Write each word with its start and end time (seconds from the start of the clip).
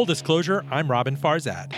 Full 0.00 0.06
disclosure, 0.06 0.64
I'm 0.70 0.90
Robin 0.90 1.14
Farzad. 1.14 1.74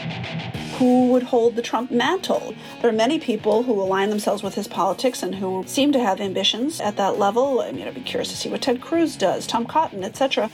Who 0.78 1.08
would 1.08 1.24
hold 1.24 1.56
the 1.56 1.60
Trump 1.60 1.90
mantle? 1.90 2.54
There 2.80 2.88
are 2.88 2.92
many 2.92 3.18
people 3.18 3.64
who 3.64 3.72
align 3.72 4.10
themselves 4.10 4.44
with 4.44 4.54
his 4.54 4.68
politics 4.68 5.24
and 5.24 5.34
who 5.34 5.64
seem 5.66 5.90
to 5.90 5.98
have 5.98 6.20
ambitions 6.20 6.80
at 6.80 6.96
that 6.98 7.18
level. 7.18 7.58
I 7.58 7.72
mean, 7.72 7.88
I'd 7.88 7.96
be 7.96 8.00
curious 8.00 8.30
to 8.30 8.36
see 8.36 8.48
what 8.48 8.62
Ted 8.62 8.80
Cruz 8.80 9.16
does, 9.16 9.44
Tom 9.44 9.66
Cotton, 9.66 10.04
etc. 10.04 10.52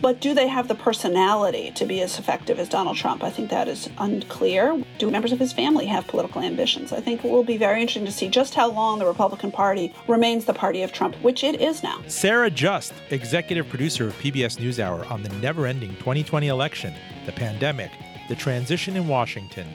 But 0.00 0.20
do 0.20 0.32
they 0.32 0.46
have 0.46 0.68
the 0.68 0.74
personality 0.74 1.72
to 1.72 1.84
be 1.84 2.00
as 2.02 2.18
effective 2.18 2.58
as 2.58 2.68
Donald 2.68 2.96
Trump? 2.96 3.24
I 3.24 3.30
think 3.30 3.50
that 3.50 3.66
is 3.66 3.88
unclear. 3.98 4.84
Do 4.98 5.10
members 5.10 5.32
of 5.32 5.40
his 5.40 5.52
family 5.52 5.86
have 5.86 6.06
political 6.06 6.40
ambitions? 6.40 6.92
I 6.92 7.00
think 7.00 7.24
it 7.24 7.30
will 7.30 7.42
be 7.42 7.56
very 7.56 7.80
interesting 7.80 8.04
to 8.06 8.12
see 8.12 8.28
just 8.28 8.54
how 8.54 8.70
long 8.70 9.00
the 9.00 9.06
Republican 9.06 9.50
Party 9.50 9.92
remains 10.06 10.44
the 10.44 10.54
party 10.54 10.82
of 10.82 10.92
Trump, 10.92 11.16
which 11.16 11.42
it 11.42 11.60
is 11.60 11.82
now. 11.82 12.00
Sara 12.06 12.48
Just, 12.48 12.92
executive 13.10 13.68
producer 13.68 14.06
of 14.06 14.18
PBS 14.18 14.58
NewsHour 14.58 15.10
on 15.10 15.22
the 15.22 15.30
never 15.40 15.66
ending 15.66 15.90
2020 15.96 16.46
election, 16.46 16.94
the 17.26 17.32
pandemic, 17.32 17.90
the 18.28 18.36
transition 18.36 18.96
in 18.96 19.08
Washington, 19.08 19.66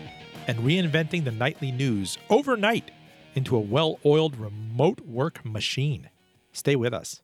and 0.47 0.59
reinventing 0.59 1.25
the 1.25 1.31
nightly 1.31 1.71
news 1.71 2.17
overnight 2.29 2.91
into 3.35 3.57
a 3.57 3.59
well 3.59 3.99
oiled 4.05 4.37
remote 4.37 5.01
work 5.01 5.43
machine. 5.43 6.09
Stay 6.53 6.75
with 6.75 6.93
us. 6.93 7.21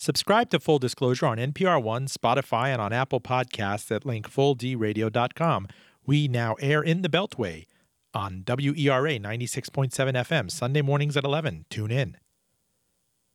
Subscribe 0.00 0.48
to 0.50 0.60
Full 0.60 0.78
Disclosure 0.78 1.26
on 1.26 1.38
NPR 1.38 1.82
One, 1.82 2.06
Spotify, 2.06 2.68
and 2.68 2.80
on 2.80 2.92
Apple 2.92 3.20
Podcasts 3.20 3.90
at 3.90 4.06
link 4.06 4.30
fulldradio.com. 4.30 5.66
We 6.06 6.28
now 6.28 6.54
air 6.60 6.80
in 6.80 7.02
the 7.02 7.08
Beltway 7.08 7.66
on 8.14 8.44
WERA 8.46 9.18
96.7 9.18 9.90
FM, 9.90 10.50
Sunday 10.52 10.82
mornings 10.82 11.16
at 11.16 11.24
11. 11.24 11.64
Tune 11.68 11.90
in. 11.90 12.16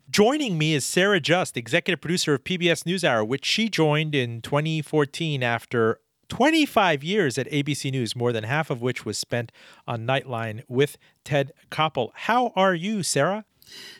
Joining 0.10 0.58
me 0.58 0.74
is 0.74 0.86
Sara 0.86 1.20
Just, 1.20 1.58
executive 1.58 2.00
producer 2.00 2.34
of 2.34 2.46
PBS 2.46 2.86
NewsHour, 2.86 3.28
which 3.28 3.44
she 3.44 3.68
joined 3.68 4.16
in 4.16 4.42
2014 4.42 5.44
after 5.44 6.00
25 6.30 7.04
years 7.04 7.38
at 7.38 7.52
ABC 7.52 7.92
News, 7.92 8.16
more 8.16 8.32
than 8.32 8.46
half 8.46 8.70
of 8.70 8.82
which 8.82 9.04
was 9.06 9.18
spent 9.18 9.52
on 9.86 10.08
Nightline 10.08 10.64
with 10.70 10.98
Ted 11.26 11.52
Koppel. 11.70 12.12
How 12.14 12.54
are 12.56 12.74
you, 12.74 13.04
Sara? 13.04 13.44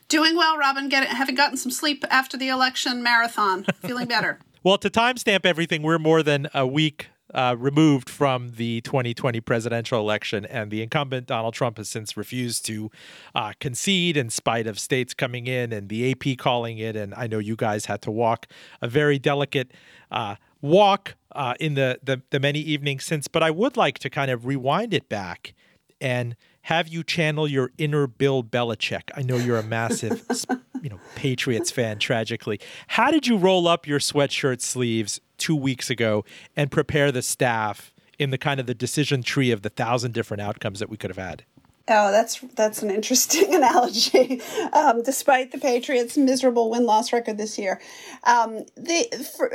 Doing 0.08 0.36
well, 0.36 0.58
Robin. 0.58 0.90
Get, 0.90 1.08
having 1.08 1.36
gotten 1.36 1.58
some 1.58 1.72
sleep 1.72 2.04
after 2.10 2.38
the 2.38 2.50
election 2.50 3.02
marathon. 3.02 3.66
Feeling 3.82 4.08
better. 4.08 4.40
well, 4.64 4.78
to 4.78 4.90
timestamp 4.90 5.46
everything, 5.46 5.82
we're 5.82 6.00
more 6.00 6.24
than 6.24 6.48
a 6.54 6.68
week 6.68 7.10
uh, 7.34 7.56
removed 7.58 8.10
from 8.10 8.52
the 8.52 8.82
2020 8.82 9.42
presidential 9.42 10.00
election, 10.00 10.46
and 10.46 10.70
the 10.70 10.82
incumbent 10.82 11.28
Donald 11.28 11.54
Trump 11.54 11.78
has 11.78 11.90
since 11.90 12.16
refused 12.16 12.66
to 12.66 12.92
uh, 13.34 13.54
concede 13.60 14.18
in 14.18 14.30
spite 14.30 14.68
of 14.68 14.80
states 14.80 15.14
coming 15.14 15.48
in 15.48 15.74
and 15.74 15.90
the 15.90 16.12
AP 16.12 16.38
calling 16.38 16.78
it. 16.78 16.96
And 16.96 17.14
I 17.16 17.28
know 17.28 17.40
you 17.40 17.56
guys 17.56 17.86
had 17.86 18.02
to 18.04 18.12
walk 18.12 18.48
a 18.82 18.88
very 18.88 19.18
delicate 19.18 19.72
uh, 20.12 20.36
walk 20.62 21.16
uh, 21.32 21.56
in 21.60 21.74
the, 21.74 22.00
the 22.04 22.22
the 22.30 22.40
many 22.40 22.60
evenings 22.60 23.04
since. 23.04 23.28
But 23.28 23.42
I 23.42 23.50
would 23.50 23.78
like 23.78 23.98
to 24.00 24.10
kind 24.10 24.30
of 24.30 24.46
rewind 24.46 24.94
it 24.94 25.10
back 25.10 25.54
and 26.00 26.36
have 26.64 26.88
you 26.88 27.04
channel 27.04 27.48
your 27.48 27.72
inner 27.78 28.08
Bill 28.08 28.44
Belichick. 28.44 29.12
I 29.16 29.22
know 29.22 29.36
you're 29.36 29.58
a 29.58 29.64
massive, 29.64 30.26
you 30.82 30.90
know, 30.90 31.00
Patriots 31.16 31.72
fan. 31.72 32.00
Tragically, 32.00 32.60
how 32.88 33.12
did 33.12 33.28
you 33.28 33.38
roll 33.38 33.68
up 33.68 33.86
your 33.86 34.00
sweatshirt 34.00 34.62
sleeves 34.62 35.20
two 35.38 35.56
weeks 35.56 35.90
ago 35.90 36.24
and 36.56 36.72
prepare 36.72 37.12
the 37.12 37.22
staff 37.22 37.94
in 38.18 38.30
the 38.30 38.38
kind 38.38 38.60
of 38.60 38.66
the 38.66 38.74
decision 38.74 39.24
tree 39.24 39.52
of 39.52 39.62
the 39.62 39.70
thousand 39.70 40.14
different 40.14 40.42
outcomes 40.42 40.80
that 40.80 40.90
we 40.90 40.98
could 40.98 41.10
have 41.10 41.18
had? 41.18 41.44
Oh, 41.90 42.12
that's 42.12 42.40
that's 42.56 42.82
an 42.82 42.90
interesting 42.90 43.54
analogy. 43.56 44.42
Um, 44.72 45.04
despite 45.04 45.52
the 45.52 45.58
Patriots' 45.58 46.18
miserable 46.18 46.70
win 46.70 46.86
loss 46.86 47.12
record 47.12 47.38
this 47.38 47.60
year, 47.60 47.82
um, 48.24 48.60
the 48.78 49.28
for, 49.36 49.52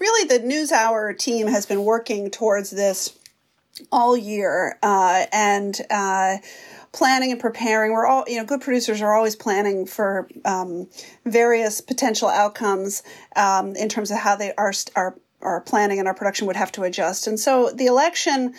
really 0.00 0.28
the 0.28 0.42
NewsHour 0.42 1.18
team 1.18 1.46
has 1.46 1.66
been 1.66 1.84
working 1.84 2.30
towards 2.30 2.70
this 2.70 3.18
all 3.92 4.16
year, 4.16 4.78
uh, 4.82 5.26
and 5.32 5.80
uh, 5.90 6.36
planning 6.92 7.30
and 7.30 7.40
preparing. 7.40 7.92
We're 7.92 8.06
all, 8.06 8.24
you 8.26 8.38
know, 8.38 8.44
good 8.44 8.60
producers 8.60 9.02
are 9.02 9.14
always 9.14 9.36
planning 9.36 9.86
for 9.86 10.28
um, 10.44 10.88
various 11.24 11.80
potential 11.80 12.28
outcomes 12.28 13.02
um, 13.36 13.76
in 13.76 13.88
terms 13.88 14.10
of 14.10 14.18
how 14.18 14.36
they 14.36 14.52
are 14.56 14.72
our 14.94 15.16
our 15.42 15.60
planning 15.60 15.98
and 15.98 16.08
our 16.08 16.14
production 16.14 16.46
would 16.46 16.56
have 16.56 16.72
to 16.72 16.82
adjust. 16.82 17.26
And 17.26 17.38
so 17.38 17.70
the 17.70 17.86
election 17.86 18.54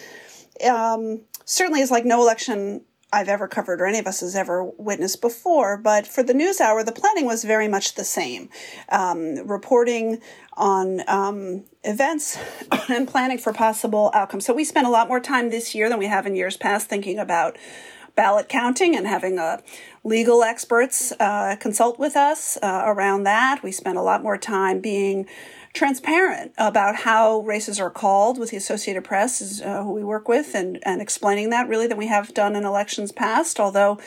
um, 0.66 1.22
certainly 1.44 1.82
is 1.82 1.92
like 1.92 2.06
no 2.06 2.22
election 2.22 2.82
I've 3.12 3.30
ever 3.30 3.48
covered 3.48 3.82
or 3.82 3.86
any 3.86 4.00
of 4.00 4.08
us 4.08 4.20
has 4.20 4.36
ever 4.36 4.64
witnessed 4.64 5.22
before. 5.22 5.78
But 5.78 6.06
for 6.06 6.24
the 6.24 6.34
NewsHour, 6.34 6.86
the 6.86 6.92
planning 6.92 7.26
was 7.26 7.44
very 7.44 7.68
much 7.68 7.96
the 7.96 8.04
same. 8.04 8.50
Um, 8.90 9.48
reporting 9.48 10.22
on 10.54 11.02
um, 11.08 11.64
events 11.88 12.38
and 12.90 13.08
planning 13.08 13.38
for 13.38 13.54
possible 13.54 14.12
outcomes. 14.14 14.46
So 14.46 14.54
we 14.54 14.64
spent 14.64 14.86
a 14.86 14.92
lot 14.92 15.08
more 15.08 15.20
time 15.20 15.50
this 15.50 15.74
year 15.74 15.90
than 15.90 15.98
we 15.98 16.08
have 16.08 16.26
in 16.26 16.36
years 16.36 16.58
past 16.58 16.88
thinking 16.88 17.18
about 17.18 17.58
ballot 18.16 18.50
counting 18.50 18.96
and 18.96 19.08
having 19.08 19.40
uh, 19.40 19.62
legal 20.04 20.44
experts 20.44 21.14
uh, 21.20 21.56
consult 21.60 22.00
with 22.00 22.16
us 22.16 22.58
uh, 22.62 22.84
around 22.86 23.24
that. 23.24 23.62
We 23.64 23.72
spent 23.72 23.98
a 23.98 24.02
lot 24.02 24.24
more 24.24 24.38
time 24.38 24.80
being 24.80 25.28
transparent 25.78 26.52
about 26.58 26.96
how 26.96 27.40
races 27.42 27.80
are 27.80 27.90
called 27.90 28.40
with 28.40 28.50
the 28.50 28.58
Associated 28.58 29.04
Press, 29.04 29.42
is, 29.42 29.62
uh, 29.62 29.84
who 29.84 29.94
we 29.94 30.04
work 30.04 30.28
with, 30.28 30.56
and, 30.56 30.80
and 30.84 31.02
explaining 31.02 31.52
that 31.52 31.68
really 31.70 31.88
than 31.88 31.98
we 31.98 32.08
have 32.08 32.34
done 32.34 32.56
in 32.56 32.66
elections 32.66 33.12
past, 33.12 33.60
although 33.60 34.00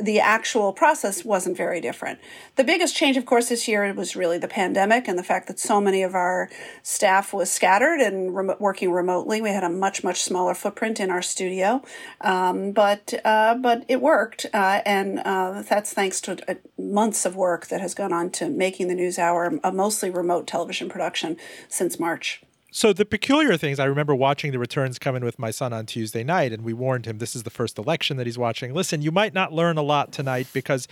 the 0.00 0.20
actual 0.20 0.72
process 0.72 1.24
wasn't 1.24 1.56
very 1.56 1.80
different. 1.80 2.18
The 2.56 2.64
biggest 2.64 2.94
change, 2.94 3.16
of 3.16 3.26
course, 3.26 3.48
this 3.48 3.66
year 3.66 3.92
was 3.94 4.14
really 4.14 4.38
the 4.38 4.48
pandemic 4.48 5.08
and 5.08 5.18
the 5.18 5.24
fact 5.24 5.48
that 5.48 5.58
so 5.58 5.80
many 5.80 6.02
of 6.02 6.14
our 6.14 6.48
staff 6.82 7.32
was 7.32 7.50
scattered 7.50 8.00
and 8.00 8.32
working 8.60 8.92
remotely. 8.92 9.40
We 9.42 9.50
had 9.50 9.64
a 9.64 9.68
much 9.68 10.04
much 10.04 10.22
smaller 10.22 10.54
footprint 10.54 11.00
in 11.00 11.10
our 11.10 11.22
studio, 11.22 11.82
um, 12.20 12.72
but 12.72 13.14
uh, 13.24 13.56
but 13.56 13.84
it 13.88 14.00
worked, 14.00 14.46
uh, 14.54 14.82
and 14.86 15.20
uh, 15.20 15.62
that's 15.68 15.92
thanks 15.92 16.20
to 16.22 16.38
uh, 16.48 16.54
months 16.78 17.26
of 17.26 17.34
work 17.34 17.66
that 17.66 17.80
has 17.80 17.94
gone 17.94 18.12
on 18.12 18.30
to 18.30 18.48
making 18.48 18.88
the 18.88 18.94
NewsHour 18.94 19.58
a 19.64 19.72
mostly 19.72 20.10
remote 20.10 20.46
television 20.46 20.88
production 20.98 21.36
since 21.68 22.00
March. 22.00 22.42
So 22.72 22.92
the 22.92 23.04
peculiar 23.04 23.56
things 23.56 23.78
I 23.78 23.84
remember 23.84 24.16
watching 24.16 24.50
the 24.50 24.58
returns 24.58 24.98
come 24.98 25.14
in 25.14 25.24
with 25.24 25.38
my 25.38 25.52
son 25.52 25.72
on 25.72 25.86
Tuesday 25.86 26.24
night, 26.24 26.52
and 26.52 26.64
we 26.64 26.72
warned 26.72 27.06
him 27.06 27.18
this 27.18 27.36
is 27.36 27.44
the 27.44 27.50
first 27.50 27.78
election 27.78 28.16
that 28.16 28.26
he's 28.26 28.36
watching. 28.36 28.74
Listen, 28.74 29.00
you 29.00 29.12
might 29.12 29.32
not 29.32 29.52
learn 29.52 29.78
a 29.78 29.82
lot 29.82 30.12
tonight 30.12 30.48
because, 30.52 30.88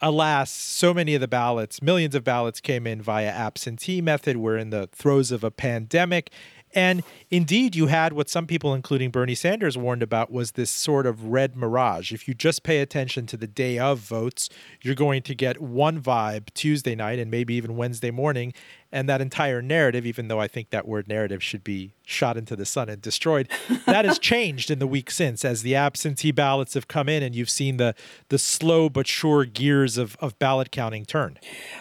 alas, 0.00 0.50
so 0.50 0.94
many 0.94 1.14
of 1.14 1.20
the 1.20 1.28
ballots, 1.28 1.82
millions 1.82 2.14
of 2.14 2.24
ballots, 2.24 2.58
came 2.58 2.86
in 2.86 3.02
via 3.02 3.28
absentee 3.28 4.00
method. 4.00 4.38
We're 4.38 4.56
in 4.56 4.70
the 4.70 4.88
throes 4.92 5.30
of 5.30 5.44
a 5.44 5.50
pandemic, 5.50 6.30
and 6.74 7.04
indeed, 7.30 7.76
you 7.76 7.86
had 7.86 8.12
what 8.12 8.28
some 8.28 8.46
people, 8.46 8.74
including 8.74 9.10
Bernie 9.10 9.36
Sanders, 9.36 9.78
warned 9.78 10.02
about 10.02 10.32
was 10.32 10.52
this 10.52 10.70
sort 10.70 11.06
of 11.06 11.26
red 11.26 11.56
mirage. 11.56 12.12
If 12.12 12.26
you 12.26 12.34
just 12.34 12.64
pay 12.64 12.80
attention 12.80 13.26
to 13.26 13.36
the 13.36 13.46
day 13.46 13.78
of 13.78 14.00
votes, 14.00 14.48
you're 14.82 14.96
going 14.96 15.22
to 15.22 15.34
get 15.34 15.60
one 15.60 16.02
vibe 16.02 16.52
Tuesday 16.54 16.96
night 16.96 17.20
and 17.20 17.30
maybe 17.30 17.54
even 17.54 17.76
Wednesday 17.76 18.10
morning 18.10 18.52
and 18.94 19.08
that 19.08 19.20
entire 19.20 19.60
narrative, 19.60 20.06
even 20.06 20.28
though 20.28 20.38
I 20.38 20.46
think 20.46 20.70
that 20.70 20.86
word 20.86 21.08
narrative 21.08 21.42
should 21.42 21.64
be 21.64 21.94
shot 22.06 22.36
into 22.36 22.54
the 22.54 22.64
sun 22.64 22.88
and 22.88 23.02
destroyed, 23.02 23.48
that 23.86 24.04
has 24.04 24.18
changed 24.20 24.70
in 24.70 24.78
the 24.78 24.86
week 24.86 25.10
since 25.10 25.44
as 25.44 25.62
the 25.62 25.74
absentee 25.74 26.30
ballots 26.30 26.74
have 26.74 26.86
come 26.86 27.08
in 27.08 27.20
and 27.20 27.34
you've 27.34 27.50
seen 27.50 27.76
the 27.76 27.96
the 28.28 28.38
slow 28.38 28.88
but 28.88 29.08
sure 29.08 29.44
gears 29.44 29.98
of, 29.98 30.16
of 30.20 30.38
ballot 30.38 30.70
counting 30.70 31.04
turn. 31.04 31.38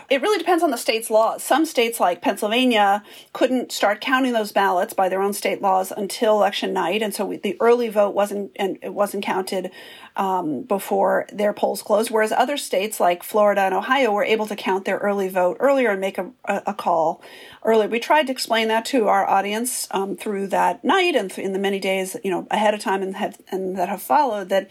It 0.09 0.23
really 0.23 0.39
depends 0.39 0.63
on 0.63 0.71
the 0.71 0.77
state's 0.77 1.11
laws. 1.11 1.43
Some 1.43 1.65
states 1.67 1.99
like 1.99 2.23
Pennsylvania 2.23 3.03
couldn't 3.31 3.71
start 3.71 4.01
counting 4.01 4.33
those 4.33 4.51
ballots 4.51 4.95
by 4.95 5.07
their 5.07 5.21
own 5.21 5.33
state 5.33 5.61
laws 5.61 5.93
until 5.95 6.33
election 6.33 6.73
night, 6.73 7.03
and 7.03 7.13
so 7.13 7.25
we, 7.25 7.37
the 7.37 7.55
early 7.61 7.89
vote 7.89 8.15
wasn't 8.15 8.51
and 8.55 8.79
it 8.81 8.95
wasn't 8.95 9.23
counted 9.23 9.69
um, 10.15 10.61
before 10.61 11.27
their 11.33 11.53
polls 11.53 11.81
closed, 11.81 12.11
whereas 12.11 12.31
other 12.31 12.57
states 12.57 12.99
like 12.99 13.23
Florida 13.23 13.61
and 13.61 13.73
Ohio 13.73 14.11
were 14.11 14.23
able 14.23 14.45
to 14.45 14.55
count 14.55 14.85
their 14.85 14.97
early 14.97 15.27
vote 15.27 15.57
earlier 15.59 15.89
and 15.91 16.01
make 16.01 16.17
a, 16.17 16.31
a 16.45 16.73
call 16.73 17.21
earlier. 17.63 17.87
We 17.87 17.99
tried 17.99 18.27
to 18.27 18.31
explain 18.31 18.67
that 18.67 18.85
to 18.85 19.07
our 19.07 19.27
audience 19.27 19.87
um, 19.91 20.15
through 20.15 20.47
that 20.47 20.83
night 20.83 21.15
and 21.15 21.31
in 21.37 21.53
the 21.53 21.59
many 21.59 21.79
days, 21.79 22.15
you 22.23 22.31
know, 22.31 22.47
ahead 22.51 22.73
of 22.73 22.79
time 22.79 23.01
and, 23.01 23.15
have, 23.15 23.39
and 23.49 23.75
that 23.77 23.89
have 23.89 24.01
followed 24.01 24.49
that 24.49 24.69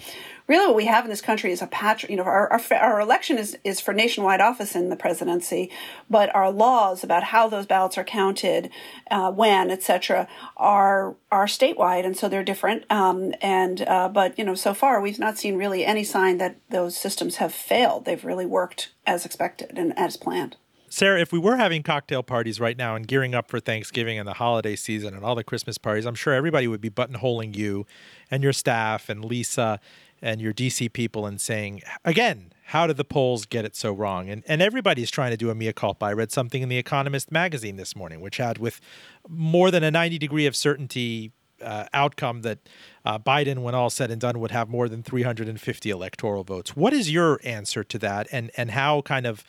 really 0.53 0.67
what 0.67 0.77
we 0.77 0.85
have 0.85 1.05
in 1.05 1.11
this 1.11 1.23
country 1.23 1.51
is 1.51 1.63
a 1.63 1.67
patch. 1.67 2.05
You 2.09 2.17
know, 2.17 2.25
our, 2.25 2.53
our, 2.53 2.61
our 2.77 3.01
election 3.01 3.39
is, 3.39 3.57
is 3.65 3.81
for 3.81 3.95
nationwide 3.95 4.41
office 4.41 4.77
in 4.77 4.91
the 4.91 4.97
presidency, 4.97 5.71
but 6.11 6.33
our 6.35 6.51
laws 6.51 7.03
about 7.03 7.25
how 7.25 7.49
those 7.49 7.65
ballots 7.65 7.97
are 7.97 8.05
counted, 8.05 8.71
uh, 9.11 9.33
when, 9.33 9.71
etc., 9.71 10.29
are 10.59 11.17
are 11.31 11.47
statewide, 11.47 12.05
and 12.05 12.17
so 12.17 12.29
they're 12.29 12.45
different. 12.45 12.85
Um, 12.91 13.33
and 13.41 13.81
uh, 13.83 14.09
but 14.11 14.39
you 14.39 14.45
know, 14.45 14.55
so 14.55 14.75
far 14.75 15.01
we've 15.01 15.19
not 15.19 15.39
seen 15.39 15.57
really 15.57 15.87
any 15.87 16.05
sign 16.05 16.37
that 16.39 16.59
those 16.69 16.97
systems 16.97 17.37
have 17.37 17.55
failed. 17.55 18.05
They've 18.05 18.25
really 18.25 18.47
worked 18.47 18.93
as 19.07 19.25
expected 19.25 19.79
and 19.79 19.99
as 19.99 20.19
planned. 20.19 20.57
Sara, 20.91 21.19
if 21.23 21.33
we 21.33 21.39
were 21.39 21.57
having 21.57 21.83
cocktail 21.83 22.23
parties 22.23 22.61
right 22.61 22.77
now 22.77 22.95
and 22.95 23.09
gearing 23.09 23.35
up 23.35 23.49
for 23.49 23.59
Thanksgiving 23.59 24.19
and 24.19 24.29
the 24.29 24.35
holiday 24.35 24.77
season 24.77 25.15
and 25.15 25.25
all 25.25 25.35
the 25.35 25.43
Christmas 25.43 25.79
parties, 25.79 26.05
I'm 26.05 26.15
sure 26.15 26.35
everybody 26.35 26.69
would 26.69 26.83
be 26.83 26.91
buttonholing 26.91 27.57
you 27.57 27.87
and 28.31 28.43
your 28.43 28.53
staff 28.53 29.09
and 29.09 29.25
Lisa 29.25 29.81
and 30.23 30.41
your 30.41 30.55
DC 30.55 30.93
people 30.93 31.27
and 31.27 31.41
saying, 31.41 31.83
again, 32.05 32.53
how 32.67 32.87
did 32.87 32.97
the 32.97 33.05
polls 33.05 33.45
get 33.45 33.65
it 33.65 33.77
so 33.77 33.93
wrong? 33.93 34.31
And 34.31 34.43
and 34.47 34.63
everybody's 34.63 35.11
trying 35.11 35.33
to 35.33 35.37
do 35.37 35.51
a 35.51 35.55
mea 35.55 35.73
culpa. 35.73 36.07
I 36.07 36.13
read 36.13 36.33
something 36.33 36.63
in 36.63 36.69
the 36.69 36.79
Economist 36.79 37.31
magazine 37.31 37.77
this 37.77 37.95
morning, 37.95 38.21
which 38.21 38.39
had 38.39 38.59
with 38.59 38.81
more 39.29 39.71
than 39.71 39.83
a 39.83 39.91
90 39.91 40.19
degree 40.19 40.47
of 40.47 40.57
certainty 40.57 41.33
uh, 41.63 41.87
outcome 41.93 42.43
that 42.43 42.59
uh, 43.05 43.19
Biden, 43.19 43.59
when 43.59 43.75
all 43.75 43.91
said 43.91 44.11
and 44.11 44.21
done, 44.21 44.41
would 44.41 44.51
have 44.51 44.69
more 44.69 44.89
than 44.89 45.03
350 45.03 45.91
electoral 45.91 46.45
votes. 46.45 46.75
What 46.77 46.93
is 46.93 47.11
your 47.11 47.41
answer 47.45 47.85
to 47.85 47.99
that, 47.99 48.27
and 48.33 48.51
and 48.57 48.71
how 48.71 49.03
kind 49.03 49.27
of 49.27 49.45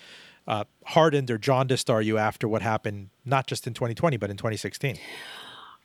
uh, 0.48 0.66
hardened 0.88 1.31
or 1.31 1.38
jaundiced 1.38 1.90
are 1.90 2.02
you 2.02 2.18
after 2.18 2.48
what 2.48 2.62
happened, 2.62 3.10
not 3.25 3.48
just 3.48 3.68
in 3.68 3.74
2020 3.74 4.18
but 4.18 4.30
in 4.30 4.38
2016? 4.38 4.98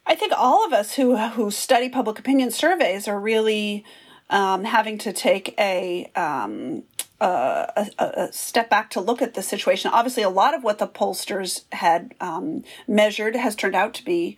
I 0.06 0.14
think 0.14 0.32
all 0.36 0.64
of 0.66 0.72
us 0.72 0.94
who 0.94 1.16
who 1.16 1.50
study 1.50 1.88
public 1.88 2.18
opinion 2.18 2.50
surveys 2.50 3.06
are 3.06 3.20
really 3.20 3.84
um, 4.30 4.64
having 4.64 4.98
to 4.98 5.12
take 5.12 5.54
a, 5.58 6.10
um, 6.14 6.82
a, 7.20 7.88
a, 7.98 8.32
step 8.32 8.68
back 8.70 8.90
to 8.90 9.00
look 9.00 9.22
at 9.22 9.34
the 9.34 9.42
situation. 9.42 9.90
Obviously, 9.92 10.22
a 10.22 10.28
lot 10.30 10.54
of 10.54 10.62
what 10.62 10.78
the 10.78 10.86
pollsters 10.86 11.64
had 11.72 12.14
um, 12.20 12.62
measured 12.86 13.34
has 13.34 13.56
turned 13.56 13.74
out 13.74 13.94
to 13.94 14.04
be 14.04 14.36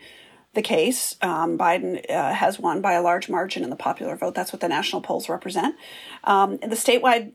the 0.55 0.63
case. 0.63 1.17
Um, 1.23 1.57
Biden 1.57 2.09
uh, 2.11 2.33
has 2.33 2.59
won 2.59 2.81
by 2.81 2.95
a 2.95 3.03
large 3.03 3.29
margin 3.29 3.63
in 3.63 3.71
the 3.71 3.77
popular 3.77 4.17
vote. 4.17 4.35
That's 4.35 4.53
what 4.53 4.61
the 4.61 4.69
national 4.69 5.03
polls 5.03 5.29
represent. 5.29 5.77
Um, 6.25 6.57
the 6.59 6.77
statewide 6.77 7.33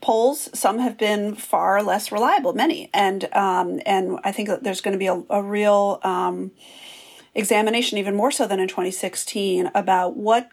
polls, 0.00 0.48
some 0.58 0.78
have 0.78 0.98
been 0.98 1.34
far 1.34 1.82
less 1.82 2.10
reliable, 2.10 2.52
many, 2.54 2.90
and 2.92 3.32
um, 3.34 3.80
and 3.86 4.18
I 4.24 4.32
think 4.32 4.48
that 4.48 4.64
there's 4.64 4.80
going 4.80 4.92
to 4.92 4.98
be 4.98 5.06
a, 5.06 5.22
a 5.30 5.42
real 5.42 6.00
um, 6.02 6.50
examination, 7.34 7.98
even 7.98 8.16
more 8.16 8.32
so 8.32 8.46
than 8.46 8.58
in 8.58 8.68
2016, 8.68 9.70
about 9.74 10.16
what 10.16 10.50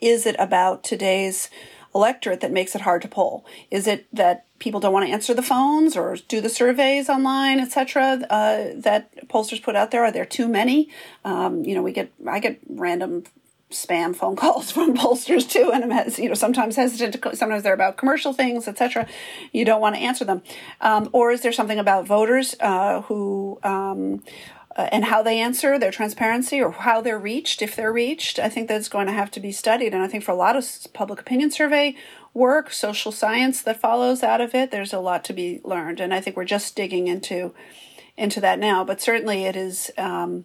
is 0.00 0.26
it 0.26 0.36
about 0.38 0.84
today's 0.84 1.48
electorate 1.94 2.40
that 2.40 2.52
makes 2.52 2.74
it 2.74 2.82
hard 2.82 3.02
to 3.02 3.08
poll? 3.08 3.44
Is 3.70 3.86
it 3.86 4.06
that 4.12 4.46
people 4.58 4.80
don't 4.80 4.92
want 4.92 5.06
to 5.06 5.12
answer 5.12 5.34
the 5.34 5.42
phones 5.42 5.96
or 5.96 6.16
do 6.28 6.40
the 6.40 6.48
surveys 6.48 7.08
online, 7.08 7.60
etc. 7.60 8.20
Uh, 8.30 8.68
that 8.76 9.28
pollsters 9.28 9.62
put 9.62 9.76
out 9.76 9.90
there? 9.90 10.04
Are 10.04 10.12
there 10.12 10.26
too 10.26 10.48
many? 10.48 10.88
Um, 11.24 11.64
you 11.64 11.74
know, 11.74 11.82
we 11.82 11.92
get 11.92 12.12
I 12.26 12.38
get 12.38 12.60
random 12.68 13.24
spam 13.70 14.14
phone 14.14 14.36
calls 14.42 14.70
from 14.70 14.96
pollsters 14.96 15.48
too, 15.48 15.70
and 15.72 15.92
I'm 15.92 16.12
you 16.16 16.28
know 16.28 16.34
sometimes 16.34 16.76
hesitant 16.76 17.22
to. 17.22 17.36
Sometimes 17.36 17.62
they're 17.62 17.74
about 17.74 17.96
commercial 17.96 18.32
things, 18.32 18.68
etc. 18.68 19.06
You 19.52 19.64
don't 19.64 19.80
want 19.80 19.96
to 19.96 20.00
answer 20.00 20.24
them, 20.24 20.42
um, 20.80 21.08
or 21.12 21.32
is 21.32 21.42
there 21.42 21.52
something 21.52 21.78
about 21.78 22.06
voters 22.06 22.54
uh, 22.60 23.02
who 23.02 23.58
um, 23.62 24.22
uh, 24.76 24.88
and 24.92 25.06
how 25.06 25.22
they 25.22 25.40
answer, 25.40 25.78
their 25.78 25.90
transparency, 25.90 26.60
or 26.60 26.70
how 26.70 27.00
they're 27.00 27.18
reached, 27.18 27.62
if 27.62 27.74
they're 27.74 27.92
reached. 27.92 28.38
I 28.38 28.48
think 28.48 28.68
that's 28.68 28.88
going 28.88 29.06
to 29.06 29.12
have 29.12 29.30
to 29.32 29.40
be 29.40 29.50
studied. 29.50 29.94
And 29.94 30.02
I 30.02 30.08
think 30.08 30.22
for 30.22 30.32
a 30.32 30.36
lot 30.36 30.56
of 30.56 30.66
public 30.92 31.18
opinion 31.18 31.50
survey 31.50 31.96
work, 32.34 32.70
social 32.70 33.10
science 33.10 33.62
that 33.62 33.80
follows 33.80 34.22
out 34.22 34.42
of 34.42 34.54
it, 34.54 34.70
there's 34.70 34.92
a 34.92 35.00
lot 35.00 35.24
to 35.24 35.32
be 35.32 35.60
learned. 35.64 35.98
And 35.98 36.12
I 36.12 36.20
think 36.20 36.36
we're 36.36 36.44
just 36.44 36.76
digging 36.76 37.08
into 37.08 37.54
into 38.18 38.40
that 38.40 38.58
now. 38.58 38.84
But 38.84 39.00
certainly, 39.00 39.44
it 39.44 39.56
is. 39.56 39.90
Um, 39.96 40.44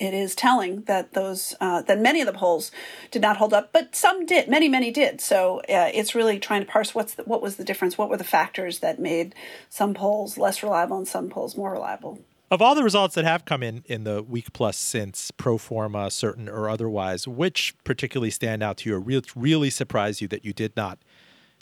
it 0.00 0.12
is 0.12 0.34
telling 0.34 0.82
that 0.82 1.12
those 1.12 1.54
uh, 1.60 1.82
that 1.82 2.00
many 2.00 2.20
of 2.20 2.26
the 2.26 2.32
polls 2.32 2.72
did 3.12 3.22
not 3.22 3.36
hold 3.36 3.54
up, 3.54 3.72
but 3.72 3.94
some 3.94 4.26
did. 4.26 4.48
Many, 4.48 4.68
many 4.68 4.90
did. 4.90 5.20
So 5.20 5.60
uh, 5.60 5.90
it's 5.94 6.16
really 6.16 6.40
trying 6.40 6.62
to 6.62 6.66
parse 6.66 6.96
what's 6.96 7.14
the, 7.14 7.22
what 7.22 7.40
was 7.40 7.56
the 7.56 7.64
difference, 7.64 7.96
what 7.96 8.10
were 8.10 8.16
the 8.16 8.24
factors 8.24 8.80
that 8.80 8.98
made 8.98 9.36
some 9.70 9.94
polls 9.94 10.36
less 10.36 10.64
reliable 10.64 10.98
and 10.98 11.06
some 11.06 11.30
polls 11.30 11.56
more 11.56 11.70
reliable 11.70 12.18
of 12.54 12.62
all 12.62 12.74
the 12.76 12.84
results 12.84 13.16
that 13.16 13.24
have 13.24 13.44
come 13.44 13.62
in 13.62 13.82
in 13.86 14.04
the 14.04 14.22
week 14.22 14.52
plus 14.52 14.76
since 14.76 15.32
pro 15.32 15.58
forma 15.58 16.10
certain 16.10 16.48
or 16.48 16.68
otherwise 16.68 17.26
which 17.26 17.74
particularly 17.82 18.30
stand 18.30 18.62
out 18.62 18.78
to 18.78 18.88
you 18.88 18.96
or 18.96 19.00
really, 19.00 19.24
really 19.34 19.70
surprise 19.70 20.22
you 20.22 20.28
that 20.28 20.44
you 20.44 20.52
did 20.52 20.74
not 20.76 20.98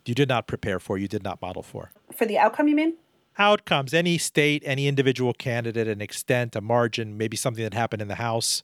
you 0.05 0.15
did 0.15 0.29
not 0.29 0.47
prepare 0.47 0.79
for 0.79 0.99
you 0.99 1.09
did 1.09 1.23
not 1.23 1.41
model 1.41 1.63
for? 1.63 1.93
For 2.15 2.27
the 2.27 2.39
outcome 2.39 2.69
you 2.69 2.77
mean? 2.77 2.97
Outcomes 3.39 3.95
any 3.95 4.19
state 4.19 4.63
any 4.67 4.87
individual 4.87 5.33
candidate 5.33 5.89
an 5.89 6.03
extent 6.03 6.55
a 6.55 6.61
margin 6.61 7.17
maybe 7.17 7.37
something 7.37 7.65
that 7.65 7.75
happened 7.75 8.03
in 8.03 8.09
the 8.09 8.17
house. 8.17 8.63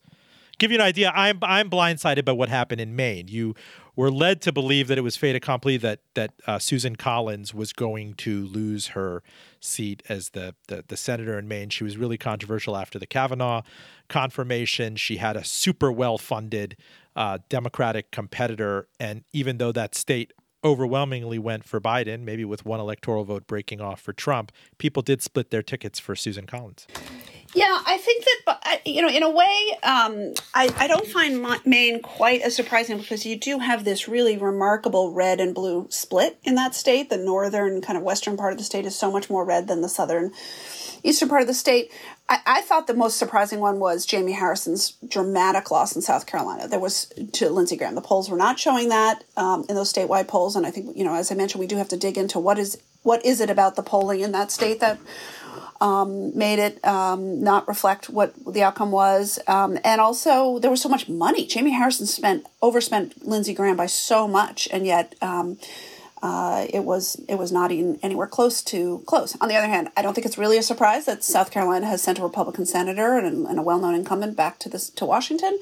Give 0.59 0.71
you 0.71 0.77
an 0.77 0.83
idea 0.83 1.11
i'm 1.15 1.39
i'm 1.43 1.71
blindsided 1.71 2.27
by 2.27 2.33
what 2.33 2.51
happened 2.51 2.83
in 2.83 2.95
maine. 2.95 3.29
You 3.29 3.55
were 3.99 4.13
led 4.13 4.41
to 4.41 4.53
believe 4.53 4.87
that 4.87 4.97
it 4.97 5.01
was 5.01 5.17
fait 5.17 5.35
accompli 5.35 5.77
that 5.77 5.99
that 6.15 6.33
uh, 6.47 6.57
Susan 6.61 6.95
Collins 6.95 7.53
was 7.53 7.73
going 7.73 8.15
to 8.15 8.47
lose 8.47 8.89
her 8.89 9.25
seat 9.59 10.05
as 10.09 10.31
the, 10.31 10.55
the 10.69 10.85
the 10.87 10.97
senator 10.97 11.37
in 11.37 11.49
Maine. 11.49 11.69
She 11.69 11.83
was 11.83 11.97
really 11.97 12.17
controversial 12.17 12.77
after 12.77 13.01
the 13.01 13.09
Kavanaugh 13.09 13.63
confirmation. 14.09 14.95
She 14.95 15.17
had 15.17 15.37
a 15.37 15.43
super 15.43 15.91
well 15.91 16.17
funded 16.17 16.77
uh, 17.17 17.39
Democratic 17.49 18.13
competitor, 18.13 18.87
and 19.01 19.25
even 19.33 19.59
though 19.59 19.73
that 19.73 19.97
state 19.97 20.33
overwhelmingly 20.63 21.41
went 21.41 21.65
for 21.65 21.81
Biden, 21.81 22.21
maybe 22.21 22.45
with 22.45 22.65
one 22.65 22.79
electoral 22.79 23.25
vote 23.25 23.49
breaking 23.49 23.81
off 23.81 24.01
for 24.01 24.13
Trump, 24.13 24.53
people 24.79 25.03
did 25.03 25.23
split 25.23 25.51
their 25.51 25.63
tickets 25.63 25.99
for 25.99 26.15
Susan 26.15 26.47
Collins. 26.47 26.87
Yeah, 27.55 27.81
I 27.87 27.97
think 27.97 28.25
that 28.47 28.87
you 28.87 29.01
know, 29.01 29.09
in 29.09 29.23
a 29.23 29.31
way, 29.31 29.79
um, 29.83 30.35
I 30.55 30.73
I 30.79 30.87
don't 30.87 31.07
find 31.07 31.47
Maine 31.65 32.03
quite 32.03 32.43
as 32.43 32.55
surprising 32.55 32.99
because 32.99 33.25
you 33.25 33.37
do 33.37 33.59
have 33.59 33.85
this 33.85 34.07
really 34.07 34.37
remarkable 34.37 35.13
red 35.13 35.41
and 35.41 35.55
blue 35.55 35.87
split 35.89 36.39
in 36.45 36.57
that 36.57 36.75
state. 36.75 37.09
The 37.09 37.17
northern 37.17 37.81
kind 37.81 37.97
of 37.97 38.05
western 38.05 38.37
part 38.37 38.53
of 38.53 38.59
the 38.59 38.65
state 38.65 38.85
is 38.85 38.97
so 38.97 39.11
much 39.11 39.31
more 39.31 39.45
red 39.45 39.67
than 39.67 39.81
the 39.81 39.89
southern 39.89 40.33
eastern 41.03 41.29
part 41.29 41.41
of 41.41 41.49
the 41.49 41.55
state. 41.55 41.91
I, 42.29 42.41
I 42.45 42.61
thought 42.61 42.87
the 42.87 42.95
most 42.95 43.19
surprising 43.19 43.61
one 43.61 43.79
was 43.79 44.05
Jamie 44.05 44.33
Harrison's 44.33 44.97
dramatic 45.07 45.71
loss 45.71 45.97
in 45.97 46.03
South 46.03 46.27
Carolina. 46.27 46.69
There 46.69 46.81
was 46.81 47.11
to 47.35 47.49
Lindsey 47.49 47.77
Graham. 47.77 47.95
The 47.95 48.03
polls 48.03 48.29
were 48.29 48.37
not 48.37 48.59
showing 48.59 48.91
that 48.91 49.25
um, 49.37 49.65
in 49.69 49.75
those 49.75 49.93
statewide 49.93 50.29
polls, 50.29 50.55
and 50.55 50.67
I 50.67 50.71
think 50.71 50.97
you 50.97 51.05
know, 51.05 51.15
as 51.15 51.33
I 51.33 51.35
mentioned, 51.35 51.61
we 51.61 51.67
do 51.67 51.77
have 51.77 51.89
to 51.89 51.97
dig 51.97 52.19
into 52.19 52.39
what 52.39 52.59
is 52.59 52.79
what 53.03 53.25
is 53.25 53.41
it 53.41 53.49
about 53.49 53.77
the 53.77 53.83
polling 53.83 54.21
in 54.21 54.33
that 54.33 54.51
state 54.51 54.81
that 54.81 54.99
um, 55.81 56.37
made 56.37 56.59
it 56.59 56.85
um, 56.85 57.43
not 57.43 57.69
reflect 57.69 58.11
what 58.11 58.35
the 58.53 58.63
outcome 58.63 58.91
was. 58.91 59.39
Um, 59.47 59.79
and 59.85 60.01
also, 60.01 60.59
there 60.59 60.71
was 60.71 60.83
so 60.83 60.89
much 60.89 61.09
money. 61.09 61.47
Jamie 61.47 61.73
Harrison 61.73 62.07
spent 62.07 62.47
overspent 62.63 63.27
Lindsey 63.27 63.55
Graham 63.55 63.77
by 63.77 63.87
so 63.87 64.27
much, 64.27 64.69
and 64.73 64.87
yet 64.87 65.15
um, 65.23 65.59
uh, 66.23 66.67
it 66.71 66.85
was 66.85 67.21
it 67.29 67.37
was 67.37 67.53
not 67.53 67.71
even 67.71 67.99
anywhere 68.03 68.27
close 68.27 68.63
to 68.63 69.03
close. 69.07 69.37
On 69.41 69.49
the 69.49 69.57
other 69.57 69.69
hand, 69.69 69.89
I 69.97 70.03
don't 70.03 70.15
think 70.15 70.27
it's 70.27 70.39
really 70.39 70.59
a 70.59 70.63
surprise 70.63 71.07
that 71.07 71.23
South 71.23 71.51
Carolina 71.51 71.87
has 71.87 72.03
sent 72.03 72.19
a 72.19 72.23
Republican 72.23 72.67
senator 72.67 73.17
and, 73.17 73.47
and 73.47 73.59
a 73.59 73.63
well 73.63 73.79
known 73.79 73.95
incumbent 73.95 74.37
back 74.37 74.59
to 74.61 74.69
this 74.69 74.91
to 74.91 75.05
Washington. 75.05 75.59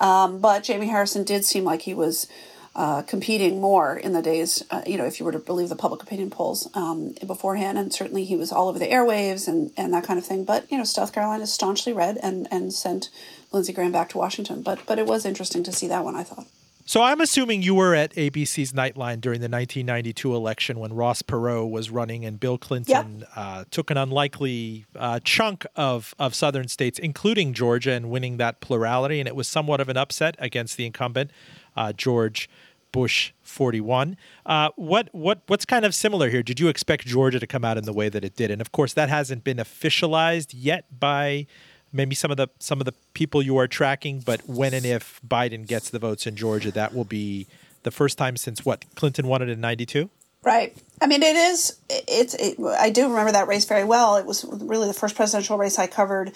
Um, 0.00 0.40
but 0.40 0.62
Jamie 0.64 0.88
Harrison 0.88 1.24
did 1.24 1.44
seem 1.44 1.64
like 1.64 1.82
he 1.82 1.94
was 1.94 2.26
uh, 2.74 3.02
competing 3.02 3.60
more 3.60 3.96
in 3.96 4.12
the 4.12 4.22
days, 4.22 4.62
uh, 4.70 4.82
you 4.86 4.96
know, 4.96 5.04
if 5.04 5.18
you 5.18 5.26
were 5.26 5.32
to 5.32 5.38
believe 5.38 5.68
the 5.68 5.76
public 5.76 6.02
opinion 6.02 6.30
polls 6.30 6.68
um, 6.74 7.14
beforehand. 7.26 7.78
And 7.78 7.92
certainly 7.92 8.24
he 8.24 8.36
was 8.36 8.52
all 8.52 8.68
over 8.68 8.78
the 8.78 8.88
airwaves 8.88 9.48
and, 9.48 9.72
and 9.76 9.92
that 9.94 10.04
kind 10.04 10.18
of 10.18 10.24
thing. 10.24 10.44
But, 10.44 10.70
you 10.70 10.78
know, 10.78 10.84
South 10.84 11.12
Carolina 11.12 11.42
is 11.42 11.52
staunchly 11.52 11.92
red 11.92 12.18
and, 12.22 12.46
and 12.50 12.72
sent 12.72 13.10
Lindsey 13.52 13.72
Graham 13.72 13.92
back 13.92 14.08
to 14.10 14.18
Washington. 14.18 14.62
But, 14.62 14.80
but 14.86 14.98
it 14.98 15.06
was 15.06 15.24
interesting 15.24 15.62
to 15.64 15.72
see 15.72 15.88
that 15.88 16.04
one, 16.04 16.14
I 16.14 16.22
thought. 16.22 16.46
So 16.88 17.02
I'm 17.02 17.20
assuming 17.20 17.60
you 17.60 17.74
were 17.74 17.94
at 17.94 18.14
ABC's 18.14 18.72
Nightline 18.72 19.20
during 19.20 19.40
the 19.40 19.48
1992 19.50 20.34
election 20.34 20.78
when 20.78 20.94
Ross 20.94 21.20
Perot 21.20 21.70
was 21.70 21.90
running 21.90 22.24
and 22.24 22.40
Bill 22.40 22.56
Clinton 22.56 23.18
yep. 23.18 23.28
uh, 23.36 23.64
took 23.70 23.90
an 23.90 23.98
unlikely 23.98 24.86
uh, 24.96 25.20
chunk 25.22 25.66
of, 25.76 26.14
of 26.18 26.34
southern 26.34 26.66
states, 26.66 26.98
including 26.98 27.52
Georgia, 27.52 27.92
and 27.92 28.08
winning 28.08 28.38
that 28.38 28.60
plurality. 28.60 29.20
And 29.20 29.28
it 29.28 29.36
was 29.36 29.46
somewhat 29.46 29.82
of 29.82 29.90
an 29.90 29.98
upset 29.98 30.34
against 30.38 30.78
the 30.78 30.86
incumbent, 30.86 31.30
uh, 31.78 31.92
George 31.92 32.50
Bush 32.90 33.32
41. 33.42 34.16
Uh, 34.44 34.70
what 34.76 35.08
what 35.12 35.42
what's 35.46 35.64
kind 35.64 35.84
of 35.84 35.94
similar 35.94 36.28
here? 36.28 36.42
Did 36.42 36.58
you 36.58 36.68
expect 36.68 37.06
Georgia 37.06 37.38
to 37.38 37.46
come 37.46 37.64
out 37.64 37.78
in 37.78 37.84
the 37.84 37.92
way 37.92 38.08
that 38.08 38.24
it 38.24 38.34
did? 38.34 38.50
And 38.50 38.60
of 38.60 38.72
course, 38.72 38.92
that 38.94 39.08
hasn't 39.08 39.44
been 39.44 39.58
officialized 39.58 40.48
yet 40.52 40.84
by 40.98 41.46
maybe 41.92 42.14
some 42.14 42.30
of 42.30 42.36
the 42.36 42.48
some 42.58 42.80
of 42.80 42.84
the 42.84 42.94
people 43.14 43.40
you 43.42 43.56
are 43.56 43.68
tracking. 43.68 44.20
But 44.20 44.48
when 44.48 44.74
and 44.74 44.84
if 44.84 45.20
Biden 45.26 45.66
gets 45.66 45.90
the 45.90 45.98
votes 45.98 46.26
in 46.26 46.34
Georgia, 46.34 46.72
that 46.72 46.94
will 46.94 47.04
be 47.04 47.46
the 47.84 47.92
first 47.92 48.18
time 48.18 48.36
since 48.36 48.64
what 48.64 48.84
Clinton 48.96 49.28
won 49.28 49.42
it 49.42 49.48
in 49.48 49.60
'92. 49.60 50.10
Right. 50.42 50.76
I 51.00 51.06
mean, 51.06 51.22
it 51.22 51.36
is. 51.36 51.78
It's. 51.88 52.34
It, 52.34 52.58
I 52.60 52.90
do 52.90 53.08
remember 53.08 53.32
that 53.32 53.46
race 53.46 53.66
very 53.66 53.84
well. 53.84 54.16
It 54.16 54.26
was 54.26 54.44
really 54.44 54.88
the 54.88 54.94
first 54.94 55.14
presidential 55.14 55.58
race 55.58 55.78
I 55.78 55.86
covered 55.86 56.34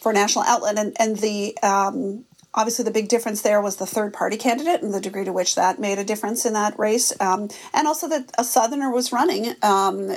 for 0.00 0.10
a 0.10 0.14
national 0.14 0.44
outlet, 0.44 0.76
and 0.76 0.96
and 0.98 1.16
the 1.16 1.56
um, 1.62 2.25
obviously 2.56 2.84
the 2.84 2.90
big 2.90 3.08
difference 3.08 3.42
there 3.42 3.60
was 3.60 3.76
the 3.76 3.86
third 3.86 4.12
party 4.12 4.36
candidate 4.36 4.82
and 4.82 4.92
the 4.92 5.00
degree 5.00 5.24
to 5.24 5.32
which 5.32 5.54
that 5.54 5.78
made 5.78 5.98
a 5.98 6.04
difference 6.04 6.44
in 6.46 6.54
that 6.54 6.76
race. 6.78 7.12
Um, 7.20 7.48
and 7.72 7.86
also 7.86 8.08
that 8.08 8.30
a 8.38 8.44
southerner 8.44 8.90
was 8.90 9.12
running 9.12 9.54
um, 9.62 10.10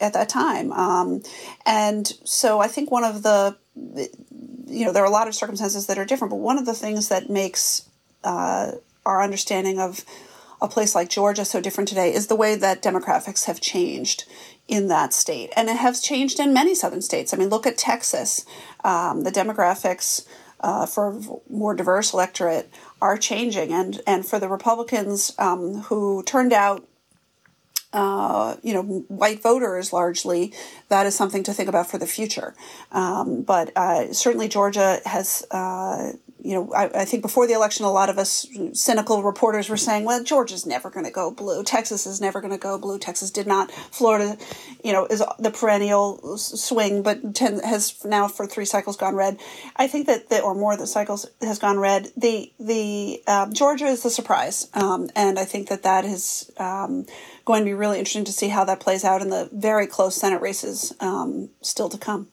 at 0.00 0.14
that 0.14 0.28
time. 0.28 0.72
Um, 0.72 1.22
and 1.66 2.12
so 2.24 2.60
i 2.60 2.68
think 2.68 2.90
one 2.90 3.04
of 3.04 3.22
the 3.22 3.56
you 4.66 4.84
know 4.84 4.92
there 4.92 5.02
are 5.02 5.06
a 5.06 5.10
lot 5.10 5.28
of 5.28 5.34
circumstances 5.34 5.86
that 5.86 5.98
are 5.98 6.04
different 6.04 6.30
but 6.30 6.38
one 6.38 6.58
of 6.58 6.66
the 6.66 6.74
things 6.74 7.08
that 7.08 7.30
makes 7.30 7.88
uh, 8.22 8.72
our 9.04 9.22
understanding 9.22 9.78
of 9.78 10.04
a 10.60 10.68
place 10.68 10.94
like 10.94 11.10
georgia 11.10 11.44
so 11.44 11.60
different 11.60 11.88
today 11.88 12.12
is 12.12 12.26
the 12.28 12.36
way 12.36 12.54
that 12.54 12.82
demographics 12.82 13.44
have 13.44 13.60
changed 13.60 14.24
in 14.66 14.88
that 14.88 15.12
state. 15.12 15.50
And 15.58 15.68
it 15.68 15.76
has 15.76 16.00
changed 16.00 16.40
in 16.40 16.54
many 16.54 16.74
southern 16.74 17.02
states. 17.02 17.34
I 17.34 17.36
mean 17.36 17.50
look 17.50 17.66
at 17.66 17.76
texas. 17.76 18.46
Um, 18.82 19.22
the 19.24 19.30
demographics 19.30 20.26
uh, 20.60 20.86
for 20.86 21.16
a 21.16 21.22
more 21.48 21.74
diverse 21.74 22.12
electorate 22.12 22.70
are 23.00 23.16
changing. 23.16 23.72
And, 23.72 24.00
and 24.06 24.26
for 24.26 24.38
the 24.38 24.48
Republicans 24.48 25.34
um, 25.38 25.82
who 25.82 26.22
turned 26.22 26.52
out 26.52 26.86
uh, 27.94 28.56
you 28.62 28.74
know, 28.74 28.82
white 29.06 29.40
voters 29.40 29.92
largely, 29.92 30.52
that 30.88 31.06
is 31.06 31.14
something 31.14 31.44
to 31.44 31.52
think 31.54 31.68
about 31.68 31.88
for 31.88 31.96
the 31.96 32.08
future. 32.08 32.54
Um, 32.90 33.42
but 33.42 33.70
uh, 33.76 34.12
certainly 34.12 34.48
Georgia 34.48 35.00
has 35.06 35.46
uh, 35.52 36.12
you 36.44 36.52
know, 36.54 36.72
I, 36.74 36.90
I, 37.00 37.04
think 37.06 37.22
before 37.22 37.46
the 37.46 37.54
election, 37.54 37.86
a 37.86 37.90
lot 37.90 38.10
of 38.10 38.18
us 38.18 38.46
cynical 38.74 39.22
reporters 39.22 39.70
were 39.70 39.78
saying, 39.78 40.04
well, 40.04 40.22
Georgia's 40.22 40.66
never 40.66 40.90
going 40.90 41.06
to 41.06 41.10
go 41.10 41.30
blue. 41.30 41.64
Texas 41.64 42.06
is 42.06 42.20
never 42.20 42.42
going 42.42 42.52
to 42.52 42.58
go 42.58 42.78
blue. 42.78 42.98
Texas 42.98 43.30
did 43.30 43.46
not. 43.46 43.70
Florida, 43.72 44.36
you 44.84 44.92
know, 44.92 45.06
is 45.06 45.22
the 45.38 45.50
perennial 45.50 46.36
swing, 46.36 47.02
but 47.02 47.34
ten, 47.34 47.60
has 47.60 48.04
now 48.04 48.28
for 48.28 48.46
three 48.46 48.66
cycles 48.66 48.98
gone 48.98 49.14
red. 49.14 49.40
I 49.76 49.86
think 49.86 50.06
that, 50.06 50.28
the, 50.28 50.42
or 50.42 50.54
more 50.54 50.76
the 50.76 50.86
cycles 50.86 51.26
has 51.40 51.58
gone 51.58 51.78
red. 51.78 52.12
The, 52.14 52.52
the, 52.60 53.22
um, 53.26 53.54
Georgia 53.54 53.86
is 53.86 54.02
the 54.02 54.10
surprise. 54.10 54.68
Um, 54.74 55.08
and 55.16 55.38
I 55.38 55.46
think 55.46 55.70
that 55.70 55.82
that 55.84 56.04
is, 56.04 56.52
um, 56.58 57.06
going 57.46 57.62
to 57.62 57.64
be 57.64 57.74
really 57.74 57.98
interesting 57.98 58.24
to 58.24 58.32
see 58.32 58.48
how 58.48 58.64
that 58.64 58.80
plays 58.80 59.02
out 59.02 59.22
in 59.22 59.30
the 59.30 59.48
very 59.50 59.86
close 59.86 60.14
Senate 60.14 60.42
races, 60.42 60.92
um, 61.00 61.48
still 61.62 61.88
to 61.88 61.96
come. 61.96 62.28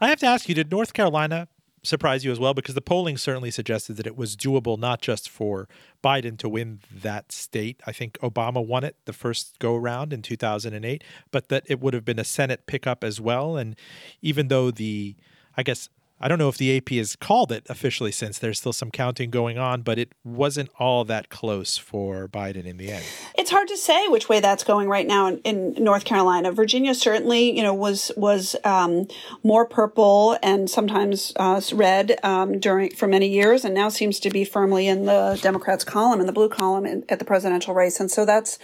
I 0.00 0.08
have 0.08 0.18
to 0.18 0.26
ask 0.26 0.48
you, 0.48 0.54
did 0.56 0.70
North 0.70 0.92
Carolina 0.92 1.46
surprise 1.82 2.24
you 2.24 2.30
as 2.30 2.38
well 2.38 2.54
because 2.54 2.74
the 2.74 2.80
polling 2.80 3.16
certainly 3.16 3.50
suggested 3.50 3.96
that 3.96 4.06
it 4.06 4.16
was 4.16 4.36
doable 4.36 4.78
not 4.78 5.00
just 5.00 5.28
for 5.28 5.68
Biden 6.02 6.38
to 6.38 6.48
win 6.48 6.80
that 6.92 7.32
state. 7.32 7.80
I 7.86 7.92
think 7.92 8.18
Obama 8.20 8.64
won 8.64 8.84
it 8.84 8.96
the 9.04 9.12
first 9.12 9.58
go 9.58 9.74
around 9.74 10.12
in 10.12 10.22
2008, 10.22 11.02
but 11.30 11.48
that 11.48 11.64
it 11.66 11.80
would 11.80 11.94
have 11.94 12.04
been 12.04 12.18
a 12.18 12.24
Senate 12.24 12.66
pickup 12.66 13.02
as 13.02 13.20
well. 13.20 13.56
And 13.56 13.76
even 14.20 14.48
though 14.48 14.70
the, 14.70 15.16
I 15.56 15.62
guess, 15.62 15.88
I 16.22 16.28
don't 16.28 16.38
know 16.38 16.48
if 16.48 16.56
the 16.56 16.76
AP 16.76 16.90
has 16.90 17.16
called 17.16 17.50
it 17.50 17.66
officially 17.68 18.12
since 18.12 18.38
there's 18.38 18.58
still 18.58 18.72
some 18.72 18.92
counting 18.92 19.28
going 19.30 19.58
on, 19.58 19.82
but 19.82 19.98
it 19.98 20.12
wasn't 20.22 20.70
all 20.78 21.04
that 21.06 21.28
close 21.30 21.76
for 21.76 22.28
Biden 22.28 22.64
in 22.64 22.76
the 22.76 22.92
end. 22.92 23.04
It's 23.36 23.50
hard 23.50 23.66
to 23.66 23.76
say 23.76 24.06
which 24.06 24.28
way 24.28 24.38
that's 24.38 24.62
going 24.62 24.88
right 24.88 25.06
now 25.06 25.26
in, 25.26 25.38
in 25.38 25.82
North 25.82 26.04
Carolina. 26.04 26.52
Virginia 26.52 26.94
certainly, 26.94 27.54
you 27.56 27.62
know, 27.62 27.74
was 27.74 28.12
was 28.16 28.54
um, 28.62 29.08
more 29.42 29.66
purple 29.66 30.38
and 30.44 30.70
sometimes 30.70 31.32
uh, 31.36 31.60
red 31.72 32.20
um, 32.22 32.60
during 32.60 32.94
for 32.94 33.08
many 33.08 33.28
years, 33.28 33.64
and 33.64 33.74
now 33.74 33.88
seems 33.88 34.20
to 34.20 34.30
be 34.30 34.44
firmly 34.44 34.86
in 34.86 35.06
the 35.06 35.40
Democrats' 35.42 35.82
column 35.82 36.20
in 36.20 36.26
the 36.26 36.32
blue 36.32 36.48
column 36.48 36.86
in, 36.86 37.04
at 37.08 37.18
the 37.18 37.24
presidential 37.24 37.74
race, 37.74 37.98
and 37.98 38.10
so 38.10 38.24
that's. 38.24 38.60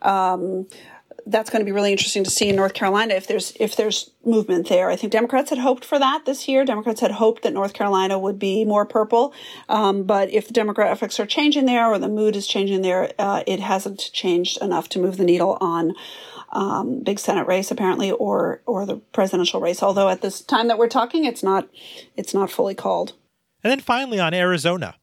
Um, 0.00 0.66
that's 1.26 1.50
going 1.50 1.60
to 1.60 1.64
be 1.64 1.72
really 1.72 1.92
interesting 1.92 2.24
to 2.24 2.30
see 2.30 2.48
in 2.48 2.56
North 2.56 2.74
Carolina 2.74 3.14
if 3.14 3.26
there's 3.26 3.52
if 3.58 3.76
there's 3.76 4.10
movement 4.24 4.68
there. 4.68 4.90
I 4.90 4.96
think 4.96 5.12
Democrats 5.12 5.50
had 5.50 5.58
hoped 5.58 5.84
for 5.84 5.98
that 5.98 6.24
this 6.24 6.48
year. 6.48 6.64
Democrats 6.64 7.00
had 7.00 7.12
hoped 7.12 7.42
that 7.42 7.52
North 7.52 7.72
Carolina 7.72 8.18
would 8.18 8.38
be 8.38 8.64
more 8.64 8.84
purple, 8.84 9.34
um, 9.68 10.04
but 10.04 10.30
if 10.30 10.48
the 10.48 10.54
demographics 10.54 11.18
are 11.18 11.26
changing 11.26 11.66
there 11.66 11.86
or 11.86 11.98
the 11.98 12.08
mood 12.08 12.36
is 12.36 12.46
changing 12.46 12.82
there, 12.82 13.12
uh, 13.18 13.42
it 13.46 13.60
hasn't 13.60 14.10
changed 14.12 14.60
enough 14.62 14.88
to 14.90 14.98
move 14.98 15.16
the 15.16 15.24
needle 15.24 15.58
on. 15.60 15.94
Um, 16.54 17.02
big 17.02 17.18
Senate 17.18 17.46
race 17.46 17.70
apparently, 17.70 18.10
or 18.10 18.60
or 18.66 18.84
the 18.84 18.96
presidential 18.96 19.60
race. 19.60 19.82
Although 19.82 20.08
at 20.08 20.20
this 20.20 20.40
time 20.40 20.68
that 20.68 20.76
we're 20.76 20.88
talking, 20.88 21.24
it's 21.24 21.42
not 21.42 21.68
it's 22.16 22.34
not 22.34 22.50
fully 22.50 22.74
called. 22.74 23.14
And 23.64 23.70
then 23.70 23.80
finally 23.80 24.18
on 24.18 24.34
Arizona, 24.34 24.96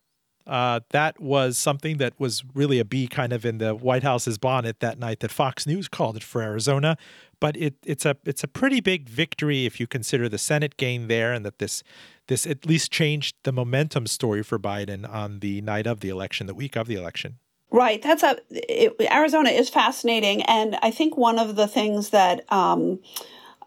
uh, 0.49 0.79
that 0.89 1.21
was 1.21 1.57
something 1.59 1.97
that 1.97 2.19
was 2.19 2.43
really 2.55 2.79
a 2.79 2.85
bee 2.85 3.07
kind 3.07 3.31
of 3.31 3.45
in 3.45 3.59
the 3.59 3.75
White 3.75 4.01
House's 4.01 4.39
bonnet 4.39 4.79
that 4.79 4.97
night 4.97 5.19
that 5.19 5.29
Fox 5.29 5.67
News 5.67 5.87
called 5.87 6.17
it 6.17 6.23
for 6.23 6.41
Arizona. 6.41 6.97
But 7.39 7.55
it, 7.55 7.75
it's 7.85 8.03
a 8.03 8.17
it's 8.25 8.43
a 8.43 8.47
pretty 8.47 8.81
big 8.81 9.07
victory 9.07 9.67
if 9.67 9.79
you 9.79 9.85
consider 9.85 10.27
the 10.27 10.39
Senate 10.39 10.75
gain 10.75 11.07
there 11.07 11.31
and 11.31 11.45
that 11.45 11.59
this 11.59 11.83
this 12.27 12.47
at 12.47 12.65
least 12.65 12.91
changed 12.91 13.35
the 13.43 13.51
momentum 13.51 14.07
story 14.07 14.41
for 14.41 14.57
Biden 14.57 15.07
on 15.07 15.39
the 15.39 15.61
night 15.61 15.85
of 15.85 15.99
the 15.99 16.09
election, 16.09 16.47
the 16.47 16.55
week 16.55 16.75
of 16.75 16.87
the 16.87 16.95
election. 16.95 17.37
Right. 17.71 18.01
That's 18.01 18.23
a 18.23 18.37
it, 18.49 18.95
Arizona 19.11 19.51
is 19.51 19.69
fascinating, 19.69 20.41
and 20.43 20.79
I 20.81 20.89
think 20.89 21.15
one 21.15 21.37
of 21.37 21.55
the 21.55 21.67
things 21.67 22.09
that. 22.09 22.51
Um, 22.51 22.99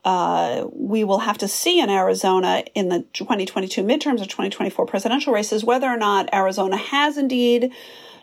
uh, 0.05 0.67
we 0.73 1.05
will 1.05 1.21
have 1.21 1.39
to 1.39 1.49
see 1.49 1.81
in 1.81 1.89
Arizona 1.89 2.65
in 2.75 2.89
the 2.89 3.01
2022 3.13 3.83
midterms 3.83 4.21
or 4.21 4.27
2024 4.27 4.87
presidential 4.87 5.33
races 5.33 5.65
whether 5.65 5.87
or 5.87 5.97
not 5.97 6.33
Arizona 6.35 6.77
has 6.77 7.17
indeed 7.17 7.73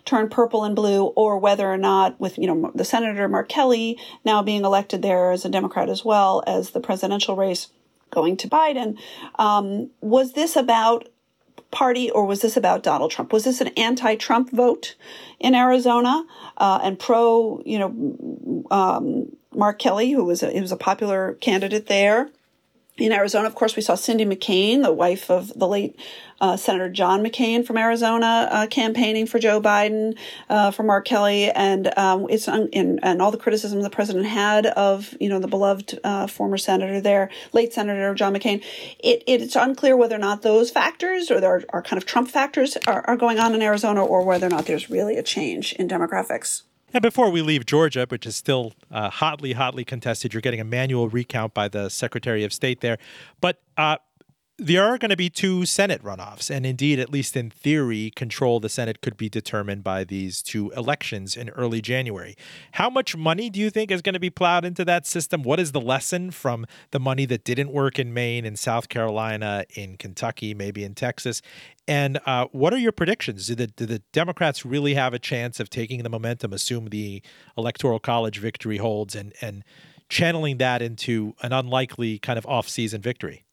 turned 0.04 0.30
purple 0.30 0.64
and 0.64 0.74
blue, 0.74 1.04
or 1.06 1.38
whether 1.38 1.70
or 1.70 1.76
not, 1.76 2.18
with 2.20 2.38
you 2.38 2.46
know 2.46 2.70
the 2.74 2.84
Senator 2.84 3.28
Mark 3.28 3.48
Kelly 3.48 3.98
now 4.24 4.42
being 4.42 4.64
elected 4.64 5.02
there 5.02 5.30
as 5.30 5.44
a 5.44 5.48
Democrat 5.48 5.88
as 5.88 6.04
well 6.04 6.42
as 6.46 6.70
the 6.70 6.80
presidential 6.80 7.36
race 7.36 7.68
going 8.10 8.36
to 8.38 8.48
Biden, 8.48 8.98
um, 9.36 9.90
was 10.00 10.32
this 10.32 10.56
about 10.56 11.08
party 11.70 12.10
or 12.10 12.26
was 12.26 12.40
this 12.40 12.56
about 12.56 12.82
Donald 12.82 13.12
Trump? 13.12 13.32
Was 13.32 13.44
this 13.44 13.60
an 13.60 13.68
anti-Trump 13.68 14.50
vote 14.50 14.96
in 15.38 15.54
Arizona 15.54 16.24
uh, 16.56 16.80
and 16.82 16.98
pro, 16.98 17.62
you 17.64 17.78
know, 17.78 18.66
um, 18.72 19.36
Mark 19.54 19.78
Kelly, 19.78 20.12
who 20.12 20.24
was 20.24 20.42
a, 20.42 20.50
he 20.50 20.60
was 20.60 20.72
a 20.72 20.76
popular 20.76 21.34
candidate 21.34 21.86
there. 21.86 22.30
In 22.96 23.12
Arizona, 23.12 23.46
of 23.46 23.54
course, 23.54 23.76
we 23.76 23.82
saw 23.82 23.94
Cindy 23.94 24.26
McCain, 24.26 24.82
the 24.82 24.92
wife 24.92 25.30
of 25.30 25.58
the 25.58 25.66
late 25.66 25.98
uh, 26.38 26.56
Senator 26.58 26.90
John 26.90 27.22
McCain 27.22 27.66
from 27.66 27.78
Arizona, 27.78 28.48
uh, 28.50 28.66
campaigning 28.66 29.26
for 29.26 29.38
Joe 29.38 29.60
Biden, 29.60 30.18
uh, 30.50 30.70
for 30.70 30.82
Mark 30.82 31.06
Kelly, 31.06 31.50
and 31.50 31.96
um, 31.98 32.26
it's 32.28 32.46
un- 32.46 32.68
in, 32.72 32.98
and 33.02 33.22
all 33.22 33.30
the 33.30 33.38
criticism 33.38 33.80
the 33.80 33.90
president 33.90 34.26
had 34.26 34.66
of 34.66 35.14
you 35.18 35.30
know 35.30 35.38
the 35.38 35.48
beloved 35.48 35.98
uh, 36.04 36.26
former 36.26 36.58
senator 36.58 37.00
there, 37.00 37.30
late 37.52 37.72
Senator 37.72 38.14
John 38.14 38.34
McCain. 38.34 38.62
It, 38.98 39.22
it's 39.26 39.56
unclear 39.56 39.96
whether 39.96 40.16
or 40.16 40.18
not 40.18 40.42
those 40.42 40.70
factors 40.70 41.30
or 41.30 41.40
there 41.40 41.56
are, 41.56 41.64
are 41.70 41.82
kind 41.82 41.96
of 41.96 42.06
Trump 42.06 42.28
factors 42.28 42.76
are, 42.86 43.02
are 43.06 43.16
going 43.16 43.38
on 43.38 43.54
in 43.54 43.62
Arizona, 43.62 44.04
or 44.04 44.24
whether 44.24 44.46
or 44.46 44.50
not 44.50 44.66
there's 44.66 44.90
really 44.90 45.16
a 45.16 45.22
change 45.22 45.72
in 45.74 45.88
demographics. 45.88 46.62
And 46.92 47.02
before 47.02 47.30
we 47.30 47.40
leave 47.40 47.66
Georgia, 47.66 48.06
which 48.08 48.26
is 48.26 48.34
still 48.34 48.72
uh, 48.90 49.10
hotly, 49.10 49.52
hotly 49.52 49.84
contested, 49.84 50.34
you're 50.34 50.40
getting 50.40 50.60
a 50.60 50.64
manual 50.64 51.08
recount 51.08 51.54
by 51.54 51.68
the 51.68 51.88
Secretary 51.88 52.42
of 52.42 52.52
State 52.52 52.80
there. 52.80 52.98
But 53.40 53.60
uh, 53.76 53.98
there 54.60 54.84
are 54.84 54.98
going 54.98 55.08
to 55.08 55.16
be 55.16 55.30
two 55.30 55.64
Senate 55.64 56.02
runoffs. 56.02 56.54
And 56.54 56.66
indeed, 56.66 56.98
at 56.98 57.10
least 57.10 57.34
in 57.34 57.48
theory, 57.48 58.12
control 58.14 58.56
of 58.56 58.62
the 58.62 58.68
Senate 58.68 59.00
could 59.00 59.16
be 59.16 59.30
determined 59.30 59.82
by 59.82 60.04
these 60.04 60.42
two 60.42 60.70
elections 60.72 61.34
in 61.34 61.48
early 61.50 61.80
January. 61.80 62.36
How 62.72 62.90
much 62.90 63.16
money 63.16 63.48
do 63.48 63.58
you 63.58 63.70
think 63.70 63.90
is 63.90 64.02
going 64.02 64.12
to 64.12 64.20
be 64.20 64.28
plowed 64.28 64.66
into 64.66 64.84
that 64.84 65.06
system? 65.06 65.42
What 65.42 65.58
is 65.58 65.72
the 65.72 65.80
lesson 65.80 66.30
from 66.30 66.66
the 66.90 67.00
money 67.00 67.24
that 67.24 67.42
didn't 67.42 67.72
work 67.72 67.98
in 67.98 68.12
Maine, 68.12 68.44
in 68.44 68.54
South 68.54 68.90
Carolina, 68.90 69.64
in 69.74 69.96
Kentucky, 69.96 70.52
maybe 70.52 70.84
in 70.84 70.94
Texas? 70.94 71.40
And 71.88 72.20
uh, 72.26 72.46
what 72.52 72.74
are 72.74 72.78
your 72.78 72.92
predictions? 72.92 73.46
Do 73.46 73.54
the, 73.54 73.66
do 73.68 73.86
the 73.86 74.02
Democrats 74.12 74.66
really 74.66 74.92
have 74.92 75.14
a 75.14 75.18
chance 75.18 75.58
of 75.58 75.70
taking 75.70 76.02
the 76.02 76.10
momentum, 76.10 76.52
assume 76.52 76.90
the 76.90 77.22
Electoral 77.56 77.98
College 77.98 78.38
victory 78.38 78.76
holds, 78.76 79.16
and, 79.16 79.32
and 79.40 79.64
channeling 80.10 80.58
that 80.58 80.82
into 80.82 81.34
an 81.42 81.54
unlikely 81.54 82.18
kind 82.18 82.38
of 82.38 82.44
off 82.44 82.68
season 82.68 83.00
victory? 83.00 83.44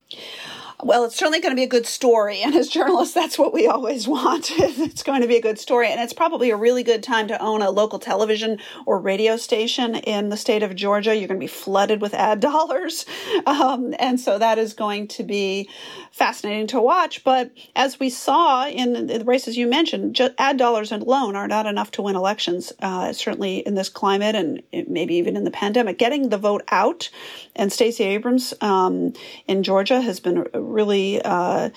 Well, 0.84 1.06
it's 1.06 1.16
certainly 1.16 1.40
going 1.40 1.52
to 1.52 1.56
be 1.56 1.64
a 1.64 1.68
good 1.68 1.88
story. 1.88 2.42
And 2.42 2.54
as 2.54 2.70
journalists, 2.70 3.16
that's 3.16 3.40
what 3.40 3.52
we 3.52 3.66
always 3.66 4.08
want. 4.08 4.52
it's 4.52 5.02
going 5.02 5.22
to 5.22 5.28
be 5.28 5.36
a 5.36 5.42
good 5.42 5.58
story. 5.58 5.88
And 5.88 6.00
it's 6.00 6.14
probably 6.14 6.52
a 6.52 6.56
really 6.56 6.84
good 6.84 7.02
time 7.02 7.28
to 7.30 7.42
own 7.42 7.64
a 7.64 7.72
local 7.72 7.98
television 7.98 8.60
or 8.86 9.00
radio 9.00 9.38
station 9.38 9.96
in 9.96 10.30
the 10.30 10.38
state 10.38 10.62
of 10.62 10.76
Georgia. 10.76 11.16
You're 11.16 11.28
going 11.28 11.40
to 11.40 11.44
be 11.44 11.48
flooded 11.48 12.00
with 12.00 12.14
ad 12.14 12.40
dollars. 12.48 13.08
Um, 13.48 13.96
and 13.98 14.20
so 14.20 14.38
that 14.38 14.60
is 14.60 14.74
going 14.74 15.08
to 15.10 15.24
be 15.24 15.68
fascinating 16.12 16.68
to 16.68 16.82
watch. 16.82 17.24
But 17.24 17.52
as 17.76 18.00
we 18.00 18.12
saw 18.12 18.68
in 18.68 19.08
the 19.08 19.24
races 19.26 19.58
you 19.58 19.66
mentioned, 19.66 20.16
just 20.16 20.34
ad 20.38 20.58
dollars 20.58 20.92
alone 20.92 21.36
are 21.36 21.48
not 21.48 21.66
enough 21.66 21.90
to 21.92 22.04
win 22.04 22.16
elections, 22.16 22.72
uh, 22.82 23.14
certainly 23.14 23.60
in 23.60 23.74
this 23.74 23.90
climate 23.90 24.36
and 24.36 24.62
maybe 24.88 25.16
even 25.16 25.36
in 25.36 25.44
the 25.44 25.52
pandemic. 25.52 25.98
Getting 25.98 26.30
the 26.30 26.38
vote 26.38 26.64
out, 26.70 27.10
and 27.56 27.74
Stacey 27.74 28.04
Abrams 28.04 28.54
um, 28.62 29.14
in 29.48 29.64
Georgia 29.64 30.02
has 30.02 30.20
been 30.20 30.46
really 30.68 31.22
uh, 31.22 31.70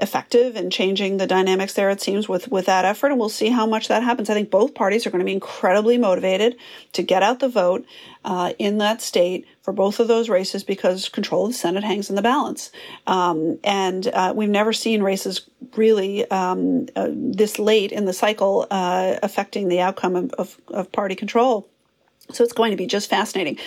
effective 0.00 0.56
in 0.56 0.70
changing 0.70 1.16
the 1.16 1.26
dynamics 1.26 1.74
there, 1.74 1.90
it 1.90 2.00
seems, 2.00 2.28
with, 2.28 2.48
with 2.50 2.66
that 2.66 2.84
effort. 2.84 3.08
And 3.08 3.18
we'll 3.18 3.28
see 3.28 3.50
how 3.50 3.66
much 3.66 3.88
that 3.88 4.02
happens. 4.02 4.30
I 4.30 4.34
think 4.34 4.50
both 4.50 4.74
parties 4.74 5.06
are 5.06 5.10
going 5.10 5.20
to 5.20 5.26
be 5.26 5.32
incredibly 5.32 5.98
motivated 5.98 6.56
to 6.92 7.02
get 7.02 7.22
out 7.22 7.40
the 7.40 7.48
vote 7.48 7.84
uh, 8.24 8.52
in 8.58 8.78
that 8.78 9.02
state 9.02 9.46
for 9.62 9.72
both 9.72 10.00
of 10.00 10.08
those 10.08 10.28
races 10.28 10.64
because 10.64 11.08
control 11.08 11.46
of 11.46 11.52
the 11.52 11.58
Senate 11.58 11.84
hangs 11.84 12.08
in 12.08 12.16
the 12.16 12.22
balance. 12.22 12.70
Um, 13.06 13.58
and 13.62 14.06
uh, 14.08 14.32
we've 14.34 14.48
never 14.48 14.72
seen 14.72 15.02
races 15.02 15.48
really 15.76 16.28
um, 16.30 16.86
uh, 16.96 17.08
this 17.12 17.58
late 17.58 17.92
in 17.92 18.06
the 18.06 18.12
cycle 18.12 18.66
uh, 18.70 19.16
affecting 19.22 19.68
the 19.68 19.80
outcome 19.80 20.16
of, 20.16 20.30
of, 20.32 20.60
of 20.68 20.92
party 20.92 21.14
control. 21.14 21.68
So 22.32 22.44
it's 22.44 22.52
going 22.52 22.70
to 22.70 22.76
be 22.76 22.86
just 22.86 23.10
fascinating 23.10 23.58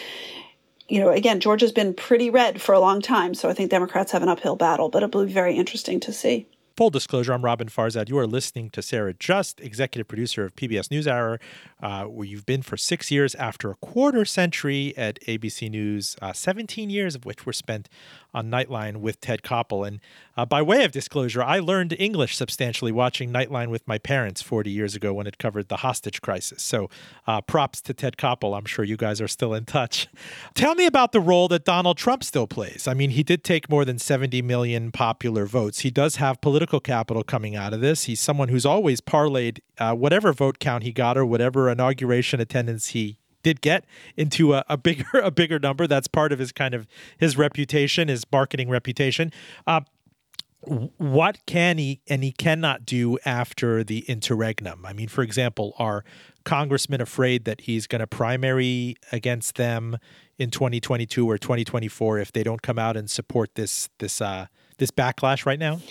you 0.88 1.00
know, 1.00 1.10
again, 1.10 1.40
Georgia's 1.40 1.72
been 1.72 1.94
pretty 1.94 2.30
red 2.30 2.62
for 2.62 2.74
a 2.74 2.80
long 2.80 3.02
time, 3.02 3.34
so 3.34 3.50
I 3.50 3.54
think 3.54 3.72
Democrats 3.72 4.12
have 4.12 4.24
an 4.24 4.30
uphill 4.30 4.56
battle, 4.56 4.90
but 4.90 5.04
it'll 5.04 5.26
be 5.26 5.32
very 5.32 5.56
interesting 5.56 6.00
to 6.02 6.14
see. 6.14 6.48
Full 6.76 6.90
disclosure, 6.90 7.34
I'm 7.34 7.44
Robin 7.44 7.68
Farzad. 7.68 8.10
You 8.10 8.18
are 8.18 8.26
listening 8.26 8.72
to 8.72 8.82
Sara 8.82 9.14
Just, 9.14 9.62
executive 9.62 10.08
producer 10.08 10.44
of 10.44 10.56
PBS 10.56 10.88
NewsHour, 10.88 11.40
uh, 11.84 12.06
where 12.06 12.26
you've 12.26 12.48
been 12.48 12.64
for 12.64 12.78
six 12.78 13.12
years 13.12 13.36
after 13.36 13.70
a 13.70 13.76
quarter 13.76 14.26
century 14.26 14.92
at 14.98 15.20
ABC 15.28 15.70
News, 15.70 16.16
uh, 16.20 16.34
17 16.34 16.90
years 16.90 17.14
of 17.14 17.26
which 17.26 17.46
were 17.46 17.54
spent 17.54 17.90
on 18.34 18.50
Nightline 18.50 18.98
with 18.98 19.22
Ted 19.22 19.44
Koppel. 19.44 19.88
And 19.88 20.00
uh, 20.36 20.46
by 20.46 20.62
way 20.62 20.84
of 20.84 20.92
disclosure, 20.92 21.44
I 21.44 21.60
learned 21.60 21.96
English 22.00 22.36
substantially 22.36 22.92
watching 22.92 23.32
Nightline 23.32 23.70
with 23.70 23.88
my 23.88 23.98
parents 23.98 24.42
40 24.42 24.72
years 24.72 24.96
ago 24.96 25.14
when 25.14 25.28
it 25.28 25.38
covered 25.38 25.70
the 25.70 25.78
hostage 25.78 26.22
crisis. 26.22 26.64
So 26.64 26.90
uh, 27.28 27.42
props 27.42 27.82
to 27.82 27.94
Ted 27.94 28.18
Koppel. 28.18 28.58
I'm 28.58 28.66
sure 28.66 28.84
you 28.84 28.98
guys 28.98 29.22
are 29.22 29.28
still 29.28 29.54
in 29.54 29.66
touch. 29.66 30.08
Tell 30.56 30.76
me 30.76 30.86
about 30.86 31.12
the 31.12 31.22
role 31.22 31.48
that 31.50 31.66
Donald 31.66 31.98
Trump 31.98 32.24
still 32.24 32.48
plays. 32.48 32.88
I 32.88 32.94
mean, 32.94 33.12
he 33.12 33.24
did 33.24 33.44
take 33.44 33.70
more 33.70 33.86
than 33.86 34.00
70 34.00 34.42
million 34.42 34.92
popular 34.92 35.46
votes. 35.46 35.80
He 35.80 35.92
does 35.92 36.16
have 36.16 36.42
political 36.42 36.80
capital 36.80 37.24
coming 37.24 37.56
out 37.56 37.74
of 37.74 37.82
this. 37.82 38.06
He's 38.06 38.20
someone 38.20 38.50
who's 38.50 38.66
always 38.66 39.02
parlayed 39.02 39.60
uh, 39.78 39.94
whatever 39.94 40.34
vote 40.34 40.60
count 40.60 40.84
he 40.84 40.92
got 40.92 41.18
or 41.18 41.26
whatever 41.26 41.70
inauguration 41.70 42.40
attendance 42.40 42.88
he 42.90 43.18
did 43.44 43.62
get 43.62 43.86
into 44.18 44.54
a, 44.54 44.64
a, 44.68 44.78
bigger 44.78 45.20
a 45.20 45.30
bigger 45.30 45.60
number. 45.60 45.86
That's 45.86 46.08
part 46.08 46.32
of 46.32 46.40
his 46.40 46.52
kind 46.52 46.74
of 46.74 46.88
his 47.18 47.38
reputation, 47.38 48.08
his 48.08 48.26
marketing 48.32 48.70
reputation. 48.70 49.32
Uh, 49.68 49.82
what 50.66 51.46
can 51.46 51.78
he 51.78 52.02
and 52.08 52.24
he 52.24 52.32
cannot 52.32 52.86
do 52.86 53.18
after 53.26 53.84
the 53.84 54.00
interregnum? 54.00 54.86
I 54.86 54.94
mean, 54.94 55.08
for 55.08 55.22
example, 55.22 55.74
are 55.78 56.04
congressmen 56.44 57.02
afraid 57.02 57.46
that 57.46 57.62
he's 57.62 57.88
going 57.88 58.00
to 58.00 58.08
primary 58.08 58.96
against 59.12 59.56
them 59.56 59.98
in 60.38 60.50
2022 60.50 61.30
or 61.30 61.38
2024 61.38 62.20
if 62.20 62.32
they 62.32 62.44
don't 62.44 62.62
come 62.62 62.80
out 62.80 62.98
and 62.98 63.10
support 63.10 63.56
this 63.56 63.90
this 64.00 64.22
uh, 64.22 64.48
this 64.78 64.92
backlash 64.92 65.46
right 65.46 65.60
now? 65.60 65.82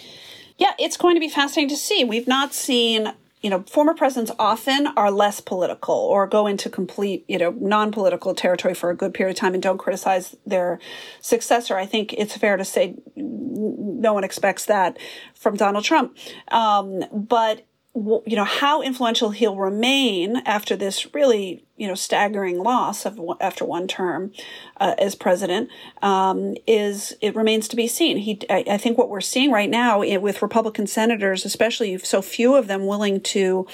Yeah, 0.59 0.73
it's 0.79 0.97
going 0.97 1.17
to 1.17 1.21
be 1.21 1.29
fascinating 1.29 1.71
to 1.71 1.77
see. 1.77 2.05
We've 2.05 2.29
not 2.29 2.55
seen 2.55 3.13
you 3.43 3.51
know, 3.51 3.65
former 3.69 3.93
presidents 3.93 4.31
often 4.39 4.87
are 4.97 5.11
less 5.11 5.41
political 5.41 5.95
or 5.95 6.27
go 6.27 6.47
into 6.47 6.71
complete, 6.71 7.25
you 7.27 7.39
know, 7.39 7.51
non-political 7.51 8.35
territory 8.35 8.73
for 8.73 8.91
a 8.91 8.97
good 8.97 9.13
period 9.13 9.33
of 9.33 9.41
time 9.41 9.55
and 9.55 9.63
don't 9.63 9.79
criticize 9.79 10.37
their 10.47 10.79
successor. 11.21 11.77
I 11.77 11.85
think 11.85 12.13
it's 12.13 12.37
fair 12.37 12.57
to 12.57 12.65
say 12.65 12.97
no 13.17 14.13
one 14.13 14.23
expects 14.23 14.67
that 14.67 14.97
from 15.35 15.57
Donald 15.57 15.85
Trump. 15.85 16.17
Um, 16.49 17.05
but 17.13 17.67
you 17.95 18.37
know 18.37 18.45
how 18.45 18.81
influential 18.81 19.31
he'll 19.31 19.57
remain 19.57 20.37
after 20.47 20.77
this 20.77 21.15
really 21.15 21.67
you 21.77 21.87
know 21.87 21.95
staggering 21.95 22.59
loss 22.59 23.05
of 23.05 23.21
after 23.39 23.67
one 23.67 23.87
term 23.87 24.33
uh, 24.79 24.95
as 24.99 25.15
president 25.15 25.69
um, 26.01 26.55
is 26.67 27.15
it 27.21 27.37
remains 27.37 27.69
to 27.69 27.77
be 27.77 27.87
seen. 27.87 28.17
He 28.17 28.41
I, 28.49 28.65
I 28.71 28.77
think 28.79 28.97
what 28.97 29.11
we're 29.11 29.21
seeing 29.21 29.51
right 29.51 29.69
now 29.69 30.01
with 30.01 30.41
Republican 30.41 30.87
senators, 30.87 31.45
especially 31.45 31.99
so 31.99 32.23
few 32.23 32.55
of 32.55 32.67
them 32.67 32.87
willing 32.87 33.21
to 33.21 33.67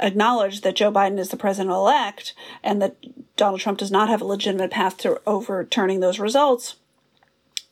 acknowledge 0.00 0.62
that 0.62 0.76
Joe 0.76 0.90
Biden 0.90 1.18
is 1.18 1.28
the 1.28 1.36
president 1.36 1.70
elect 1.70 2.34
and 2.64 2.82
that 2.82 2.96
Donald 3.36 3.60
Trump 3.60 3.78
does 3.78 3.92
not 3.92 4.08
have 4.08 4.20
a 4.20 4.26
legitimate 4.26 4.72
path 4.72 4.96
to 4.98 5.20
overturning 5.24 6.00
those 6.00 6.18
results 6.18 6.76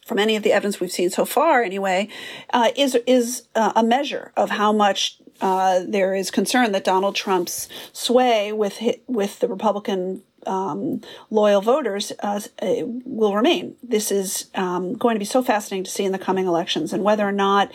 from 0.07 0.19
any 0.19 0.37
of 0.37 0.43
the 0.43 0.53
evidence 0.53 0.81
we've 0.81 0.93
seen 0.93 1.11
so 1.11 1.25
far, 1.25 1.63
anyway, 1.63 2.09
uh, 2.53 2.71
is 2.77 2.97
is 3.07 3.49
uh, 3.55 3.73
a 3.75 3.83
measure 3.83 4.33
of 4.37 4.51
how 4.51 4.73
much 4.73 5.19
uh, 5.41 5.81
there 5.87 6.15
is 6.15 6.31
concern 6.31 6.73
that 6.73 6.85
Donald 6.85 7.15
Trump's 7.15 7.69
sway 7.93 8.53
with 8.53 8.81
with 9.07 9.41
the 9.41 9.49
Republican 9.49 10.23
um, 10.47 11.01
loyal 11.31 11.61
voters 11.61 12.13
uh, 12.21 12.41
will 12.61 13.35
remain. 13.35 13.77
This 13.83 14.11
is 14.11 14.51
um, 14.55 14.95
going 14.95 15.15
to 15.15 15.19
be 15.19 15.25
so 15.25 15.43
fascinating 15.43 15.85
to 15.85 15.91
see 15.91 16.05
in 16.05 16.13
the 16.13 16.19
coming 16.19 16.47
elections, 16.47 16.93
and 16.93 17.03
whether 17.03 17.27
or 17.27 17.33
not 17.33 17.73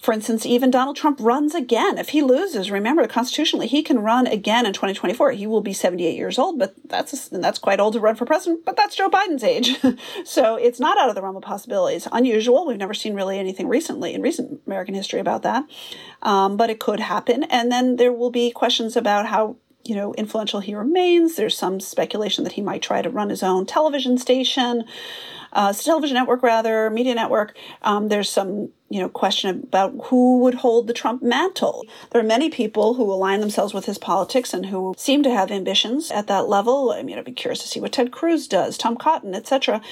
for 0.00 0.14
instance, 0.14 0.46
even 0.46 0.70
Donald 0.70 0.96
Trump 0.96 1.18
runs 1.20 1.56
again. 1.56 1.98
If 1.98 2.10
he 2.10 2.22
loses, 2.22 2.70
remember 2.70 3.06
constitutionally, 3.08 3.66
he 3.66 3.82
can 3.82 3.98
run 3.98 4.28
again 4.28 4.64
in 4.64 4.72
2024. 4.72 5.32
He 5.32 5.46
will 5.46 5.60
be 5.60 5.72
78 5.72 6.16
years 6.16 6.38
old, 6.38 6.58
but 6.58 6.74
that's 6.84 7.28
that's 7.30 7.58
quite 7.58 7.80
old 7.80 7.94
to 7.94 8.00
run 8.00 8.14
for 8.14 8.24
president. 8.24 8.64
But 8.64 8.76
that's 8.76 8.94
Joe 8.94 9.10
Biden's 9.10 9.42
age, 9.42 9.76
so 10.24 10.54
it's 10.54 10.78
not 10.78 10.98
out 10.98 11.08
of 11.08 11.16
the 11.16 11.22
realm 11.22 11.36
of 11.36 11.42
possibilities. 11.42 12.06
Unusual. 12.12 12.66
We've 12.66 12.76
never 12.76 12.94
seen 12.94 13.14
really 13.14 13.38
anything 13.38 13.66
recently 13.66 14.14
in 14.14 14.22
recent 14.22 14.60
American 14.66 14.94
history 14.94 15.18
about 15.18 15.42
that, 15.42 15.64
um, 16.22 16.56
but 16.56 16.70
it 16.70 16.78
could 16.78 17.00
happen. 17.00 17.42
And 17.44 17.72
then 17.72 17.96
there 17.96 18.12
will 18.12 18.30
be 18.30 18.52
questions 18.52 18.96
about 18.96 19.26
how 19.26 19.56
you 19.84 19.96
know 19.96 20.14
influential 20.14 20.60
he 20.60 20.76
remains. 20.76 21.34
There's 21.34 21.56
some 21.56 21.80
speculation 21.80 22.44
that 22.44 22.52
he 22.52 22.62
might 22.62 22.82
try 22.82 23.02
to 23.02 23.10
run 23.10 23.30
his 23.30 23.42
own 23.42 23.66
television 23.66 24.16
station 24.16 24.84
uh, 25.52 25.72
television 25.72 26.14
network, 26.14 26.42
rather, 26.42 26.90
media 26.90 27.14
network. 27.14 27.56
Um, 27.82 28.08
there's 28.08 28.30
some, 28.30 28.70
you 28.90 29.00
know, 29.00 29.08
question 29.08 29.50
about 29.50 29.94
who 30.04 30.38
would 30.38 30.54
hold 30.54 30.86
the 30.86 30.92
Trump 30.92 31.22
mantle. 31.22 31.84
There 32.10 32.20
are 32.20 32.26
many 32.26 32.48
people 32.48 32.94
who 32.94 33.04
align 33.04 33.40
themselves 33.40 33.74
with 33.74 33.84
his 33.84 33.98
politics 33.98 34.54
and 34.54 34.66
who 34.66 34.94
seem 34.96 35.22
to 35.24 35.30
have 35.30 35.50
ambitions 35.50 36.10
at 36.10 36.26
that 36.28 36.48
level. 36.48 36.90
I 36.90 37.02
mean, 37.02 37.18
I'd 37.18 37.24
be 37.24 37.32
curious 37.32 37.60
to 37.60 37.68
see 37.68 37.80
what 37.80 37.92
Ted 37.92 38.12
Cruz 38.12 38.48
does, 38.48 38.78
Tom 38.78 38.96
Cotton, 38.96 39.34
etc. 39.34 39.82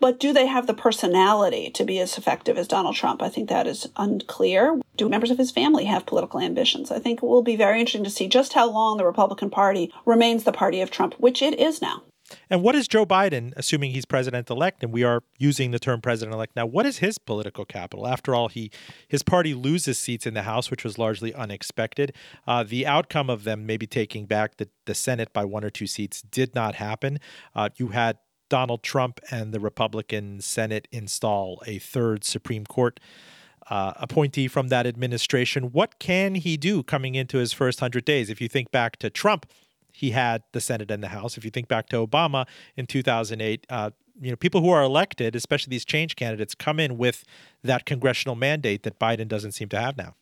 But 0.00 0.20
do 0.20 0.32
they 0.32 0.46
have 0.46 0.66
the 0.66 0.74
personality 0.74 1.70
to 1.70 1.84
be 1.84 1.98
as 1.98 2.18
effective 2.18 2.58
as 2.58 2.68
Donald 2.68 2.96
Trump? 2.96 3.22
I 3.22 3.28
think 3.28 3.48
that 3.48 3.66
is 3.66 3.88
unclear. 3.96 4.80
Do 4.96 5.08
members 5.08 5.30
of 5.30 5.38
his 5.38 5.50
family 5.50 5.86
have 5.86 6.06
political 6.06 6.40
ambitions? 6.40 6.90
I 6.90 6.98
think 6.98 7.22
it 7.22 7.26
will 7.26 7.42
be 7.42 7.56
very 7.56 7.80
interesting 7.80 8.04
to 8.04 8.10
see 8.10 8.28
just 8.28 8.52
how 8.52 8.70
long 8.70 8.98
the 8.98 9.06
Republican 9.06 9.48
Party 9.48 9.92
remains 10.04 10.44
the 10.44 10.52
party 10.52 10.80
of 10.80 10.90
Trump, 10.90 11.14
which 11.14 11.40
it 11.40 11.58
is 11.58 11.80
now. 11.80 12.02
And 12.50 12.62
what 12.62 12.74
is 12.74 12.88
Joe 12.88 13.06
Biden, 13.06 13.52
assuming 13.56 13.92
he's 13.92 14.04
president 14.04 14.50
elect, 14.50 14.82
and 14.82 14.92
we 14.92 15.04
are 15.04 15.22
using 15.38 15.70
the 15.70 15.78
term 15.78 16.00
president 16.00 16.34
elect 16.34 16.56
now, 16.56 16.66
what 16.66 16.86
is 16.86 16.98
his 16.98 17.18
political 17.18 17.64
capital? 17.64 18.06
After 18.06 18.34
all, 18.34 18.48
he 18.48 18.70
his 19.08 19.22
party 19.22 19.54
loses 19.54 19.98
seats 19.98 20.26
in 20.26 20.34
the 20.34 20.42
House, 20.42 20.70
which 20.70 20.84
was 20.84 20.98
largely 20.98 21.34
unexpected. 21.34 22.14
Uh, 22.46 22.62
the 22.62 22.86
outcome 22.86 23.30
of 23.30 23.44
them 23.44 23.66
maybe 23.66 23.86
taking 23.86 24.26
back 24.26 24.56
the, 24.56 24.68
the 24.86 24.94
Senate 24.94 25.32
by 25.32 25.44
one 25.44 25.64
or 25.64 25.70
two 25.70 25.86
seats 25.86 26.22
did 26.22 26.54
not 26.54 26.76
happen. 26.76 27.18
Uh, 27.54 27.68
you 27.76 27.88
had 27.88 28.18
Donald 28.48 28.82
Trump 28.82 29.18
and 29.30 29.52
the 29.54 29.60
Republican 29.60 30.40
Senate 30.40 30.86
install 30.92 31.62
a 31.66 31.78
third 31.78 32.22
Supreme 32.22 32.66
Court. 32.66 33.00
Uh, 33.70 33.92
appointee 33.96 34.48
from 34.48 34.68
that 34.68 34.86
administration. 34.86 35.70
What 35.70 36.00
can 36.00 36.34
he 36.34 36.56
do 36.56 36.82
coming 36.82 37.14
into 37.14 37.38
his 37.38 37.52
first 37.52 37.80
100 37.80 38.04
days? 38.04 38.28
If 38.28 38.40
you 38.40 38.48
think 38.48 38.72
back 38.72 38.96
to 38.98 39.08
Trump, 39.08 39.46
he 39.92 40.10
had 40.10 40.42
the 40.52 40.60
Senate 40.60 40.90
and 40.90 41.02
the 41.02 41.08
House. 41.08 41.36
If 41.36 41.44
you 41.44 41.50
think 41.50 41.68
back 41.68 41.88
to 41.90 42.04
Obama 42.04 42.46
in 42.76 42.86
2008, 42.86 43.66
uh, 43.70 43.90
you 44.20 44.30
know, 44.30 44.36
people 44.36 44.60
who 44.60 44.70
are 44.70 44.82
elected, 44.82 45.36
especially 45.36 45.70
these 45.70 45.84
change 45.84 46.16
candidates, 46.16 46.54
come 46.54 46.80
in 46.80 46.98
with 46.98 47.24
that 47.62 47.86
congressional 47.86 48.34
mandate 48.34 48.82
that 48.82 48.98
Biden 48.98 49.28
doesn't 49.28 49.52
seem 49.52 49.68
to 49.70 49.80
have 49.80 49.96
now. 49.96 50.14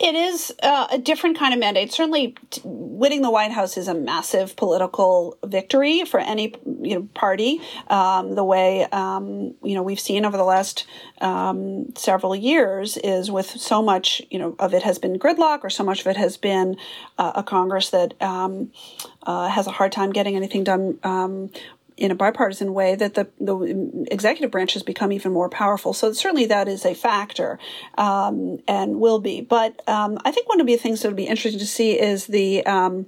It 0.00 0.14
is 0.14 0.54
uh, 0.62 0.86
a 0.92 0.98
different 0.98 1.36
kind 1.36 1.52
of 1.52 1.58
mandate. 1.58 1.92
Certainly, 1.92 2.36
t- 2.50 2.60
winning 2.64 3.22
the 3.22 3.30
White 3.30 3.50
House 3.50 3.76
is 3.76 3.88
a 3.88 3.94
massive 3.94 4.54
political 4.54 5.36
victory 5.44 6.04
for 6.04 6.20
any 6.20 6.54
you 6.64 6.94
know 6.94 7.08
party. 7.14 7.60
Um, 7.88 8.36
the 8.36 8.44
way 8.44 8.84
um, 8.92 9.54
you 9.62 9.74
know 9.74 9.82
we've 9.82 9.98
seen 9.98 10.24
over 10.24 10.36
the 10.36 10.44
last 10.44 10.86
um, 11.20 11.92
several 11.96 12.36
years 12.36 12.96
is 12.98 13.28
with 13.28 13.46
so 13.46 13.82
much 13.82 14.22
you 14.30 14.38
know 14.38 14.54
of 14.60 14.72
it 14.72 14.84
has 14.84 14.98
been 14.98 15.18
gridlock, 15.18 15.64
or 15.64 15.70
so 15.70 15.82
much 15.82 16.02
of 16.02 16.06
it 16.06 16.16
has 16.16 16.36
been 16.36 16.76
uh, 17.18 17.32
a 17.34 17.42
Congress 17.42 17.90
that 17.90 18.14
um, 18.22 18.70
uh, 19.24 19.48
has 19.48 19.66
a 19.66 19.72
hard 19.72 19.90
time 19.90 20.12
getting 20.12 20.36
anything 20.36 20.62
done 20.62 20.98
um, 21.02 21.50
in 21.98 22.10
a 22.10 22.14
bipartisan 22.14 22.72
way 22.72 22.94
that 22.94 23.14
the, 23.14 23.28
the 23.40 24.06
executive 24.10 24.50
branch 24.50 24.74
has 24.74 24.82
become 24.82 25.12
even 25.12 25.32
more 25.32 25.48
powerful. 25.48 25.92
So 25.92 26.12
certainly 26.12 26.46
that 26.46 26.68
is 26.68 26.86
a 26.86 26.94
factor 26.94 27.58
um, 27.96 28.58
and 28.68 29.00
will 29.00 29.18
be. 29.18 29.40
But 29.40 29.82
um, 29.88 30.18
I 30.24 30.30
think 30.30 30.48
one 30.48 30.60
of 30.60 30.66
the 30.66 30.76
things 30.76 31.02
that 31.02 31.08
would 31.08 31.16
be 31.16 31.26
interesting 31.26 31.58
to 31.58 31.66
see 31.66 31.98
is 31.98 32.26
the 32.26 32.64
um, 32.66 33.06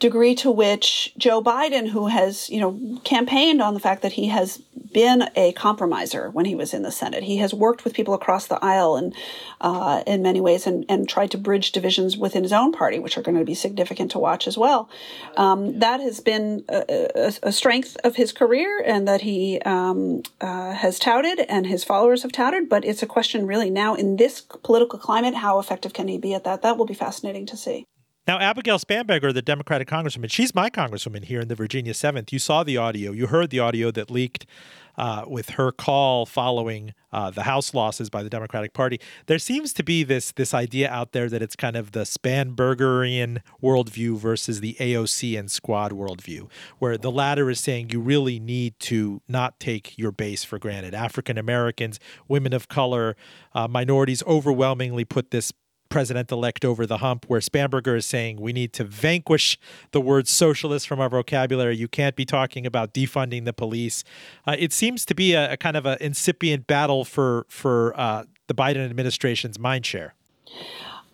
degree 0.00 0.34
to 0.34 0.50
which 0.50 1.12
Joe 1.18 1.42
Biden, 1.42 1.90
who 1.90 2.08
has, 2.08 2.48
you 2.48 2.58
know, 2.58 2.98
campaigned 3.04 3.60
on 3.60 3.74
the 3.74 3.80
fact 3.80 4.00
that 4.02 4.12
he 4.12 4.28
has 4.28 4.62
been 4.92 5.28
a 5.36 5.52
compromiser 5.52 6.30
when 6.30 6.46
he 6.46 6.54
was 6.54 6.74
in 6.74 6.82
the 6.82 6.90
Senate. 6.90 7.22
He 7.22 7.36
has 7.36 7.54
worked 7.54 7.84
with 7.84 7.94
people 7.94 8.14
across 8.14 8.46
the 8.46 8.58
aisle 8.64 8.96
and 8.96 9.14
uh, 9.60 10.02
in 10.06 10.22
many 10.22 10.40
ways 10.40 10.66
and, 10.66 10.84
and 10.88 11.08
tried 11.08 11.30
to 11.32 11.38
bridge 11.38 11.70
divisions 11.70 12.16
within 12.16 12.42
his 12.42 12.52
own 12.52 12.72
party, 12.72 12.98
which 12.98 13.16
are 13.16 13.22
going 13.22 13.38
to 13.38 13.44
be 13.44 13.54
significant 13.54 14.10
to 14.12 14.18
watch 14.18 14.48
as 14.48 14.56
well. 14.56 14.88
Um, 15.36 15.78
that 15.78 16.00
has 16.00 16.20
been 16.20 16.64
a, 16.68 17.10
a, 17.14 17.32
a, 17.44 17.52
strength 17.52 17.96
of 18.02 18.16
his 18.16 18.32
career 18.32 18.82
and 18.84 19.06
that 19.06 19.20
he 19.20 19.60
um, 19.60 20.22
uh, 20.40 20.72
has 20.72 20.98
touted 20.98 21.40
and 21.40 21.66
his 21.66 21.84
followers 21.84 22.22
have 22.22 22.32
touted. 22.32 22.68
But 22.68 22.84
it's 22.84 23.02
a 23.02 23.06
question 23.06 23.46
really 23.46 23.70
now 23.70 23.94
in 23.94 24.16
this 24.16 24.40
political 24.40 24.98
climate, 24.98 25.34
how 25.34 25.58
effective 25.58 25.92
can 25.92 26.08
he 26.08 26.16
be 26.18 26.34
at 26.34 26.44
that? 26.44 26.62
That 26.62 26.78
will 26.78 26.86
be 26.86 26.94
fascinating 26.94 27.46
to 27.46 27.56
see. 27.56 27.86
Now, 28.30 28.38
Abigail 28.38 28.78
Spanberger, 28.78 29.34
the 29.34 29.42
Democratic 29.42 29.88
Congresswoman, 29.88 30.30
she's 30.30 30.54
my 30.54 30.70
Congresswoman 30.70 31.24
here 31.24 31.40
in 31.40 31.48
the 31.48 31.56
Virginia 31.56 31.92
7th. 31.92 32.30
You 32.30 32.38
saw 32.38 32.62
the 32.62 32.76
audio, 32.76 33.10
you 33.10 33.26
heard 33.26 33.50
the 33.50 33.58
audio 33.58 33.90
that 33.90 34.08
leaked 34.08 34.46
uh, 34.96 35.24
with 35.26 35.50
her 35.50 35.72
call 35.72 36.26
following 36.26 36.94
uh, 37.12 37.30
the 37.30 37.42
House 37.42 37.74
losses 37.74 38.08
by 38.08 38.22
the 38.22 38.30
Democratic 38.30 38.72
Party. 38.72 39.00
There 39.26 39.38
seems 39.38 39.72
to 39.72 39.82
be 39.82 40.04
this 40.04 40.30
this 40.32 40.54
idea 40.54 40.88
out 40.90 41.12
there 41.12 41.28
that 41.28 41.42
it's 41.42 41.56
kind 41.56 41.74
of 41.74 41.92
the 41.92 42.02
Spanbergerian 42.02 43.38
worldview 43.62 44.16
versus 44.18 44.60
the 44.60 44.74
AOC 44.74 45.38
and 45.38 45.50
Squad 45.50 45.92
worldview, 45.92 46.48
where 46.78 46.96
the 46.96 47.10
latter 47.10 47.50
is 47.50 47.58
saying 47.58 47.90
you 47.90 48.00
really 48.00 48.38
need 48.38 48.78
to 48.80 49.22
not 49.26 49.58
take 49.58 49.96
your 49.98 50.12
base 50.12 50.44
for 50.44 50.58
granted. 50.58 50.94
African 50.94 51.38
Americans, 51.38 51.98
women 52.28 52.52
of 52.52 52.68
color, 52.68 53.16
uh, 53.54 53.66
minorities 53.66 54.22
overwhelmingly 54.24 55.04
put 55.04 55.30
this 55.30 55.52
president 55.90 56.32
elect 56.32 56.64
over 56.64 56.86
the 56.86 56.98
hump, 56.98 57.26
where 57.28 57.40
Spanberger 57.40 57.96
is 57.96 58.06
saying 58.06 58.40
we 58.40 58.54
need 58.54 58.72
to 58.74 58.84
vanquish 58.84 59.58
the 59.90 60.00
word 60.00 60.26
socialist 60.26 60.88
from 60.88 61.00
our 61.00 61.10
vocabulary. 61.10 61.76
You 61.76 61.88
can't 61.88 62.16
be 62.16 62.24
talking 62.24 62.64
about 62.64 62.94
defunding 62.94 63.44
the 63.44 63.52
police. 63.52 64.02
Uh, 64.46 64.56
it 64.58 64.72
seems 64.72 65.04
to 65.04 65.14
be 65.14 65.34
a, 65.34 65.52
a 65.52 65.56
kind 65.58 65.76
of 65.76 65.84
an 65.84 65.98
incipient 66.00 66.66
battle 66.66 67.04
for 67.04 67.44
for 67.48 67.92
uh, 68.00 68.24
the 68.46 68.54
Biden 68.54 68.88
administration's 68.88 69.58
mindshare. 69.58 70.12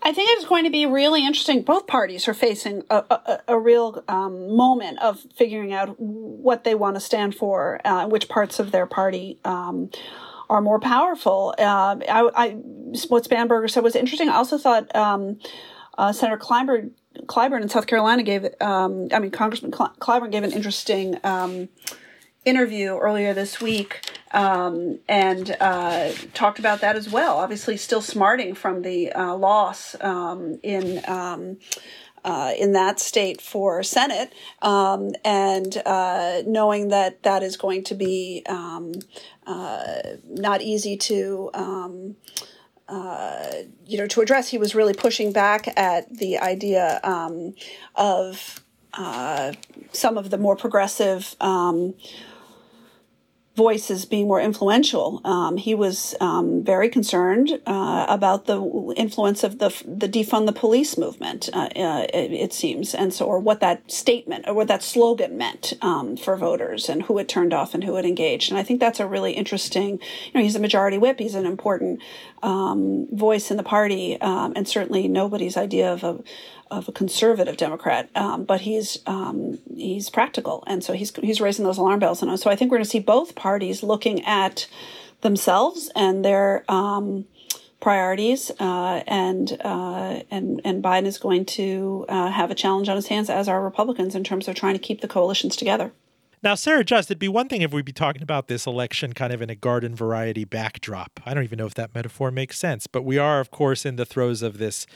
I 0.02 0.12
think 0.12 0.30
it's 0.34 0.46
going 0.46 0.62
to 0.64 0.70
be 0.70 0.86
really 0.86 1.26
interesting. 1.26 1.62
Both 1.62 1.88
parties 1.88 2.28
are 2.28 2.34
facing 2.34 2.84
a, 2.90 3.02
a, 3.10 3.40
a 3.48 3.58
real 3.58 4.04
um, 4.06 4.54
moment 4.54 5.02
of 5.02 5.20
figuring 5.34 5.72
out 5.72 5.98
what 5.98 6.62
they 6.62 6.76
want 6.76 6.94
to 6.94 7.00
stand 7.00 7.34
for, 7.34 7.80
uh, 7.84 8.06
which 8.06 8.28
parts 8.28 8.60
of 8.60 8.70
their 8.70 8.86
party 8.86 9.40
um, 9.44 9.90
are 10.48 10.60
more 10.60 10.78
powerful. 10.78 11.54
Uh, 11.58 11.96
I, 12.08 12.30
I, 12.34 12.50
what 13.08 13.24
Spanberger 13.24 13.70
said 13.70 13.82
was 13.82 13.96
interesting. 13.96 14.28
I 14.28 14.36
also 14.36 14.58
thought 14.58 14.94
um, 14.94 15.38
uh, 15.98 16.12
Senator 16.12 16.38
Clyburn, 16.38 16.90
Clyburn 17.26 17.62
in 17.62 17.68
South 17.68 17.86
Carolina 17.86 18.22
gave, 18.22 18.46
um, 18.60 19.08
I 19.12 19.18
mean, 19.18 19.30
Congressman 19.30 19.72
Clyburn 19.72 20.30
gave 20.30 20.44
an 20.44 20.52
interesting 20.52 21.18
um, 21.24 21.68
interview 22.44 22.96
earlier 22.96 23.34
this 23.34 23.60
week 23.60 24.08
um, 24.32 24.98
and 25.08 25.56
uh, 25.60 26.12
talked 26.34 26.58
about 26.58 26.80
that 26.80 26.96
as 26.96 27.08
well. 27.08 27.38
Obviously, 27.38 27.76
still 27.76 28.02
smarting 28.02 28.54
from 28.54 28.82
the 28.82 29.12
uh, 29.12 29.34
loss 29.34 29.96
um, 30.00 30.58
in. 30.62 31.02
Um, 31.08 31.58
uh, 32.26 32.52
in 32.58 32.72
that 32.72 32.98
state 32.98 33.40
for 33.40 33.84
Senate, 33.84 34.32
um, 34.60 35.12
and 35.24 35.80
uh, 35.86 36.42
knowing 36.44 36.88
that 36.88 37.22
that 37.22 37.44
is 37.44 37.56
going 37.56 37.84
to 37.84 37.94
be 37.94 38.42
um, 38.48 38.92
uh, 39.46 40.02
not 40.24 40.60
easy 40.60 40.96
to. 40.96 41.50
Um, 41.54 42.16
uh, 42.88 43.50
you 43.84 43.98
know, 43.98 44.06
to 44.06 44.20
address, 44.20 44.48
he 44.48 44.58
was 44.58 44.72
really 44.72 44.94
pushing 44.94 45.32
back 45.32 45.66
at 45.76 46.08
the 46.18 46.38
idea 46.38 47.00
um, 47.02 47.52
of 47.96 48.62
uh, 48.94 49.52
some 49.90 50.16
of 50.16 50.30
the 50.30 50.38
more 50.38 50.54
progressive 50.54 51.34
um, 51.40 51.94
voices 53.56 54.04
being 54.04 54.28
more 54.28 54.40
influential. 54.40 55.22
Um, 55.24 55.56
he 55.56 55.74
was 55.74 56.14
um, 56.20 56.62
very 56.62 56.90
concerned 56.90 57.58
uh, 57.66 58.04
about 58.06 58.44
the 58.44 58.60
influence 58.96 59.42
of 59.42 59.58
the 59.58 59.70
the 59.86 60.08
defund 60.08 60.44
the 60.46 60.52
police 60.52 60.98
movement. 60.98 61.48
Uh, 61.52 61.68
uh, 61.74 62.06
it, 62.12 62.32
it, 62.32 62.52
seems, 62.52 62.94
and 62.94 63.14
so 63.14 63.24
or 63.24 63.40
what 63.40 63.60
that 63.60 63.90
statement 63.90 64.46
or 64.46 64.52
what 64.52 64.68
that 64.68 64.82
slogan 64.82 65.38
meant 65.38 65.72
um, 65.80 66.16
for 66.16 66.36
voters 66.36 66.88
and 66.90 67.04
who 67.04 67.18
it 67.18 67.28
turned 67.28 67.54
off 67.54 67.72
and 67.72 67.82
who 67.84 67.96
it 67.96 68.04
engaged. 68.04 68.50
And 68.50 68.58
I 68.58 68.62
think 68.62 68.78
that's 68.78 69.00
a 69.00 69.06
really 69.06 69.32
interesting. 69.32 69.92
You 70.26 70.32
know, 70.34 70.42
he's 70.42 70.56
a 70.56 70.60
majority 70.60 70.98
whip. 70.98 71.18
He's 71.18 71.34
an 71.34 71.46
important 71.46 72.00
um, 72.42 73.08
voice 73.10 73.50
in 73.50 73.56
the 73.56 73.62
party, 73.62 74.20
um, 74.20 74.52
and 74.54 74.68
certainly 74.68 75.08
nobody's 75.08 75.56
idea 75.56 75.90
of 75.90 76.04
a 76.04 76.22
of 76.70 76.88
a 76.88 76.92
conservative 76.92 77.56
Democrat, 77.56 78.08
um, 78.14 78.44
but 78.44 78.62
he's 78.62 78.98
um, 79.06 79.58
he's 79.74 80.10
practical, 80.10 80.64
and 80.66 80.82
so 80.82 80.92
he's 80.92 81.14
he's 81.16 81.40
raising 81.40 81.64
those 81.64 81.78
alarm 81.78 82.00
bells. 82.00 82.22
And 82.22 82.38
so 82.38 82.50
I 82.50 82.56
think 82.56 82.70
we're 82.70 82.78
going 82.78 82.84
to 82.84 82.90
see 82.90 82.98
both 83.00 83.34
parties 83.34 83.82
looking 83.82 84.24
at 84.24 84.66
themselves 85.22 85.90
and 85.94 86.24
their 86.24 86.64
um, 86.68 87.26
priorities, 87.80 88.50
uh, 88.58 89.02
and 89.06 89.58
uh, 89.64 90.22
and 90.30 90.60
and 90.64 90.82
Biden 90.82 91.06
is 91.06 91.18
going 91.18 91.44
to 91.46 92.04
uh, 92.08 92.30
have 92.30 92.50
a 92.50 92.54
challenge 92.54 92.88
on 92.88 92.96
his 92.96 93.06
hands, 93.06 93.30
as 93.30 93.48
are 93.48 93.62
Republicans, 93.62 94.14
in 94.14 94.24
terms 94.24 94.48
of 94.48 94.54
trying 94.54 94.74
to 94.74 94.80
keep 94.80 95.00
the 95.00 95.08
coalitions 95.08 95.56
together. 95.56 95.92
Now, 96.42 96.54
Sara 96.54 96.84
Just, 96.84 97.10
it'd 97.10 97.18
be 97.18 97.28
one 97.28 97.48
thing 97.48 97.62
if 97.62 97.72
we'd 97.72 97.84
be 97.84 97.92
talking 97.92 98.22
about 98.22 98.46
this 98.46 98.66
election 98.66 99.14
kind 99.14 99.32
of 99.32 99.40
in 99.40 99.50
a 99.50 99.54
garden 99.54 99.96
variety 99.96 100.44
backdrop. 100.44 101.18
I 101.24 101.34
don't 101.34 101.44
even 101.44 101.58
know 101.58 101.66
if 101.66 101.74
that 101.74 101.94
metaphor 101.94 102.30
makes 102.30 102.58
sense, 102.58 102.86
but 102.86 103.02
we 103.02 103.18
are, 103.18 103.40
of 103.40 103.50
course, 103.50 103.86
in 103.86 103.96
the 103.96 104.04
throes 104.04 104.42
of 104.42 104.58
this 104.58 104.86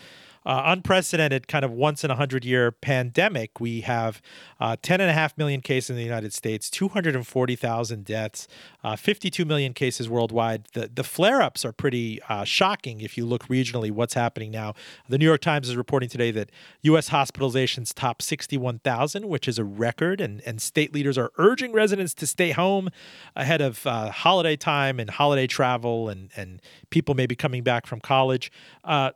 uh, 0.46 0.62
unprecedented 0.66 1.48
kind 1.48 1.64
of 1.64 1.70
once 1.70 2.04
in 2.04 2.10
a 2.10 2.16
hundred 2.16 2.44
year 2.44 2.70
pandemic. 2.70 3.60
We 3.60 3.82
have 3.82 4.22
uh, 4.58 4.76
10.5 4.82 5.36
million 5.36 5.60
cases 5.60 5.90
in 5.90 5.96
the 5.96 6.02
United 6.02 6.32
States, 6.32 6.70
240,000 6.70 8.04
deaths, 8.04 8.48
uh, 8.82 8.96
52 8.96 9.44
million 9.44 9.74
cases 9.74 10.08
worldwide. 10.08 10.68
The, 10.72 10.90
the 10.92 11.04
flare 11.04 11.42
ups 11.42 11.64
are 11.64 11.72
pretty 11.72 12.20
uh, 12.28 12.44
shocking 12.44 13.00
if 13.00 13.18
you 13.18 13.26
look 13.26 13.48
regionally 13.48 13.90
what's 13.90 14.14
happening 14.14 14.50
now. 14.50 14.74
The 15.08 15.18
New 15.18 15.26
York 15.26 15.40
Times 15.40 15.68
is 15.68 15.76
reporting 15.76 16.08
today 16.08 16.30
that 16.30 16.50
U.S. 16.82 17.10
hospitalizations 17.10 17.92
top 17.94 18.22
61,000, 18.22 19.28
which 19.28 19.46
is 19.46 19.58
a 19.58 19.64
record, 19.64 20.20
and, 20.20 20.40
and 20.46 20.60
state 20.60 20.94
leaders 20.94 21.18
are 21.18 21.30
urging 21.36 21.72
residents 21.72 22.14
to 22.14 22.26
stay 22.26 22.52
home 22.52 22.88
ahead 23.36 23.60
of 23.60 23.86
uh, 23.86 24.10
holiday 24.10 24.56
time 24.56 24.98
and 24.98 25.10
holiday 25.10 25.46
travel, 25.46 26.08
and, 26.08 26.30
and 26.36 26.62
people 26.88 27.14
may 27.14 27.26
be 27.26 27.36
coming 27.36 27.62
back 27.62 27.86
from 27.86 28.00
college. 28.00 28.50
Uh, 28.84 29.10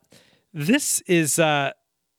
this 0.54 1.00
is 1.02 1.38
uh, 1.38 1.72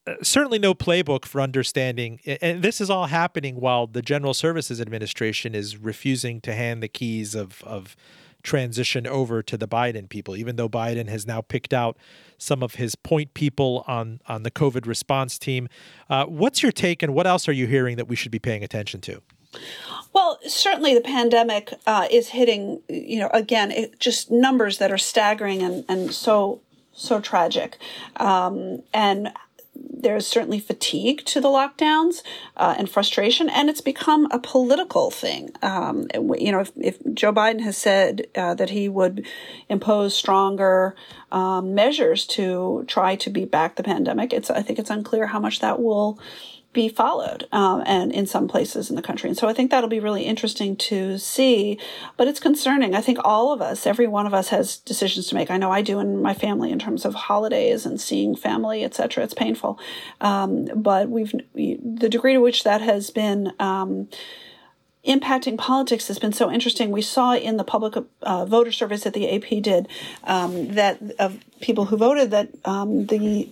uh, 0.06 0.14
certainly 0.22 0.60
no 0.60 0.76
playbook 0.76 1.26
for 1.26 1.42
understanding. 1.42 2.20
And 2.42 2.62
this 2.62 2.80
is 2.82 2.90
all 2.90 3.08
happening 3.08 3.56
while 3.56 3.88
the 3.88 4.02
General 4.02 4.34
Services 4.34 4.80
Administration 4.80 5.56
is 5.56 5.78
refusing 5.78 6.42
to 6.42 6.54
hand 6.54 6.84
the 6.84 6.88
keys 6.88 7.34
of, 7.34 7.64
of 7.64 7.96
transition 8.44 9.08
over 9.08 9.42
to 9.42 9.58
the 9.58 9.68
Biden 9.68 10.08
people, 10.08 10.36
even 10.36 10.58
though 10.58 10.70
Biden 10.70 11.08
has 11.08 11.26
now 11.26 11.42
picked 11.42 11.74
out 11.74 11.98
some 12.38 12.62
of 12.62 12.76
his 12.76 12.96
point 12.96 13.34
people 13.34 13.84
on, 13.88 14.20
on 14.28 14.44
the 14.44 14.52
COVID 14.52 14.86
response 14.86 15.40
team. 15.40 15.68
Uh, 16.10 16.26
what's 16.26 16.62
your 16.62 16.72
take, 16.72 17.02
and 17.02 17.16
what 17.16 17.26
else 17.26 17.48
are 17.48 17.54
you 17.54 17.66
hearing 17.66 17.96
that 17.98 18.08
we 18.08 18.16
should 18.16 18.32
be 18.32 18.40
paying 18.40 18.64
attention 18.64 19.02
to? 19.02 19.22
Well, 20.14 20.40
certainly 20.48 20.94
the 20.94 21.02
pandemic 21.02 21.74
uh, 21.88 22.08
is 22.12 22.30
hitting, 22.30 22.82
you 22.90 23.20
know, 23.20 23.30
again, 23.34 23.72
it, 23.72 24.00
just 24.00 24.30
numbers 24.30 24.78
that 24.78 24.92
are 24.92 24.98
staggering 24.98 25.62
and, 25.62 25.86
and 25.90 26.14
so 26.14 26.62
so 26.96 27.20
tragic. 27.20 27.78
Um, 28.18 28.84
and 28.94 29.32
there's 29.76 30.26
certainly 30.26 30.60
fatigue 30.60 31.26
to 31.26 31.42
the 31.42 31.48
lockdowns 31.48 32.22
uh, 32.56 32.76
and 32.78 32.90
frustration, 32.90 33.50
and 33.50 33.70
it's 33.70 33.82
become 33.82 34.28
a 34.32 34.40
political 34.40 35.12
thing. 35.12 35.52
Um, 35.62 36.08
you 36.14 36.52
know, 36.52 36.62
if, 36.62 36.72
if, 36.78 36.98
Joe 37.14 37.34
Biden 37.34 37.62
has 37.62 37.78
said 37.78 38.28
uh, 38.36 38.54
that 38.56 38.70
he 38.70 38.88
would 38.88 39.26
impose 39.68 40.16
stronger 40.16 40.96
um, 41.32 41.74
measures 41.74 42.26
to 42.28 42.86
try 42.88 43.16
to 43.18 43.30
beat 43.30 43.52
back 43.52 43.76
the 43.76 43.84
pandemic, 43.84 44.32
it's 44.32 44.50
I 44.50 44.62
think 44.62 44.80
it's 44.80 44.90
unclear 44.90 45.28
how 45.28 45.40
much 45.40 45.60
that 45.60 45.82
will 45.82 46.20
be 46.76 46.90
followed 46.90 47.48
um, 47.52 47.82
and 47.88 48.12
in 48.12 48.28
some 48.28 48.48
places 48.48 48.92
in 48.92 48.96
the 48.96 49.02
country. 49.02 49.30
And 49.30 49.38
so 49.38 49.48
I 49.48 49.54
think 49.54 49.72
that'll 49.72 49.90
be 49.90 50.02
really 50.02 50.24
interesting 50.24 50.76
to 50.76 51.18
see, 51.18 51.80
but 52.18 52.28
it's 52.28 52.40
concerning. 52.40 52.94
I 52.94 53.02
think 53.02 53.18
all 53.24 53.52
of 53.52 53.62
us, 53.62 53.88
every 53.88 54.06
one 54.06 54.28
of 54.28 54.34
us 54.34 54.50
has 54.50 54.78
decisions 54.78 55.28
to 55.28 55.36
make. 55.36 55.50
I 55.50 55.58
know 55.58 55.72
I 55.72 55.82
do 55.82 56.00
in 56.00 56.22
my 56.22 56.34
family 56.34 56.72
in 56.72 56.78
terms 56.78 57.06
of 57.06 57.16
holidays 57.16 57.86
and 57.86 58.00
seeing 58.00 58.36
family, 58.36 58.84
etc. 58.84 59.24
It's 59.24 59.34
painful. 59.34 59.80
Um, 60.20 60.66
but 60.76 61.10
we've, 61.10 61.34
we, 61.54 61.80
the 61.82 62.10
degree 62.10 62.34
to 62.34 62.42
which 62.42 62.64
that 62.66 62.82
has 62.82 63.10
been, 63.10 63.54
um, 63.58 64.10
impacting 65.08 65.56
politics 65.56 66.08
has 66.08 66.18
been 66.18 66.34
so 66.34 66.52
interesting. 66.52 66.92
We 66.92 67.04
saw 67.04 67.36
in 67.36 67.58
the 67.58 67.64
public 67.64 67.94
uh, 68.24 68.46
voter 68.46 68.72
service 68.72 69.04
that 69.04 69.14
the 69.14 69.36
AP 69.36 69.62
did 69.62 69.88
um, 70.24 70.74
that 70.74 71.00
of 71.20 71.40
people 71.62 71.86
who 71.86 71.98
voted 71.98 72.32
that 72.32 72.50
um, 72.66 73.06
the 73.06 73.48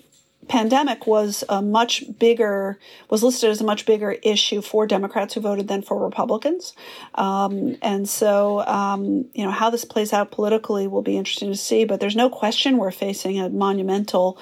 pandemic 0.47 1.08
was 1.08 1.43
a 1.49 1.62
much 1.62 2.03
bigger 2.19 2.79
was 3.10 3.23
listed 3.23 3.49
as 3.49 3.62
a 3.62 3.63
much 3.63 3.86
bigger 3.86 4.12
issue 4.23 4.62
for 4.62 4.86
Democrats 4.86 5.34
who 5.34 5.41
voted 5.41 5.67
than 5.67 5.82
for 5.82 6.03
Republicans, 6.03 6.75
um, 7.15 7.77
and 7.82 8.08
so 8.08 8.65
um, 8.67 9.25
you 9.34 9.43
know 9.43 9.51
how 9.51 9.69
this 9.69 9.86
plays 9.86 10.13
out 10.13 10.32
politically 10.32 10.88
will 10.88 11.01
be 11.01 11.17
interesting 11.17 11.51
to 11.51 11.58
see. 11.58 11.86
But 11.86 11.99
there's 11.99 12.15
no 12.15 12.29
question 12.29 12.77
we're 12.77 12.91
facing 12.91 13.39
a 13.39 13.49
monumental. 13.49 14.38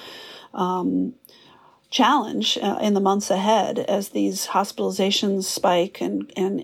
Um, 0.54 1.14
challenge 1.90 2.56
uh, 2.62 2.78
in 2.80 2.94
the 2.94 3.00
months 3.00 3.30
ahead 3.30 3.78
as 3.78 4.08
these 4.08 4.46
hospitalizations 4.46 5.44
spike 5.44 6.00
and, 6.00 6.32
and 6.36 6.58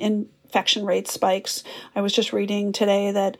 infection 0.48 0.86
rate 0.86 1.06
spikes. 1.06 1.62
I 1.94 2.00
was 2.00 2.14
just 2.14 2.32
reading 2.32 2.72
today 2.72 3.12
that 3.12 3.36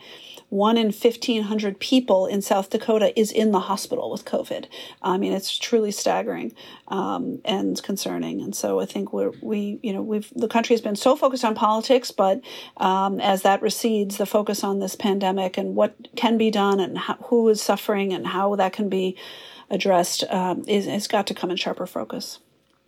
one 0.50 0.78
in 0.78 0.86
1,500 0.86 1.78
people 1.78 2.26
in 2.26 2.40
South 2.40 2.70
Dakota 2.70 3.18
is 3.18 3.30
in 3.30 3.52
the 3.52 3.60
hospital 3.60 4.10
with 4.10 4.24
COVID. 4.24 4.66
I 5.02 5.18
mean, 5.18 5.32
it's 5.32 5.58
truly 5.58 5.90
staggering 5.90 6.54
um, 6.88 7.40
and 7.44 7.82
concerning. 7.82 8.40
And 8.40 8.56
so 8.56 8.80
I 8.80 8.86
think 8.86 9.12
we're, 9.12 9.32
we, 9.42 9.78
you 9.82 9.92
know, 9.92 10.02
we've, 10.02 10.32
the 10.34 10.48
country 10.48 10.74
has 10.74 10.80
been 10.80 10.96
so 10.96 11.16
focused 11.16 11.44
on 11.44 11.54
politics, 11.54 12.10
but 12.10 12.40
um, 12.78 13.20
as 13.20 13.42
that 13.42 13.60
recedes, 13.60 14.16
the 14.16 14.26
focus 14.26 14.64
on 14.64 14.78
this 14.78 14.96
pandemic 14.96 15.58
and 15.58 15.74
what 15.74 15.94
can 16.16 16.38
be 16.38 16.50
done 16.50 16.80
and 16.80 16.96
how, 16.96 17.14
who 17.24 17.48
is 17.48 17.60
suffering 17.60 18.12
and 18.14 18.28
how 18.28 18.54
that 18.56 18.72
can 18.72 18.88
be 18.88 19.16
addressed 19.70 20.24
um, 20.30 20.64
is, 20.66 20.86
has 20.86 21.06
got 21.06 21.26
to 21.26 21.34
come 21.34 21.50
in 21.50 21.56
sharper 21.56 21.86
focus. 21.86 22.38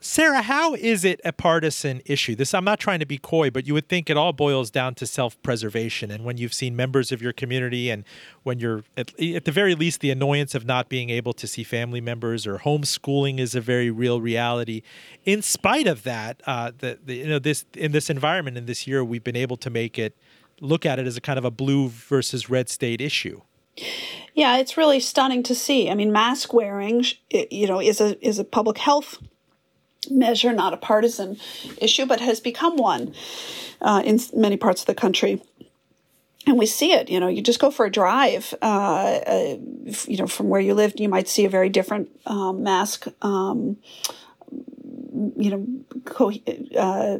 Sara, 0.03 0.41
how 0.41 0.73
is 0.75 1.05
it 1.05 1.21
a 1.27 1.33
partisan 1.33 2.01
issue? 2.07 2.35
This 2.35 2.55
I'm 2.55 2.65
not 2.65 2.81
trying 2.81 3.01
to 3.01 3.07
be 3.07 3.19
coy, 3.19 3.51
but 3.51 3.67
you 3.67 3.75
would 3.75 3.87
think 3.87 4.09
it 4.09 4.17
all 4.17 4.33
boils 4.33 4.71
down 4.71 4.95
to 4.95 5.07
self-preservation. 5.07 6.11
And 6.11 6.25
when 6.25 6.39
you've 6.39 6.55
seen 6.55 6.75
members 6.75 7.13
of 7.13 7.21
your 7.21 7.35
community, 7.35 7.91
and 7.91 8.05
when 8.43 8.59
you're 8.59 8.85
at, 8.97 9.13
at 9.21 9.45
the 9.45 9.53
very 9.53 9.75
least 9.75 10.01
the 10.01 10.11
annoyance 10.11 10.55
of 10.55 10.65
not 10.65 10.89
being 10.89 11.11
able 11.11 11.35
to 11.35 11.47
see 11.47 11.63
family 11.63 12.01
members, 12.01 12.47
or 12.47 12.59
homeschooling 12.59 13.39
is 13.39 13.55
a 13.55 13.61
very 13.61 13.91
real 13.91 14.23
reality. 14.23 14.81
In 15.27 15.43
spite 15.43 15.87
of 15.87 16.03
that, 16.05 16.41
uh, 16.47 16.73
the, 16.79 16.99
the 17.05 17.17
you 17.17 17.27
know 17.27 17.39
this 17.39 17.67
in 17.75 17.93
this 17.93 18.09
environment 18.09 18.57
in 18.57 18.65
this 18.65 18.87
year, 18.87 19.05
we've 19.05 19.25
been 19.25 19.37
able 19.37 19.59
to 19.59 19.69
make 19.69 19.99
it 19.99 20.17
look 20.63 20.87
at 20.87 20.99
it 20.99 21.07
as 21.07 21.19
a 21.19 21.21
kind 21.21 21.39
of 21.39 21.45
a 21.45 21.51
blue 21.51 21.89
versus 21.89 22.49
red 22.49 22.71
state 22.71 23.03
issue. 23.03 23.43
Yeah, 24.35 24.57
it's 24.57 24.79
really 24.79 25.01
stunning 25.01 25.43
to 25.43 25.55
see. 25.55 25.91
I 25.91 25.95
mean, 25.95 26.11
mask 26.11 26.55
wearing, 26.55 27.05
you 27.31 27.67
know, 27.67 27.83
is 27.83 28.01
a 28.01 28.27
is 28.27 28.39
a 28.39 28.45
public 28.45 28.79
health 28.79 29.19
measure, 30.09 30.53
not 30.53 30.73
a 30.73 30.77
partisan 30.77 31.39
issue, 31.79 32.07
but 32.07 32.21
has 32.21 32.41
become 32.41 32.77
one 32.77 33.15
uh, 33.81 34.03
in 34.05 34.19
many 34.35 34.57
parts 34.57 34.83
of 34.83 34.87
the 34.87 34.95
country. 34.95 35.43
And 36.47 36.59
we 36.59 36.67
see 36.67 36.93
it, 36.93 37.11
you 37.11 37.21
know, 37.21 37.29
you 37.29 37.43
just 37.43 37.61
go 37.61 37.71
for 37.71 37.85
a 37.85 37.91
drive, 37.91 38.55
uh, 38.63 38.65
uh, 38.65 39.57
you 40.07 40.17
know, 40.17 40.27
from 40.27 40.49
where 40.49 40.61
you 40.61 40.73
live, 40.73 40.95
you 40.97 41.09
might 41.09 41.29
see 41.29 41.45
a 41.45 41.51
very 41.51 41.69
different 41.69 42.09
um, 42.25 42.63
mask, 42.63 43.07
um, 43.21 43.77
you 45.37 45.51
know, 45.51 45.67
co- 46.07 46.33
uh, 46.77 47.19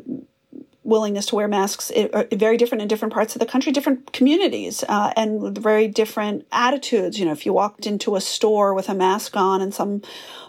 willingness 0.83 1.27
to 1.27 1.37
wear 1.37 1.47
masks 1.47 1.91
uh, 1.91 2.25
very 2.33 2.57
different 2.57 2.81
in 2.81 2.89
different 2.89 3.13
parts 3.13 3.35
of 3.35 3.41
the 3.41 3.47
country, 3.47 3.73
different 3.73 4.13
communities, 4.13 4.83
uh, 4.89 5.13
and 5.17 5.57
very 5.59 5.87
different 5.87 6.47
attitudes. 6.51 7.19
You 7.19 7.27
know, 7.27 7.33
if 7.33 7.45
you 7.45 7.53
walked 7.53 7.87
into 7.87 8.17
a 8.17 8.21
store 8.21 8.73
with 8.75 8.89
a 8.89 8.95
mask 8.95 9.37
on, 9.37 9.61
in 9.61 9.71
some 9.71 10.01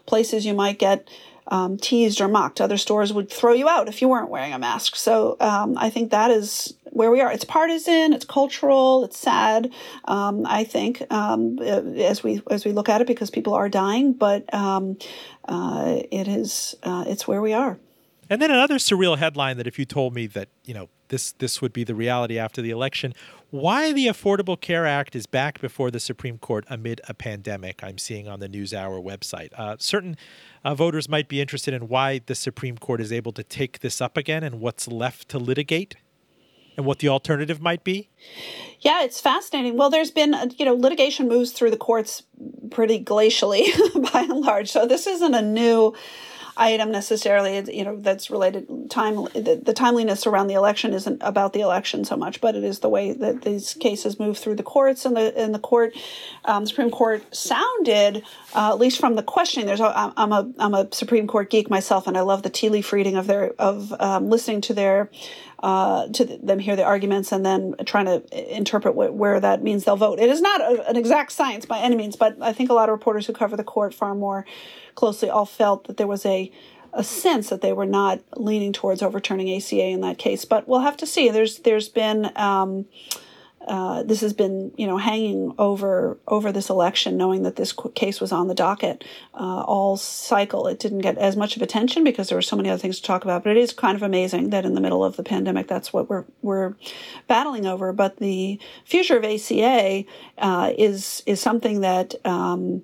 places 0.06 0.46
you 0.46 0.54
might 0.54 0.80
get 0.80 1.08
um, 1.51 1.77
teased 1.77 2.21
or 2.21 2.27
mocked. 2.27 2.61
Other 2.61 2.77
stores 2.77 3.13
would 3.13 3.29
throw 3.29 3.53
you 3.53 3.67
out 3.67 3.87
if 3.87 4.01
you 4.01 4.07
weren't 4.07 4.29
wearing 4.29 4.53
a 4.53 4.59
mask. 4.59 4.95
So 4.95 5.35
um, 5.39 5.77
I 5.77 5.89
think 5.89 6.09
that 6.09 6.31
is 6.31 6.73
where 6.85 7.11
we 7.11 7.21
are. 7.21 7.31
It's 7.31 7.43
partisan, 7.43 8.13
it's 8.13 8.25
cultural, 8.25 9.03
it's 9.03 9.19
sad. 9.19 9.69
Um, 10.05 10.45
I 10.47 10.63
think 10.63 11.03
um, 11.11 11.59
as 11.59 12.23
we 12.23 12.41
as 12.49 12.65
we 12.65 12.71
look 12.71 12.89
at 12.89 13.01
it, 13.01 13.07
because 13.07 13.29
people 13.29 13.53
are 13.53 13.69
dying, 13.69 14.13
but 14.13 14.51
um, 14.53 14.97
uh, 15.47 15.99
it 16.09 16.27
is 16.27 16.75
uh, 16.83 17.03
it's 17.05 17.27
where 17.27 17.41
we 17.41 17.53
are. 17.53 17.77
And 18.29 18.41
then 18.41 18.49
another 18.49 18.75
surreal 18.75 19.17
headline 19.17 19.57
that 19.57 19.67
if 19.67 19.77
you 19.77 19.83
told 19.83 20.15
me 20.15 20.25
that 20.27 20.47
you 20.63 20.73
know 20.73 20.87
this 21.09 21.33
this 21.33 21.61
would 21.61 21.73
be 21.73 21.83
the 21.83 21.95
reality 21.95 22.39
after 22.39 22.61
the 22.61 22.71
election, 22.71 23.13
why 23.51 23.91
the 23.91 24.07
Affordable 24.07 24.59
Care 24.59 24.87
Act 24.87 25.15
is 25.15 25.27
back 25.27 25.59
before 25.59 25.91
the 25.91 25.99
Supreme 25.99 26.37
Court 26.37 26.65
amid 26.69 27.01
a 27.07 27.13
pandemic. 27.13 27.83
I'm 27.83 27.97
seeing 27.97 28.27
on 28.27 28.39
the 28.39 28.47
NewsHour 28.47 29.03
website. 29.03 29.49
Uh, 29.53 29.75
certain 29.77 30.15
uh, 30.63 30.73
voters 30.73 31.09
might 31.09 31.27
be 31.27 31.41
interested 31.41 31.73
in 31.73 31.89
why 31.89 32.21
the 32.25 32.33
Supreme 32.33 32.77
Court 32.77 33.01
is 33.01 33.11
able 33.11 33.33
to 33.33 33.43
take 33.43 33.79
this 33.79 34.01
up 34.01 34.15
again 34.15 34.43
and 34.43 34.61
what's 34.61 34.87
left 34.87 35.27
to 35.29 35.37
litigate 35.37 35.95
and 36.77 36.85
what 36.85 36.99
the 36.99 37.09
alternative 37.09 37.61
might 37.61 37.83
be? 37.83 38.09
Yeah, 38.79 39.03
it's 39.03 39.19
fascinating. 39.19 39.77
Well, 39.77 39.89
there's 39.89 40.11
been, 40.11 40.33
you 40.57 40.63
know, 40.63 40.73
litigation 40.73 41.27
moves 41.27 41.51
through 41.51 41.71
the 41.71 41.77
courts 41.77 42.23
pretty 42.71 43.03
glacially 43.03 43.65
by 44.13 44.21
and 44.21 44.39
large. 44.39 44.71
So 44.71 44.85
this 44.87 45.05
isn't 45.07 45.33
a 45.33 45.41
new 45.41 45.93
item 46.57 46.91
necessarily 46.91 47.57
you 47.71 47.83
know 47.83 47.97
that's 47.97 48.29
related 48.29 48.67
time 48.89 49.15
the, 49.33 49.61
the, 49.63 49.73
timeliness 49.73 50.27
around 50.27 50.47
the 50.47 50.53
election 50.53 50.93
isn't 50.93 51.21
about 51.21 51.53
the 51.53 51.61
election 51.61 52.03
so 52.03 52.15
much 52.15 52.41
but 52.41 52.55
it 52.55 52.63
is 52.63 52.79
the 52.79 52.89
way 52.89 53.13
that 53.13 53.41
these 53.41 53.73
cases 53.75 54.19
move 54.19 54.37
through 54.37 54.55
the 54.55 54.63
courts 54.63 55.05
and 55.05 55.15
the 55.15 55.41
in 55.41 55.51
the 55.51 55.59
court 55.59 55.93
um, 56.45 56.65
supreme 56.65 56.91
court 56.91 57.23
sounded 57.35 58.23
uh, 58.53 58.71
at 58.71 58.79
least 58.79 58.99
from 58.99 59.15
the 59.15 59.23
questioning. 59.23 59.65
There's 59.65 59.79
a, 59.79 60.13
i'm 60.17 60.31
a 60.31 60.51
i'm 60.59 60.73
a 60.73 60.87
supreme 60.91 61.27
court 61.27 61.49
geek 61.49 61.69
myself 61.69 62.07
and 62.07 62.17
i 62.17 62.21
love 62.21 62.43
the 62.43 62.49
tea 62.49 62.69
leaf 62.69 62.91
reading 62.91 63.15
of 63.15 63.27
their 63.27 63.53
of 63.59 63.93
um, 63.99 64.29
listening 64.29 64.61
to 64.61 64.73
their 64.73 65.09
uh, 65.62 66.08
to 66.08 66.26
them 66.26 66.60
hear 66.60 66.76
the 66.76 66.84
arguments 66.84 67.32
and 67.32 67.45
then 67.45 67.76
trying 67.86 68.06
to 68.06 68.56
interpret 68.56 68.93
wh- 68.93 69.15
where 69.15 69.39
that 69.39 69.63
means 69.63 69.84
they'll 69.84 69.95
vote. 69.95 70.19
It 70.19 70.30
is 70.30 70.41
not 70.41 70.62
a, 70.62 70.89
an 70.89 70.95
exact 70.95 71.32
science 71.32 71.65
by 71.65 71.80
any 71.80 71.95
means, 71.95 72.15
but 72.15 72.36
I 72.41 72.54
think 72.54 72.69
a 72.69 72.74
lot 72.74 72.89
of 72.89 72.93
reporters 72.93 73.28
who 73.28 73.34
cover 73.34 73.56
the 73.56 73.63
court 73.63 73.93
far 73.93 74.15
more 74.15 74.45
closely 74.95 75.30
all 75.30 75.45
felt 75.45 75.86
that 75.86 75.97
there 75.97 76.08
was 76.08 76.26
a 76.26 76.52
a 76.93 77.04
sense 77.04 77.50
that 77.50 77.62
they 77.62 77.71
were 77.71 77.86
not 77.86 78.19
leaning 78.36 78.74
towards 78.74 79.02
overturning 79.02 79.50
ACA 79.56 79.82
in 79.82 80.02
that 80.02 80.17
case. 80.17 80.43
But 80.43 80.67
we'll 80.67 80.82
have 80.82 80.97
to 80.97 81.06
see. 81.06 81.30
There's 81.30 81.60
there's 81.60 81.88
been 81.88 82.32
um, 82.36 82.86
uh, 83.67 84.02
this 84.04 84.21
has 84.21 84.34
been 84.34 84.71
you 84.76 84.88
know 84.88 84.97
hanging 84.97 85.54
over 85.60 86.17
over 86.28 86.52
this 86.52 86.69
election, 86.69 87.17
knowing 87.17 87.43
that 87.43 87.58
this 87.58 87.74
case 87.93 88.19
was 88.19 88.32
on 88.32 88.47
the 88.47 88.56
docket 88.56 89.04
uh, 89.34 89.62
all 89.62 89.97
cycle. 89.97 90.67
It 90.67 90.80
didn't 90.80 91.00
get 91.00 91.17
as 91.17 91.36
much 91.36 91.56
of 91.56 91.62
attention 91.62 92.04
because 92.04 92.30
there 92.30 92.38
were 92.38 92.41
so 92.41 92.56
many 92.56 92.69
other 92.69 92.80
things 92.80 92.97
to 93.00 93.04
talk 93.04 93.24
about. 93.24 93.43
But 93.43 93.52
it 93.52 93.58
is 93.58 93.71
kind 93.71 93.95
of 93.95 94.04
amazing 94.04 94.50
that 94.50 94.65
in 94.65 94.74
the 94.74 94.82
middle 94.82 95.04
of 95.04 95.15
the 95.15 95.24
pandemic, 95.24 95.67
that's 95.67 95.93
what 95.93 96.10
we're 96.10 96.26
we're 96.41 96.76
battling 97.28 97.65
over. 97.65 97.93
But 97.93 98.17
the 98.17 98.60
future 98.84 99.17
of 99.17 99.24
ACA 99.24 100.06
uh, 100.38 100.74
is 100.78 101.24
is 101.26 101.39
something 101.39 101.82
that. 101.82 102.15
Um, 102.26 102.84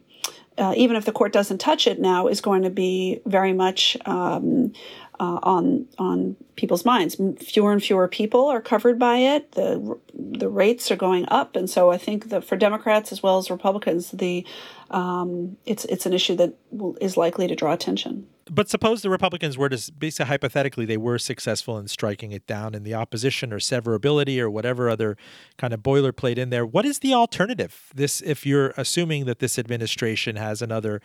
uh, 0.59 0.73
even 0.75 0.95
if 0.95 1.05
the 1.05 1.11
court 1.11 1.31
doesn't 1.31 1.59
touch 1.59 1.85
it 1.85 1.99
now, 1.99 2.27
is 2.27 2.41
going 2.41 2.63
to 2.63 2.71
be 2.71 3.21
very 3.27 3.53
much 3.53 3.95
um, 4.07 4.73
uh, 5.19 5.39
on 5.43 5.85
on 5.97 6.35
people's 6.55 6.85
minds. 6.85 7.15
Fewer 7.39 7.71
and 7.71 7.83
fewer 7.83 8.07
people 8.07 8.45
are 8.45 8.61
covered 8.61 8.97
by 8.99 9.17
it. 9.17 9.51
the 9.53 9.97
The 10.13 10.49
rates 10.49 10.91
are 10.91 10.95
going 10.95 11.25
up, 11.29 11.55
and 11.55 11.69
so 11.69 11.91
I 11.91 11.97
think 11.97 12.29
that 12.29 12.43
for 12.43 12.55
Democrats 12.55 13.11
as 13.11 13.23
well 13.23 13.37
as 13.37 13.49
Republicans, 13.49 14.11
the 14.11 14.45
um, 14.89 15.57
it's 15.65 15.85
it's 15.85 16.05
an 16.05 16.13
issue 16.13 16.35
that 16.35 16.53
will, 16.71 16.97
is 17.01 17.17
likely 17.17 17.47
to 17.47 17.55
draw 17.55 17.73
attention. 17.73 18.27
But 18.49 18.69
suppose 18.69 19.01
the 19.01 19.09
Republicans 19.09 19.57
were 19.57 19.67
to, 19.67 19.91
basically 19.91 20.27
hypothetically, 20.27 20.85
they 20.85 20.95
were 20.95 21.19
successful 21.19 21.77
in 21.77 21.89
striking 21.89 22.31
it 22.31 22.47
down, 22.47 22.73
and 22.75 22.85
the 22.85 22.93
opposition 22.93 23.51
or 23.51 23.59
severability 23.59 24.39
or 24.39 24.49
whatever 24.49 24.89
other 24.89 25.17
kind 25.57 25.73
of 25.73 25.81
boilerplate 25.81 26.37
in 26.37 26.49
there. 26.49 26.65
What 26.65 26.85
is 26.85 26.99
the 26.99 27.13
alternative? 27.13 27.91
This, 27.93 28.21
if 28.21 28.45
you're 28.45 28.73
assuming 28.77 29.25
that 29.25 29.39
this 29.39 29.59
administration 29.59 30.37
has 30.37 30.61
another 30.61 31.01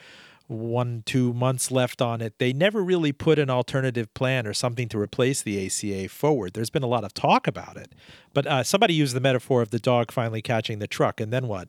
one, 0.52 1.02
two 1.06 1.32
months 1.32 1.70
left 1.70 2.00
on 2.02 2.20
it. 2.20 2.38
They 2.38 2.52
never 2.52 2.82
really 2.82 3.12
put 3.12 3.38
an 3.38 3.50
alternative 3.50 4.12
plan 4.14 4.46
or 4.46 4.52
something 4.52 4.88
to 4.90 4.98
replace 4.98 5.42
the 5.42 5.66
ACA 5.66 6.08
forward. 6.08 6.54
There's 6.54 6.70
been 6.70 6.82
a 6.82 6.88
lot 6.88 7.04
of 7.04 7.14
talk 7.14 7.46
about 7.46 7.76
it, 7.76 7.92
but 8.34 8.46
uh, 8.46 8.62
somebody 8.62 8.94
used 8.94 9.14
the 9.14 9.20
metaphor 9.20 9.62
of 9.62 9.70
the 9.70 9.78
dog 9.78 10.10
finally 10.10 10.42
catching 10.42 10.78
the 10.78 10.86
truck, 10.86 11.20
and 11.20 11.32
then 11.32 11.48
what? 11.48 11.68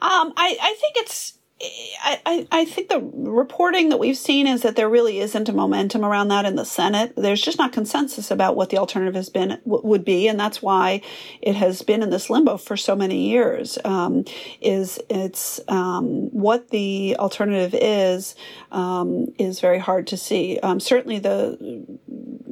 Um, 0.00 0.32
I, 0.36 0.56
I 0.60 0.76
think 0.80 0.96
it's 0.96 1.39
I, 1.62 2.46
I 2.50 2.64
think 2.64 2.88
the 2.88 3.00
reporting 3.00 3.90
that 3.90 3.98
we've 3.98 4.16
seen 4.16 4.46
is 4.46 4.62
that 4.62 4.76
there 4.76 4.88
really 4.88 5.18
isn't 5.18 5.48
a 5.48 5.52
momentum 5.52 6.04
around 6.04 6.28
that 6.28 6.46
in 6.46 6.56
the 6.56 6.64
Senate. 6.64 7.12
There's 7.16 7.42
just 7.42 7.58
not 7.58 7.72
consensus 7.72 8.30
about 8.30 8.56
what 8.56 8.70
the 8.70 8.78
alternative 8.78 9.14
has 9.14 9.28
been 9.28 9.60
would 9.64 10.04
be, 10.04 10.26
and 10.26 10.40
that's 10.40 10.62
why 10.62 11.02
it 11.42 11.56
has 11.56 11.82
been 11.82 12.02
in 12.02 12.10
this 12.10 12.30
limbo 12.30 12.56
for 12.56 12.76
so 12.76 12.96
many 12.96 13.28
years. 13.28 13.78
Um, 13.84 14.24
is 14.62 14.98
it's 15.10 15.60
um, 15.68 16.30
what 16.30 16.70
the 16.70 17.16
alternative 17.18 17.78
is 17.78 18.34
um, 18.72 19.26
is 19.38 19.60
very 19.60 19.78
hard 19.78 20.06
to 20.08 20.16
see. 20.16 20.58
Um, 20.60 20.80
certainly, 20.80 21.18
the 21.18 21.98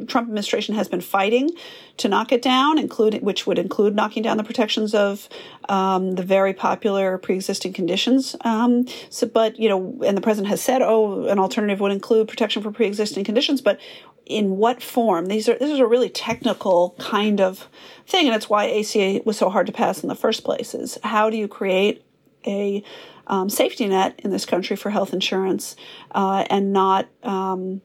Trump 0.09 0.27
administration 0.27 0.75
has 0.75 0.89
been 0.89 1.01
fighting 1.01 1.51
to 1.99 2.09
knock 2.09 2.33
it 2.33 2.43
down, 2.43 2.79
including 2.79 3.23
which 3.23 3.47
would 3.47 3.59
include 3.59 3.95
knocking 3.95 4.23
down 4.23 4.37
the 4.37 4.45
protections 4.45 4.95
of 4.95 5.29
um, 5.69 6.13
the 6.13 6.23
very 6.23 6.55
popular 6.55 7.19
pre-existing 7.19 7.73
conditions. 7.73 8.37
Um, 8.43 8.87
so, 9.11 9.27
but 9.27 9.59
you 9.59 9.69
know, 9.69 10.01
and 10.05 10.17
the 10.17 10.21
president 10.21 10.49
has 10.49 10.61
said, 10.61 10.83
oh, 10.83 11.27
an 11.27 11.39
alternative 11.39 11.81
would 11.81 11.93
include 11.93 12.29
protection 12.29 12.63
for 12.63 12.71
pre-existing 12.71 13.25
conditions, 13.25 13.61
but 13.61 13.81
in 14.29 14.59
what 14.59 14.83
form? 14.83 15.27
These 15.27 15.49
are 15.49 15.59
this 15.59 15.71
is 15.71 15.81
a 15.81 15.87
really 15.87 16.11
technical 16.11 16.95
kind 16.99 17.41
of 17.41 17.69
thing, 18.07 18.27
and 18.27 18.37
it's 18.37 18.49
why 18.49 18.71
ACA 18.71 19.23
was 19.25 19.39
so 19.39 19.49
hard 19.49 19.67
to 19.67 19.73
pass 19.73 20.03
in 20.03 20.09
the 20.09 20.15
first 20.15 20.45
place. 20.45 20.75
Is 20.75 20.99
how 21.03 21.31
do 21.31 21.37
you 21.37 21.49
create 21.49 22.05
a 22.47 22.83
um, 23.27 23.51
safety 23.51 23.87
net 23.87 24.21
in 24.23 24.31
this 24.31 24.47
country 24.47 24.77
for 24.77 24.91
health 24.91 25.13
insurance 25.13 25.77
uh, 26.13 26.45
and 26.51 26.73
not 26.73 27.09
um, 27.23 27.81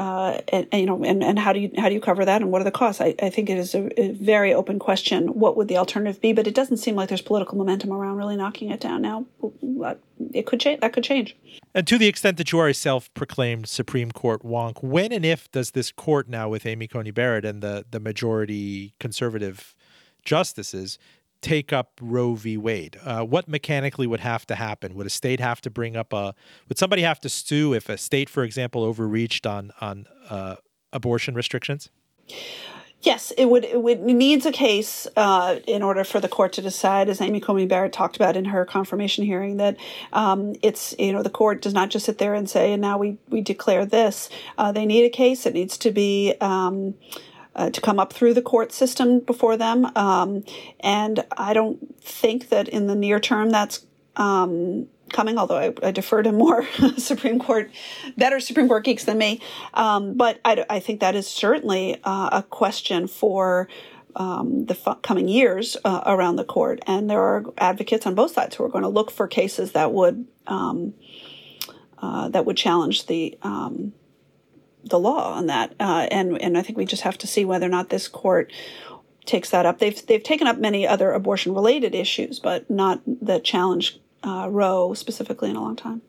uh, 0.00 0.40
and, 0.48 0.66
you 0.72 0.86
know, 0.86 1.04
and, 1.04 1.22
and 1.22 1.38
how 1.38 1.52
do 1.52 1.60
you 1.60 1.70
how 1.76 1.90
do 1.90 1.94
you 1.94 2.00
cover 2.00 2.24
that, 2.24 2.40
and 2.40 2.50
what 2.50 2.62
are 2.62 2.64
the 2.64 2.70
costs? 2.70 3.02
I, 3.02 3.14
I 3.22 3.28
think 3.28 3.50
it 3.50 3.58
is 3.58 3.74
a, 3.74 4.00
a, 4.00 4.12
very 4.12 4.54
open 4.54 4.78
question. 4.78 5.28
What 5.38 5.58
would 5.58 5.68
the 5.68 5.76
alternative 5.76 6.22
be? 6.22 6.32
But 6.32 6.46
it 6.46 6.54
doesn't 6.54 6.78
seem 6.78 6.94
like 6.96 7.10
there's 7.10 7.20
political 7.20 7.58
momentum 7.58 7.92
around 7.92 8.16
really 8.16 8.34
knocking 8.34 8.70
it 8.70 8.80
down 8.80 9.02
now. 9.02 9.26
It 10.32 10.46
could 10.46 10.58
change. 10.58 10.80
That 10.80 10.94
could 10.94 11.04
change. 11.04 11.36
And 11.74 11.86
to 11.86 11.98
the 11.98 12.06
extent 12.06 12.38
that 12.38 12.50
you 12.50 12.58
are 12.60 12.68
a 12.68 12.72
self-proclaimed 12.72 13.68
Supreme 13.68 14.10
Court 14.10 14.42
wonk, 14.42 14.82
when 14.82 15.12
and 15.12 15.26
if 15.26 15.52
does 15.52 15.72
this 15.72 15.92
court 15.92 16.30
now 16.30 16.48
with 16.48 16.64
Amy 16.64 16.86
Coney 16.86 17.10
Barrett 17.10 17.44
and 17.44 17.62
the 17.62 17.84
the 17.90 18.00
majority 18.00 18.94
conservative 18.98 19.74
justices 20.24 20.98
take 21.40 21.72
up 21.72 22.00
Roe 22.00 22.34
v. 22.34 22.56
Wade? 22.56 22.98
Uh, 23.04 23.22
what 23.24 23.48
mechanically 23.48 24.06
would 24.06 24.20
have 24.20 24.46
to 24.46 24.54
happen? 24.54 24.94
Would 24.94 25.06
a 25.06 25.10
state 25.10 25.40
have 25.40 25.60
to 25.62 25.70
bring 25.70 25.96
up 25.96 26.12
a? 26.12 26.34
Would 26.68 26.78
somebody 26.78 27.02
have 27.02 27.20
to 27.20 27.28
sue 27.28 27.74
if 27.74 27.88
a 27.88 27.96
state, 27.96 28.28
for 28.28 28.42
example, 28.42 28.82
overreached 28.82 29.46
on 29.46 29.72
on 29.80 30.06
uh, 30.28 30.56
abortion 30.92 31.34
restrictions? 31.34 31.90
Yes, 33.02 33.32
it 33.38 33.46
would. 33.46 33.64
It 33.64 33.82
would 33.82 34.00
needs 34.02 34.44
a 34.44 34.52
case 34.52 35.06
uh, 35.16 35.60
in 35.66 35.82
order 35.82 36.04
for 36.04 36.20
the 36.20 36.28
court 36.28 36.52
to 36.54 36.62
decide, 36.62 37.08
as 37.08 37.22
Amy 37.22 37.40
Coney 37.40 37.64
Barrett 37.64 37.94
talked 37.94 38.16
about 38.16 38.36
in 38.36 38.44
her 38.46 38.66
confirmation 38.66 39.24
hearing, 39.24 39.56
that 39.56 39.78
um, 40.12 40.54
it's 40.62 40.94
you 40.98 41.10
know 41.10 41.22
the 41.22 41.30
court 41.30 41.62
does 41.62 41.72
not 41.72 41.88
just 41.88 42.04
sit 42.04 42.18
there 42.18 42.34
and 42.34 42.48
say, 42.48 42.74
and 42.74 42.82
now 42.82 42.98
we 42.98 43.16
we 43.30 43.40
declare 43.40 43.86
this. 43.86 44.28
Uh, 44.58 44.70
they 44.70 44.84
need 44.84 45.04
a 45.04 45.08
case. 45.08 45.46
It 45.46 45.54
needs 45.54 45.78
to 45.78 45.90
be. 45.90 46.34
Um, 46.42 46.94
uh, 47.54 47.70
to 47.70 47.80
come 47.80 47.98
up 47.98 48.12
through 48.12 48.34
the 48.34 48.42
court 48.42 48.72
system 48.72 49.20
before 49.20 49.56
them. 49.56 49.90
Um, 49.96 50.44
and 50.80 51.24
I 51.36 51.52
don't 51.52 52.00
think 52.00 52.48
that 52.48 52.68
in 52.68 52.86
the 52.86 52.94
near 52.94 53.20
term 53.20 53.50
that's 53.50 53.86
um, 54.16 54.88
coming, 55.12 55.38
although 55.38 55.58
I, 55.58 55.74
I, 55.82 55.90
defer 55.90 56.22
to 56.22 56.32
more 56.32 56.66
Supreme 56.98 57.38
Court, 57.38 57.70
better 58.16 58.40
Supreme 58.40 58.68
Court 58.68 58.84
geeks 58.84 59.04
than 59.04 59.18
me. 59.18 59.40
Um, 59.74 60.14
but 60.14 60.40
I, 60.44 60.64
I, 60.68 60.80
think 60.80 61.00
that 61.00 61.14
is 61.14 61.26
certainly 61.26 62.00
uh, 62.04 62.30
a 62.32 62.42
question 62.42 63.06
for 63.06 63.68
um, 64.16 64.66
the 64.66 64.74
f- 64.74 65.02
coming 65.02 65.28
years 65.28 65.76
uh, 65.84 66.02
around 66.06 66.36
the 66.36 66.44
court. 66.44 66.80
And 66.86 67.08
there 67.08 67.20
are 67.20 67.44
advocates 67.58 68.06
on 68.06 68.14
both 68.14 68.32
sides 68.32 68.56
who 68.56 68.64
are 68.64 68.68
going 68.68 68.82
to 68.82 68.88
look 68.88 69.10
for 69.10 69.28
cases 69.28 69.72
that 69.72 69.92
would 69.92 70.26
um, 70.46 70.94
uh, 71.98 72.28
that 72.30 72.46
would 72.46 72.56
challenge 72.56 73.06
the 73.06 73.38
um, 73.42 73.92
the 74.84 74.98
law 74.98 75.34
on 75.34 75.46
that. 75.46 75.74
Uh, 75.80 76.06
and 76.10 76.40
and 76.40 76.56
I 76.56 76.62
think 76.62 76.78
we 76.78 76.84
just 76.84 77.02
have 77.02 77.18
to 77.18 77.26
see 77.26 77.44
whether 77.44 77.66
or 77.66 77.70
not 77.70 77.90
this 77.90 78.08
court 78.08 78.52
takes 79.26 79.50
that 79.50 79.66
up. 79.66 79.78
They've 79.78 80.06
they've 80.06 80.22
taken 80.22 80.46
up 80.46 80.58
many 80.58 80.86
other 80.86 81.12
abortion 81.12 81.54
related 81.54 81.94
issues, 81.94 82.38
but 82.38 82.68
not 82.70 83.00
the 83.06 83.38
challenge 83.40 83.98
uh, 84.22 84.48
Roe 84.50 84.94
specifically 84.94 85.50
in 85.50 85.56
a 85.56 85.62
long 85.62 85.76
time. 85.76 86.02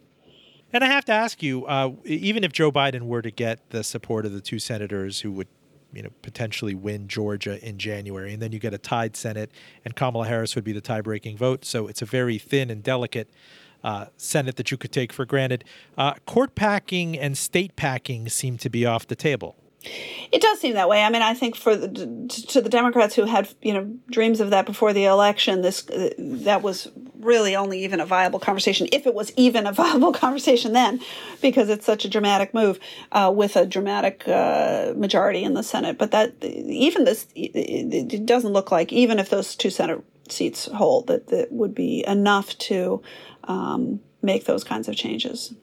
And 0.73 0.83
I 0.83 0.87
have 0.87 1.05
to 1.05 1.11
ask 1.11 1.43
you, 1.43 1.65
uh, 1.65 1.91
even 2.05 2.43
if 2.43 2.53
Joe 2.53 2.71
Biden 2.71 3.01
were 3.01 3.21
to 3.21 3.31
get 3.31 3.71
the 3.71 3.83
support 3.83 4.25
of 4.25 4.31
the 4.31 4.39
two 4.39 4.57
senators 4.57 5.19
who 5.19 5.31
would, 5.33 5.49
you 5.91 6.01
know, 6.01 6.11
potentially 6.21 6.73
win 6.73 7.09
Georgia 7.09 7.63
in 7.67 7.77
January, 7.77 8.33
and 8.33 8.41
then 8.41 8.53
you 8.53 8.59
get 8.59 8.73
a 8.73 8.77
tied 8.77 9.17
Senate, 9.17 9.51
and 9.83 9.97
Kamala 9.97 10.27
Harris 10.27 10.55
would 10.55 10.63
be 10.63 10.71
the 10.71 10.79
tie-breaking 10.79 11.35
vote, 11.35 11.65
so 11.65 11.87
it's 11.87 12.01
a 12.01 12.05
very 12.05 12.37
thin 12.37 12.69
and 12.69 12.81
delicate 12.81 13.29
uh, 13.83 14.07
Senate 14.17 14.55
that 14.57 14.71
you 14.71 14.77
could 14.77 14.91
take 14.91 15.13
for 15.13 15.25
granted. 15.25 15.63
Uh, 15.97 16.13
court 16.25 16.55
packing 16.55 17.17
and 17.17 17.37
state 17.37 17.75
packing 17.75 18.29
seem 18.29 18.57
to 18.57 18.69
be 18.69 18.85
off 18.85 19.07
the 19.07 19.15
table. 19.15 19.55
It 20.31 20.41
does 20.41 20.59
seem 20.59 20.75
that 20.75 20.87
way. 20.87 21.03
I 21.03 21.09
mean, 21.09 21.23
I 21.23 21.33
think 21.33 21.55
for 21.55 21.75
the, 21.75 21.87
to 22.49 22.61
the 22.61 22.69
Democrats 22.69 23.15
who 23.15 23.25
had 23.25 23.49
you 23.61 23.73
know 23.73 23.91
dreams 24.11 24.39
of 24.39 24.51
that 24.51 24.67
before 24.67 24.93
the 24.93 25.05
election, 25.05 25.63
this 25.63 25.89
uh, 25.89 26.11
that 26.17 26.61
was 26.61 26.87
really 27.19 27.55
only 27.55 27.83
even 27.83 27.99
a 27.99 28.05
viable 28.05 28.39
conversation, 28.39 28.87
if 28.91 29.07
it 29.07 29.15
was 29.15 29.31
even 29.35 29.65
a 29.65 29.71
viable 29.83 30.13
conversation 30.13 30.73
then, 30.73 31.01
because 31.41 31.69
it's 31.69 31.85
such 31.85 32.05
a 32.05 32.09
dramatic 32.09 32.53
move 32.53 32.79
uh, 33.11 33.31
with 33.35 33.55
a 33.55 33.65
dramatic 33.65 34.27
uh, 34.27 34.93
majority 34.95 35.43
in 35.43 35.55
the 35.55 35.63
Senate. 35.63 35.97
But 35.97 36.11
that 36.11 36.35
even 36.43 37.05
this, 37.05 37.25
it, 37.35 38.13
it 38.13 38.25
doesn't 38.25 38.53
look 38.53 38.71
like 38.71 38.93
even 38.93 39.17
if 39.17 39.29
those 39.29 39.55
two 39.55 39.71
Senate 39.71 40.03
seats 40.31 40.65
hold, 40.73 41.07
that 41.07 41.27
that 41.27 41.51
would 41.51 41.75
be 41.75 42.03
enough 42.07 42.57
to 42.59 43.01
um, 43.45 43.99
make 44.21 44.45
those 44.45 44.63
kinds 44.63 44.87
of 44.87 44.95
changes. 44.95 45.53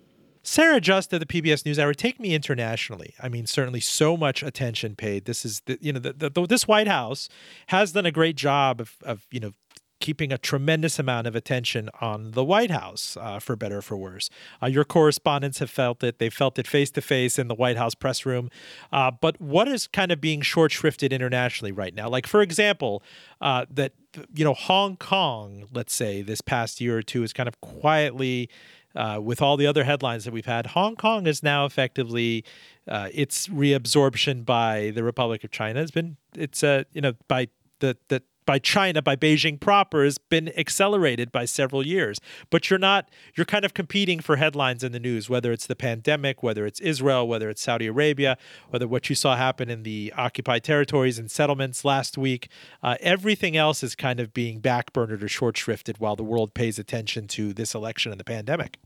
Sara 0.43 0.81
Just 0.81 1.13
of 1.13 1.21
the 1.21 1.27
PBS 1.27 1.63
NewsHour, 1.63 1.95
take 1.95 2.19
me 2.19 2.35
internationally. 2.35 3.15
I 3.21 3.29
mean, 3.29 3.47
certainly 3.47 3.81
so 3.81 4.17
much 4.17 4.43
attention 4.43 4.97
paid. 4.97 5.27
This 5.27 5.45
is, 5.45 5.61
the, 5.67 5.79
you 5.83 5.93
know, 5.93 5.99
the, 5.99 6.31
the, 6.31 6.47
this 6.47 6.67
White 6.67 6.89
House 6.89 7.29
has 7.67 7.93
done 7.93 8.07
a 8.07 8.11
great 8.11 8.35
job 8.35 8.81
of, 8.81 8.97
of 9.03 9.27
you 9.31 9.41
know, 9.41 9.53
keeping 10.01 10.33
a 10.33 10.39
tremendous 10.39 10.99
amount 10.99 11.27
of 11.27 11.35
attention 11.35 11.91
on 12.01 12.33
the 12.33 12.45
White 12.45 12.71
House, 12.71 13.17
uh, 13.21 13.39
for 13.39 13.57
better 13.57 13.79
or 13.79 13.83
for 13.83 13.97
worse. 13.97 14.31
Uh, 14.63 14.67
your 14.67 14.85
correspondents 14.85 15.59
have 15.59 15.71
felt 15.71 16.03
it. 16.03 16.19
They 16.19 16.31
felt 16.31 16.59
it 16.59 16.67
face 16.67 16.91
to 16.93 17.01
face 17.01 17.39
in 17.39 17.49
the 17.49 17.55
White 17.55 17.77
House 17.77 17.95
press 17.95 18.25
room. 18.25 18.51
Uh, 18.93 19.11
but 19.11 19.41
what 19.41 19.69
is 19.69 19.87
kind 19.87 20.13
of 20.13 20.21
being 20.21 20.41
short 20.41 20.73
shrifted 20.73 21.11
internationally 21.11 21.73
right 21.73 21.95
now? 21.95 22.09
Like, 22.09 22.27
for 22.27 22.43
example, 22.43 23.03
uh, 23.41 23.67
that, 23.71 23.93
you 24.35 24.45
know, 24.45 24.55
Hong 24.55 24.97
Kong, 24.97 25.65
let's 25.73 25.95
say, 25.95 26.23
this 26.23 26.41
past 26.41 26.81
year 26.81 26.99
or 26.99 27.03
two 27.03 27.23
is 27.23 27.33
kind 27.33 27.49
of 27.49 27.61
quietly 27.61 28.49
uh, 28.95 29.21
with 29.23 29.41
all 29.41 29.57
the 29.57 29.67
other 29.67 29.85
headlines 29.85 30.25
that 30.25 30.33
we've 30.33 30.47
had, 30.47 30.67
Hong 30.69 30.97
Kong 30.97 31.27
is 31.27 31.43
now 31.43 31.65
effectively 31.65 32.45
uh, 32.89 33.09
its 33.13 33.49
reabsorption 33.49 34.45
by 34.45 34.91
the 34.95 35.05
Republic 35.05 35.45
of 35.45 35.51
China 35.51 35.81
has 35.81 35.91
been 35.91 36.17
it's 36.35 36.63
a 36.63 36.69
uh, 36.69 36.85
you 36.93 37.01
know 37.01 37.13
by 37.29 37.49
the 37.81 37.97
the 38.09 38.23
by 38.49 38.59
China, 38.59 39.03
by 39.03 39.15
Beijing 39.15 39.61
proper, 39.61 40.05
has 40.05 40.17
been 40.17 40.49
accelerated 40.59 41.31
by 41.31 41.45
several 41.45 41.87
years. 41.87 42.19
But 42.49 42.71
you're 42.71 42.79
not, 42.79 43.11
you're 43.37 43.45
kind 43.45 43.63
of 43.63 43.75
competing 43.75 44.21
for 44.21 44.37
headlines 44.37 44.83
in 44.83 44.93
the 44.93 44.99
news, 44.99 45.29
whether 45.29 45.53
it's 45.53 45.67
the 45.67 45.77
pandemic, 45.77 46.43
whether 46.43 46.65
it's 46.65 46.81
Israel, 46.81 47.29
whether 47.29 47.51
it's 47.51 47.61
Saudi 47.61 47.87
Arabia, 47.87 48.39
whether 48.71 48.89
what 48.89 49.11
you 49.11 49.15
saw 49.15 49.37
happen 49.37 49.69
in 49.69 49.83
the 49.83 50.15
occupied 50.17 50.65
territories 50.65 51.19
and 51.19 51.31
settlements 51.31 51.85
last 51.85 52.17
week. 52.17 52.49
Uh, 52.83 52.97
everything 53.01 53.55
else 53.55 53.83
is 53.83 53.95
kind 53.95 54.19
of 54.19 54.33
being 54.33 54.63
backburnered 54.63 55.23
or 55.23 55.29
short 55.29 55.57
shrifted 55.57 56.01
while 56.01 56.17
the 56.17 56.25
world 56.25 56.55
pays 56.55 56.79
attention 56.79 57.29
to 57.29 57.53
this 57.53 57.75
election 57.75 58.13
and 58.13 58.19
the 58.19 58.25
pandemic 58.25 58.79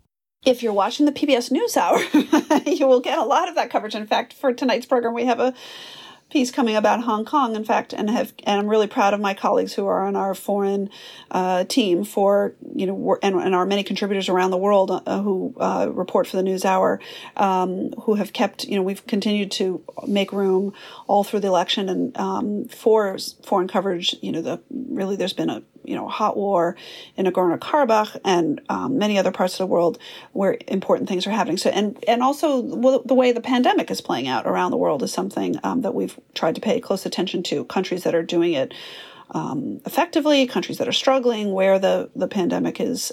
if 0.45 0.61
you're 0.61 0.73
watching 0.73 1.07
the 1.07 1.13
PBS 1.13 1.53
NewsHour, 1.53 2.67
you 2.79 2.89
will 2.89 2.99
get 2.99 3.17
a 3.17 3.23
lot 3.23 3.49
of 3.49 3.55
that 3.55 3.71
coverage. 3.71 3.95
In 3.95 4.09
fact, 4.09 4.33
for 4.33 4.53
tonight's 4.53 4.87
program, 4.87 5.15
we 5.15 5.25
have 5.25 5.39
a 5.39 5.55
piece 6.33 6.51
coming 6.51 6.75
about 6.77 7.03
Hong 7.03 7.27
Kong, 7.27 7.55
in 7.55 7.63
fact, 7.63 7.93
and 7.93 8.09
have 8.09 8.33
and 8.45 8.59
I'm 8.59 8.67
really 8.67 8.87
proud 8.87 9.13
of 9.13 9.21
my 9.21 9.35
colleagues 9.35 9.75
who 9.75 9.87
are 9.87 10.07
on 10.07 10.17
our 10.17 10.35
foreign 10.35 10.89
uh, 11.31 11.65
team 11.65 12.05
for 12.05 12.55
you 12.75 12.87
know 12.87 13.19
and, 13.23 13.37
and 13.37 13.55
our 13.55 13.67
many 13.67 13.83
contributors 13.83 14.31
around 14.31 14.51
the 14.51 14.57
world 14.57 14.91
uh, 14.91 15.21
who 15.21 15.55
uh, 15.61 15.89
report 15.93 16.27
for 16.27 16.39
the 16.39 16.43
NewsHour, 16.43 17.01
um, 17.37 17.93
who 18.05 18.15
have 18.15 18.33
kept 18.33 18.65
you 18.65 18.77
know 18.77 18.83
we've 18.83 19.07
continued 19.07 19.51
to 19.53 19.85
make 20.07 20.33
room 20.33 20.73
all 21.07 21.23
through 21.23 21.41
the 21.41 21.49
election 21.49 21.91
and 21.91 22.17
um, 22.17 22.65
for 22.65 23.19
foreign 23.45 23.69
coverage. 23.69 24.17
You 24.23 24.33
know 24.33 24.41
the 24.41 24.63
really 24.71 25.17
there's 25.17 25.35
been 25.35 25.51
a 25.51 25.63
you 25.85 25.95
know, 25.95 26.09
hot 26.09 26.37
war 26.37 26.77
in 27.17 27.27
Nagorno 27.27 27.59
Karabakh 27.59 28.19
and 28.25 28.61
um, 28.69 28.99
many 28.99 29.19
other 29.19 29.33
parts 29.33 29.55
of 29.55 29.59
the 29.59 29.67
world 29.67 29.99
where 30.33 30.59
important 30.69 31.09
things 31.09 31.27
are 31.27 31.31
happening. 31.31 31.57
So, 31.57 31.71
and 31.71 32.03
and 32.07 32.23
also 32.23 32.63
the 32.63 33.15
way 33.15 33.33
the 33.33 33.41
pandemic 33.41 33.91
is 33.91 34.01
playing 34.01 34.29
out 34.29 34.47
around 34.47 34.71
the 34.71 34.77
world 34.77 35.03
is 35.03 35.13
something 35.13 35.57
um, 35.63 35.83
that 35.83 35.95
we've 35.95 36.19
tried 36.35 36.55
to 36.55 36.61
pay 36.61 36.81
close 36.81 37.07
attention 37.07 37.43
to. 37.45 37.65
Countries 37.65 38.05
that 38.05 38.15
are 38.15 38.23
doing 38.23 38.53
it 38.53 38.75
um, 39.31 39.81
effectively, 39.87 40.47
countries 40.47 40.79
that 40.79 40.89
are 40.89 40.93
struggling, 40.93 41.53
where 41.53 41.79
the 41.79 42.11
the 42.15 42.29
pandemic 42.29 42.81
is. 42.81 43.13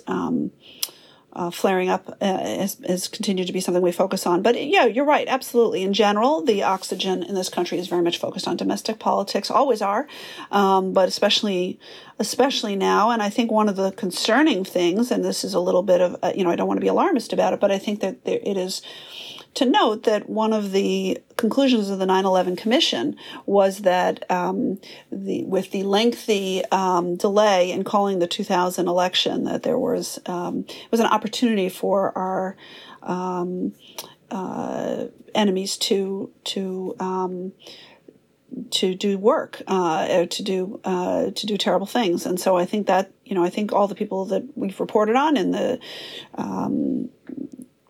Uh, 1.39 1.49
flaring 1.49 1.87
up 1.87 2.09
uh, 2.19 2.37
has, 2.37 2.81
has, 2.85 3.07
continued 3.07 3.47
to 3.47 3.53
be 3.53 3.61
something 3.61 3.81
we 3.81 3.93
focus 3.93 4.27
on. 4.27 4.41
But 4.41 4.61
yeah, 4.61 4.83
you're 4.83 5.05
right. 5.05 5.25
Absolutely. 5.25 5.83
In 5.83 5.93
general, 5.93 6.41
the 6.41 6.63
oxygen 6.63 7.23
in 7.23 7.33
this 7.33 7.47
country 7.47 7.79
is 7.79 7.87
very 7.87 8.01
much 8.01 8.17
focused 8.17 8.45
on 8.45 8.57
domestic 8.57 8.99
politics, 8.99 9.49
always 9.49 9.81
are, 9.81 10.05
um, 10.51 10.91
but 10.91 11.07
especially 11.07 11.79
especially 12.19 12.75
now. 12.75 13.09
And 13.09 13.23
I 13.23 13.29
think 13.29 13.53
one 13.53 13.69
of 13.69 13.77
the 13.77 13.93
concerning 13.93 14.65
things, 14.65 15.11
and 15.11 15.23
this 15.23 15.45
is 15.45 15.53
a 15.53 15.61
little 15.61 15.81
bit 15.81 16.01
of, 16.01 16.17
uh, 16.21 16.33
you 16.35 16.43
know, 16.43 16.49
I 16.49 16.57
don't 16.57 16.67
want 16.67 16.81
to 16.81 16.83
be 16.83 16.89
alarmist 16.89 17.31
about 17.31 17.53
it, 17.53 17.61
but 17.61 17.71
I 17.71 17.79
think 17.79 18.01
that 18.01 18.25
there, 18.25 18.39
it 18.43 18.57
is 18.57 18.81
to 19.55 19.65
note 19.65 20.03
that 20.03 20.29
one 20.29 20.53
of 20.53 20.71
the 20.71 21.19
conclusions 21.37 21.89
of 21.89 21.99
the 21.99 22.05
9/11 22.05 22.57
Commission 22.57 23.15
was 23.45 23.79
that 23.79 24.29
um, 24.31 24.79
the, 25.11 25.43
with 25.45 25.71
the 25.71 25.83
lengthy 25.83 26.63
um, 26.65 27.15
delay 27.15 27.71
in 27.71 27.83
calling 27.83 28.19
the 28.19 28.27
2000 28.27 28.87
election, 28.87 29.45
that 29.45 29.63
there 29.63 29.79
was 29.79 30.19
um, 30.25 30.65
was 30.91 30.99
an 30.99 31.07
opportunity 31.07 31.69
for 31.69 32.17
our 32.17 32.55
um, 33.03 33.73
uh, 34.31 35.05
enemies 35.33 35.77
to 35.77 36.31
to 36.43 36.95
um, 36.99 37.53
to 38.71 38.95
do 38.95 39.17
work, 39.17 39.61
uh, 39.67 40.25
to 40.25 40.43
do 40.43 40.79
uh, 40.83 41.31
to 41.31 41.45
do 41.45 41.57
terrible 41.57 41.87
things, 41.87 42.25
and 42.25 42.39
so 42.39 42.57
I 42.57 42.65
think 42.65 42.87
that 42.87 43.11
you 43.25 43.35
know 43.35 43.43
I 43.43 43.49
think 43.49 43.73
all 43.73 43.87
the 43.87 43.95
people 43.95 44.25
that 44.25 44.43
we've 44.55 44.79
reported 44.79 45.15
on 45.15 45.37
in 45.37 45.51
the 45.51 45.79
um, 46.35 47.09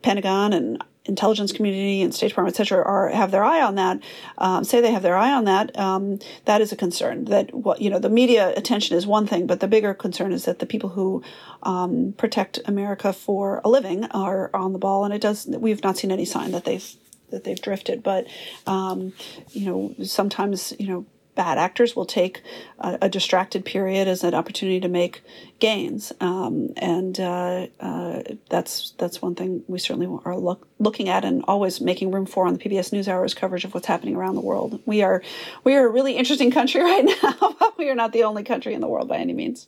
Pentagon 0.02 0.54
and 0.54 0.84
intelligence 1.10 1.52
community 1.52 2.02
and 2.02 2.14
State 2.14 2.30
Department, 2.30 2.56
et 2.56 2.58
cetera, 2.58 2.82
are 2.84 3.10
have 3.10 3.32
their 3.32 3.44
eye 3.44 3.62
on 3.62 3.76
that, 3.76 4.02
um, 4.38 4.64
say 4.64 4.80
they 4.80 4.92
have 4.92 5.02
their 5.02 5.18
eye 5.18 5.34
on 5.34 5.44
that, 5.46 5.78
um, 5.78 6.20
that 6.46 6.62
is 6.62 6.72
a 6.72 6.78
concern. 6.78 7.26
That 7.26 7.54
what 7.54 7.82
you 7.82 7.90
know, 7.90 8.00
the 8.00 8.10
media 8.10 8.54
attention 8.56 8.96
is 8.96 9.06
one 9.06 9.28
thing, 9.28 9.48
but 9.48 9.60
the 9.60 9.68
bigger 9.68 9.94
concern 9.94 10.32
is 10.32 10.46
that 10.46 10.60
the 10.60 10.66
people 10.66 10.90
who 10.90 11.22
um, 11.64 12.14
protect 12.18 12.60
America 12.66 13.12
for 13.12 13.62
a 13.66 13.70
living 13.70 14.06
are 14.06 14.50
on 14.54 14.72
the 14.72 14.80
ball, 14.80 15.04
and 15.04 15.14
it 15.14 15.22
does. 15.22 15.46
We've 15.48 15.84
not 15.84 15.98
seen 15.98 16.12
any 16.12 16.26
sign 16.26 16.52
that 16.52 16.64
they've 16.64 16.96
that 17.32 17.44
they've 17.44 17.62
drifted, 17.62 18.02
but 18.04 18.28
um, 18.66 19.14
you 19.52 19.66
know, 19.66 19.96
sometimes 20.04 20.74
you 20.80 20.88
know 20.88 21.06
bad 21.40 21.58
actors 21.58 21.96
will 21.96 22.06
take 22.06 22.42
a, 22.80 22.98
a, 23.04 23.10
distracted 23.10 23.64
period 23.64 24.10
as 24.10 24.26
an 24.26 24.34
opportunity 24.34 24.82
to 24.82 24.90
make 24.90 25.24
gains, 25.60 26.12
um, 26.20 26.68
and 26.76 27.18
uh, 27.18 27.68
uh, 27.80 28.22
that's 28.50 28.92
that's 28.98 29.22
one 29.22 29.36
thing 29.36 29.64
we 29.70 29.80
certainly 29.80 30.20
are 30.26 30.38
look, 30.38 30.68
looking 30.80 31.08
at 31.08 31.24
and 31.24 31.42
always 31.48 31.80
making 31.80 32.12
room 32.12 32.26
for 32.26 32.46
on 32.46 32.54
the 32.54 32.60
PBS 32.60 32.92
NewsHour's 32.92 33.34
coverage 33.34 33.64
of 33.64 33.74
what's 33.74 33.88
happening 33.88 34.18
around 34.18 34.36
the 34.36 34.42
world. 34.42 34.82
We 34.86 35.02
are 35.02 35.24
we 35.64 35.76
are 35.76 35.88
a 35.88 35.90
really 35.90 36.18
interesting 36.18 36.52
country 36.52 36.82
right 36.92 37.06
now, 37.06 37.56
but 37.58 37.78
we 37.78 37.90
are 37.90 37.96
not 37.96 38.12
the 38.12 38.26
only 38.26 38.44
country 38.44 38.74
in 38.74 38.82
the 38.82 38.90
world 38.90 39.08
by 39.08 39.16
any 39.16 39.32
means. 39.32 39.68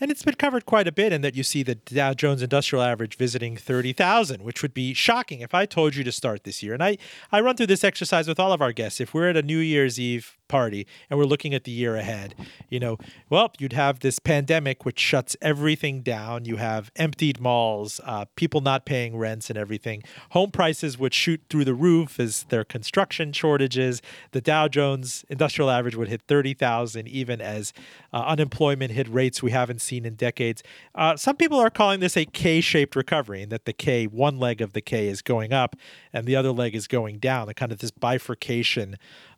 And 0.00 0.10
it's 0.10 0.22
been 0.22 0.34
covered 0.34 0.66
quite 0.66 0.86
a 0.86 0.92
bit 0.92 1.12
in 1.12 1.22
that 1.22 1.34
you 1.34 1.42
see 1.42 1.62
the 1.62 1.76
Dow 1.76 2.12
Jones 2.12 2.42
Industrial 2.42 2.84
Average 2.84 3.16
visiting 3.16 3.56
30,000, 3.56 4.42
which 4.42 4.60
would 4.60 4.74
be 4.74 4.92
shocking 4.92 5.40
if 5.40 5.54
I 5.54 5.64
told 5.64 5.96
you 5.96 6.04
to 6.04 6.12
start 6.12 6.44
this 6.44 6.62
year. 6.62 6.74
And 6.74 6.84
I, 6.84 6.98
I 7.32 7.40
run 7.40 7.56
through 7.56 7.68
this 7.68 7.84
exercise 7.84 8.28
with 8.28 8.38
all 8.38 8.52
of 8.52 8.60
our 8.60 8.72
guests. 8.72 9.00
If 9.00 9.14
we're 9.14 9.30
at 9.30 9.36
a 9.38 9.42
New 9.42 9.58
Year's 9.58 9.98
Eve 9.98 10.36
party 10.48 10.86
and 11.10 11.18
we're 11.18 11.26
looking 11.26 11.54
at 11.54 11.64
the 11.64 11.70
year 11.70 11.96
ahead, 11.96 12.34
you 12.68 12.80
know, 12.80 12.98
well, 13.28 13.52
you'd 13.58 13.72
have 13.72 14.00
this 14.00 14.18
pandemic 14.18 14.84
which 14.84 14.98
shuts 14.98 15.36
everything 15.40 16.02
down. 16.02 16.44
You 16.44 16.56
have 16.56 16.90
emptied 16.96 17.40
malls, 17.40 18.00
uh, 18.04 18.26
people 18.36 18.60
not 18.60 18.84
paying 18.84 19.16
rents 19.16 19.50
and 19.50 19.58
everything, 19.58 20.02
home 20.30 20.50
prices 20.50 20.98
would 20.98 21.14
shoot 21.14 21.40
through 21.48 21.64
the 21.64 21.74
roof 21.74 22.18
as 22.20 22.44
there 22.48 22.60
are 22.60 22.64
construction 22.64 23.32
shortages. 23.32 24.02
The 24.32 24.40
Dow 24.40 24.68
Jones 24.68 25.24
Industrial 25.28 25.70
Average 25.70 25.96
would 25.96 26.08
hit 26.08 26.22
30,000 26.28 27.08
even 27.08 27.40
as 27.40 27.72
uh, 28.12 28.24
unemployment 28.26 28.92
hit 28.92 29.08
rates 29.08 29.42
we 29.42 29.50
haven't 29.50 29.80
seen 29.80 30.04
in 30.04 30.14
decades. 30.14 30.62
Uh, 30.94 31.16
some 31.16 31.36
people 31.36 31.58
are 31.58 31.70
calling 31.70 32.00
this 32.00 32.16
a 32.16 32.24
K 32.24 32.60
shaped 32.60 32.96
recovery, 32.96 33.42
and 33.42 33.52
that 33.52 33.64
the 33.64 33.72
K, 33.72 34.06
one 34.06 34.38
leg 34.38 34.60
of 34.60 34.72
the 34.72 34.80
K 34.80 35.08
is 35.08 35.22
going 35.22 35.52
up 35.52 35.76
and 36.12 36.26
the 36.26 36.36
other 36.36 36.52
leg 36.52 36.74
is 36.74 36.86
going 36.86 37.18
down, 37.18 37.46
the 37.46 37.54
kind 37.54 37.72
of 37.72 37.78
this 37.78 37.90
bifurcation 37.90 38.96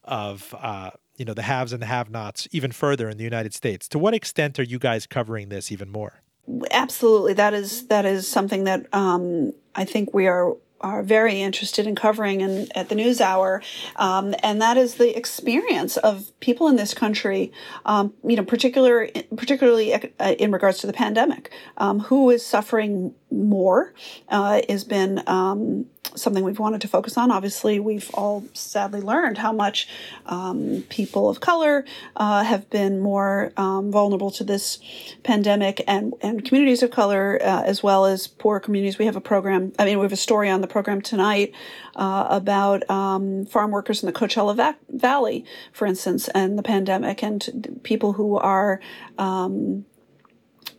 of 0.09 0.54
uh, 0.61 0.90
you 1.16 1.24
know 1.24 1.34
the 1.34 1.42
haves 1.42 1.72
and 1.72 1.82
the 1.82 1.86
have-nots 1.86 2.48
even 2.52 2.72
further 2.72 3.09
in 3.09 3.16
the 3.16 3.24
United 3.24 3.54
States. 3.54 3.88
To 3.88 3.98
what 3.98 4.14
extent 4.14 4.59
are 4.59 4.64
you 4.64 4.78
guys 4.78 5.06
covering 5.06 5.48
this 5.48 5.70
even 5.70 5.90
more? 5.90 6.22
Absolutely, 6.70 7.34
that 7.34 7.54
is 7.54 7.86
that 7.88 8.04
is 8.04 8.26
something 8.26 8.64
that 8.64 8.86
um, 8.94 9.52
I 9.74 9.84
think 9.84 10.14
we 10.14 10.26
are 10.26 10.56
are 10.80 11.02
very 11.02 11.40
interested 11.40 11.86
in 11.86 11.94
covering 11.94 12.40
in, 12.40 12.68
at 12.74 12.88
the 12.88 12.94
News 12.94 13.20
Hour, 13.20 13.62
um, 13.96 14.34
and 14.42 14.62
that 14.62 14.76
is 14.76 14.94
the 14.94 15.16
experience 15.16 15.96
of 15.96 16.30
people 16.40 16.68
in 16.68 16.76
this 16.76 16.94
country, 16.94 17.52
um, 17.84 18.14
you 18.24 18.36
know, 18.36 18.44
particular, 18.44 19.09
particularly 19.36 19.92
uh, 19.94 20.34
in 20.38 20.52
regards 20.52 20.78
to 20.78 20.86
the 20.86 20.92
pandemic, 20.92 21.50
um, 21.78 22.00
who 22.00 22.30
is 22.30 22.46
suffering 22.46 23.14
more 23.30 23.92
uh, 24.28 24.62
has 24.68 24.84
been 24.84 25.22
um, 25.26 25.86
something 26.14 26.44
we've 26.44 26.59
wanted 26.59 26.80
to 26.80 26.88
focus 26.88 27.16
on. 27.16 27.30
Obviously, 27.30 27.80
we've 27.80 28.11
all 28.14 28.44
sadly 28.54 29.00
learned 29.00 29.38
how 29.38 29.52
much 29.52 29.88
um, 30.26 30.84
people 30.88 31.28
of 31.28 31.40
color 31.40 31.84
uh, 32.16 32.42
have 32.44 32.68
been 32.70 33.00
more 33.00 33.52
um, 33.56 33.90
vulnerable 33.90 34.30
to 34.32 34.44
this 34.44 34.78
pandemic, 35.22 35.82
and 35.86 36.14
and 36.20 36.44
communities 36.44 36.82
of 36.82 36.90
color 36.90 37.38
uh, 37.42 37.62
as 37.62 37.82
well 37.82 38.06
as 38.06 38.26
poor 38.26 38.61
communities. 38.61 38.98
We 38.98 39.06
have 39.06 39.16
a 39.16 39.20
program. 39.20 39.72
I 39.78 39.84
mean, 39.84 39.98
we 39.98 40.04
have 40.04 40.12
a 40.12 40.16
story 40.16 40.48
on 40.48 40.61
the 40.61 40.68
program 40.68 41.00
tonight 41.00 41.52
uh, 41.96 42.26
about 42.30 42.88
um, 42.90 43.46
farm 43.46 43.70
workers 43.70 44.02
in 44.02 44.06
the 44.06 44.12
Coachella 44.12 44.56
Va- 44.56 44.76
Valley, 44.88 45.44
for 45.72 45.86
instance, 45.86 46.28
and 46.28 46.59
the 46.59 46.62
pandemic, 46.62 47.22
and 47.22 47.80
people 47.82 48.14
who 48.14 48.36
are 48.36 48.80
um, 49.18 49.84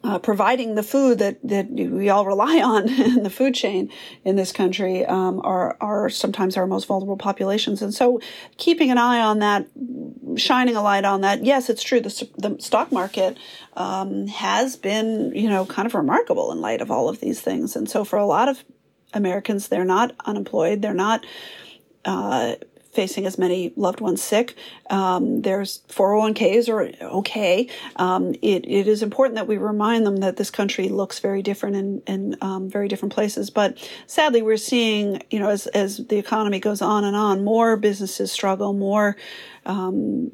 uh, 0.04 0.18
providing 0.18 0.76
the 0.76 0.84
food 0.84 1.20
that, 1.20 1.38
that 1.44 1.70
we 1.70 2.10
all 2.10 2.26
rely 2.26 2.60
on 2.64 2.88
in 2.90 3.24
the 3.24 3.30
food 3.30 3.54
chain 3.54 3.92
in 4.24 4.36
this 4.36 4.52
country 4.52 5.06
um, 5.06 5.42
are 5.44 5.78
are 5.82 6.10
sometimes 6.10 6.56
our 6.58 6.68
most 6.68 6.86
vulnerable 6.86 7.18
populations, 7.18 7.82
and 7.82 7.94
so 7.94 8.20
keeping 8.58 8.92
an 8.92 8.98
eye 8.98 9.20
on 9.20 9.40
that, 9.40 9.68
shining 10.38 10.76
a 10.76 10.82
light 10.82 11.06
on 11.06 11.22
that. 11.22 11.44
Yes, 11.44 11.70
it's 11.70 11.84
true. 11.84 12.00
The, 12.00 12.30
the 12.38 12.58
stock 12.60 12.92
market 12.92 13.38
um, 13.74 14.28
has 14.28 14.76
been 14.76 15.34
you 15.36 15.50
know 15.50 15.66
kind 15.66 15.86
of 15.86 15.94
remarkable 15.94 16.52
in 16.52 16.62
light 16.62 16.82
of 16.82 16.92
all 16.92 17.10
of 17.10 17.20
these 17.20 17.42
things, 17.42 17.76
and 17.76 17.90
so 17.90 18.06
for 18.06 18.18
a 18.18 18.26
lot 18.26 18.48
of 18.48 18.64
Americans, 19.14 19.68
they're 19.68 19.86
not 19.86 20.16
unemployed. 20.26 20.82
They're 20.82 20.94
not 20.94 21.26
uh, 22.06 22.56
facing 23.00 23.26
as 23.26 23.38
many 23.38 23.72
loved 23.78 24.02
ones 24.02 24.22
sick. 24.22 24.58
Um, 24.90 25.42
there's 25.44 25.80
401ks 25.88 26.68
are 26.68 27.06
okay. 27.20 27.70
Um, 27.96 28.34
it, 28.42 28.68
it 28.68 28.90
is 28.90 29.02
important 29.02 29.36
that 29.36 29.48
we 29.48 29.56
remind 29.56 30.06
them 30.06 30.18
that 30.18 30.36
this 30.36 30.52
country 30.52 30.90
looks 30.90 31.20
very 31.20 31.42
different 31.42 31.78
in, 31.78 32.02
in 32.08 32.36
um, 32.42 32.70
very 32.70 32.90
different 32.90 33.14
places. 33.14 33.50
But 33.50 33.78
sadly, 34.06 34.42
we're 34.42 34.58
seeing, 34.58 35.24
you 35.32 35.40
know, 35.40 35.48
as, 35.48 35.68
as 35.68 36.06
the 36.08 36.18
economy 36.18 36.60
goes 36.60 36.82
on 36.82 37.06
and 37.06 37.16
on, 37.16 37.42
more 37.42 37.78
businesses 37.78 38.34
struggle, 38.34 38.74
more 38.74 39.16
um, 39.70 40.32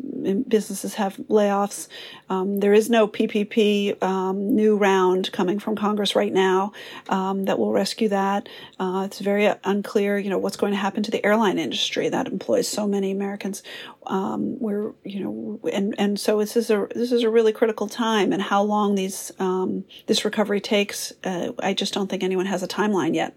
businesses 0.48 0.94
have 0.94 1.18
layoffs. 1.30 1.90
Um, 2.30 2.62
there 2.62 2.74
is 2.74 2.90
no 2.90 3.06
PPP 3.06 4.02
um, 4.02 4.56
new 4.56 4.78
round 4.78 5.32
coming 5.34 5.60
from 5.60 5.76
Congress 5.76 6.16
right 6.16 6.32
now 6.32 6.72
um, 7.10 7.44
that 7.46 7.60
will 7.60 7.74
rescue 7.74 8.08
that. 8.10 8.48
Uh, 8.80 9.04
it's 9.06 9.20
very 9.20 9.54
unclear, 9.66 10.18
you 10.18 10.30
know, 10.30 10.38
what's 10.38 10.56
going 10.56 10.72
to 10.72 10.78
happen 10.78 11.04
to 11.04 11.12
the 11.12 11.24
airline 11.26 11.60
industry 11.60 12.08
that 12.08 12.28
employs 12.28 12.68
so 12.68 12.88
many 12.88 13.12
Americans. 13.12 13.62
Um, 14.08 14.58
we're, 14.60 14.94
you 15.04 15.20
know, 15.20 15.60
and 15.72 15.94
and 15.98 16.18
so 16.18 16.40
this 16.40 16.56
is 16.56 16.70
a 16.70 16.88
this 16.96 17.12
is 17.12 17.24
a 17.24 17.30
really 17.30 17.52
critical 17.52 17.88
time, 17.88 18.32
and 18.32 18.42
how 18.42 18.64
long 18.64 18.96
these 18.96 19.34
um, 19.40 19.84
this 20.06 20.24
recovery 20.24 20.62
takes, 20.62 21.12
uh, 21.26 21.52
I 21.60 21.74
just 21.74 21.94
don't 21.94 22.10
think 22.10 22.24
anyone 22.24 22.46
has 22.46 22.64
a 22.64 22.68
timeline 22.68 23.16
yet. 23.16 23.36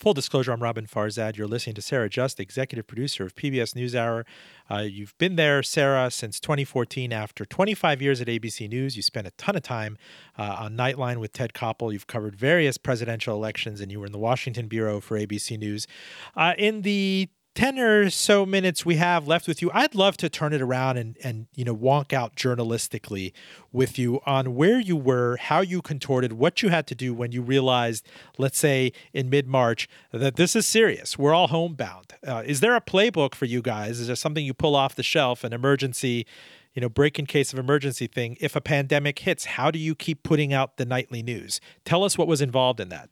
Full 0.00 0.14
disclosure, 0.14 0.50
I'm 0.50 0.60
Roben 0.60 0.88
Farzad. 0.88 1.36
You're 1.36 1.46
listening 1.46 1.74
to 1.74 1.82
Sara 1.82 2.08
Just, 2.08 2.40
executive 2.40 2.86
producer 2.86 3.26
of 3.26 3.36
PBS 3.36 3.74
NewsHour. 3.74 4.24
Uh, 4.70 4.78
you've 4.78 5.12
been 5.18 5.36
there, 5.36 5.62
Sara, 5.62 6.10
since 6.10 6.40
2014. 6.40 7.12
After 7.12 7.44
25 7.44 8.00
years 8.00 8.18
at 8.22 8.26
ABC 8.26 8.66
News, 8.66 8.96
you 8.96 9.02
spent 9.02 9.26
a 9.26 9.30
ton 9.32 9.56
of 9.56 9.62
time 9.62 9.98
uh, 10.38 10.56
on 10.58 10.74
Nightline 10.74 11.18
with 11.18 11.34
Ted 11.34 11.52
Koppel. 11.52 11.92
You've 11.92 12.06
covered 12.06 12.34
various 12.34 12.78
presidential 12.78 13.36
elections, 13.36 13.82
and 13.82 13.92
you 13.92 14.00
were 14.00 14.06
in 14.06 14.12
the 14.12 14.18
Washington 14.18 14.68
bureau 14.68 15.00
for 15.00 15.18
ABC 15.18 15.58
News. 15.58 15.86
Uh, 16.34 16.54
in 16.56 16.80
the 16.80 17.28
10 17.54 17.78
or 17.78 18.10
so 18.10 18.46
minutes 18.46 18.86
we 18.86 18.96
have 18.96 19.26
left 19.26 19.48
with 19.48 19.60
you, 19.60 19.70
I'd 19.74 19.94
love 19.94 20.16
to 20.18 20.28
turn 20.28 20.52
it 20.52 20.62
around 20.62 20.98
and, 20.98 21.16
and 21.22 21.46
you 21.54 21.64
know, 21.64 21.76
wonk 21.76 22.12
out 22.12 22.36
journalistically 22.36 23.32
with 23.72 23.98
you 23.98 24.20
on 24.24 24.54
where 24.54 24.78
you 24.78 24.96
were, 24.96 25.36
how 25.36 25.60
you 25.60 25.82
contorted, 25.82 26.34
what 26.34 26.62
you 26.62 26.68
had 26.68 26.86
to 26.88 26.94
do 26.94 27.12
when 27.12 27.32
you 27.32 27.42
realized, 27.42 28.06
let's 28.38 28.58
say 28.58 28.92
in 29.12 29.28
mid 29.28 29.48
March, 29.48 29.88
that 30.12 30.36
this 30.36 30.54
is 30.54 30.66
serious. 30.66 31.18
We're 31.18 31.34
all 31.34 31.48
homebound. 31.48 32.14
Uh, 32.26 32.42
is 32.46 32.60
there 32.60 32.76
a 32.76 32.80
playbook 32.80 33.34
for 33.34 33.46
you 33.46 33.62
guys? 33.62 33.98
Is 33.98 34.06
there 34.06 34.16
something 34.16 34.44
you 34.44 34.54
pull 34.54 34.76
off 34.76 34.94
the 34.94 35.02
shelf, 35.02 35.44
an 35.44 35.52
emergency? 35.52 36.26
you 36.72 36.80
know, 36.80 36.88
break 36.88 37.18
in 37.18 37.26
case 37.26 37.52
of 37.52 37.58
emergency 37.58 38.06
thing. 38.06 38.36
If 38.40 38.54
a 38.54 38.60
pandemic 38.60 39.18
hits, 39.18 39.44
how 39.44 39.72
do 39.72 39.78
you 39.78 39.96
keep 39.96 40.22
putting 40.22 40.52
out 40.52 40.76
the 40.76 40.84
nightly 40.84 41.20
news? 41.20 41.60
Tell 41.84 42.04
us 42.04 42.16
what 42.16 42.28
was 42.28 42.40
involved 42.40 42.78
in 42.78 42.90
that. 42.90 43.10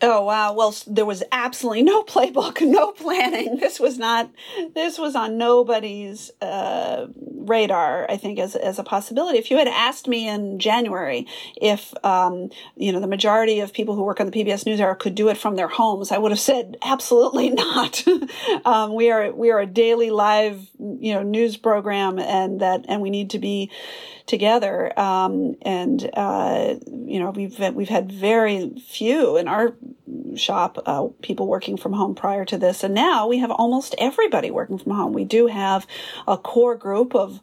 Oh 0.00 0.22
wow! 0.22 0.52
Well, 0.52 0.74
there 0.86 1.04
was 1.04 1.24
absolutely 1.32 1.82
no 1.94 2.04
playbook, 2.04 2.60
no 2.60 2.92
planning. 2.92 3.56
This 3.56 3.80
was 3.80 3.98
not. 3.98 4.30
This 4.74 4.98
was 4.98 5.16
on 5.16 5.38
nobody's 5.38 6.30
uh, 6.40 7.06
radar. 7.16 8.08
I 8.08 8.16
think 8.16 8.38
as 8.38 8.54
as 8.54 8.78
a 8.78 8.84
possibility. 8.84 9.38
If 9.38 9.50
you 9.50 9.58
had 9.58 9.66
asked 9.66 10.06
me 10.06 10.28
in 10.28 10.60
January 10.60 11.26
if 11.60 11.92
um, 12.04 12.50
you 12.76 12.92
know 12.92 13.00
the 13.00 13.08
majority 13.08 13.58
of 13.58 13.72
people 13.72 13.96
who 13.96 14.04
work 14.04 14.20
on 14.20 14.30
the 14.30 14.32
PBS 14.32 14.64
NewsHour 14.64 14.96
could 14.98 15.16
do 15.16 15.28
it 15.28 15.36
from 15.36 15.56
their 15.56 15.68
homes, 15.68 16.12
I 16.12 16.18
would 16.18 16.30
have 16.30 16.40
said 16.40 16.76
absolutely 16.82 17.50
not. 17.50 18.04
um, 18.64 18.94
we 18.94 19.10
are 19.10 19.32
we 19.32 19.50
are 19.50 19.58
a 19.58 19.66
daily 19.66 20.10
live 20.10 20.64
you 20.78 21.12
know 21.12 21.24
news 21.24 21.56
program, 21.56 22.20
and 22.20 22.60
that 22.60 22.84
and 22.88 23.02
we 23.02 23.10
need 23.10 23.30
to 23.30 23.40
be 23.40 23.72
together. 24.28 24.96
Um, 24.98 25.56
and 25.62 26.08
uh, 26.14 26.74
you 26.86 27.18
know, 27.18 27.30
we've 27.30 27.58
we've 27.74 27.88
had 27.88 28.12
very 28.12 28.70
few 28.86 29.36
in 29.36 29.48
our 29.48 29.74
shop 30.34 30.78
uh, 30.86 31.08
people 31.22 31.46
working 31.46 31.76
from 31.76 31.92
home 31.92 32.14
prior 32.14 32.44
to 32.44 32.58
this, 32.58 32.84
and 32.84 32.94
now 32.94 33.26
we 33.26 33.38
have 33.38 33.50
almost 33.50 33.94
everybody 33.98 34.50
working 34.50 34.78
from 34.78 34.92
home. 34.92 35.12
We 35.12 35.24
do 35.24 35.46
have 35.46 35.86
a 36.26 36.36
core 36.36 36.76
group 36.76 37.14
of 37.14 37.40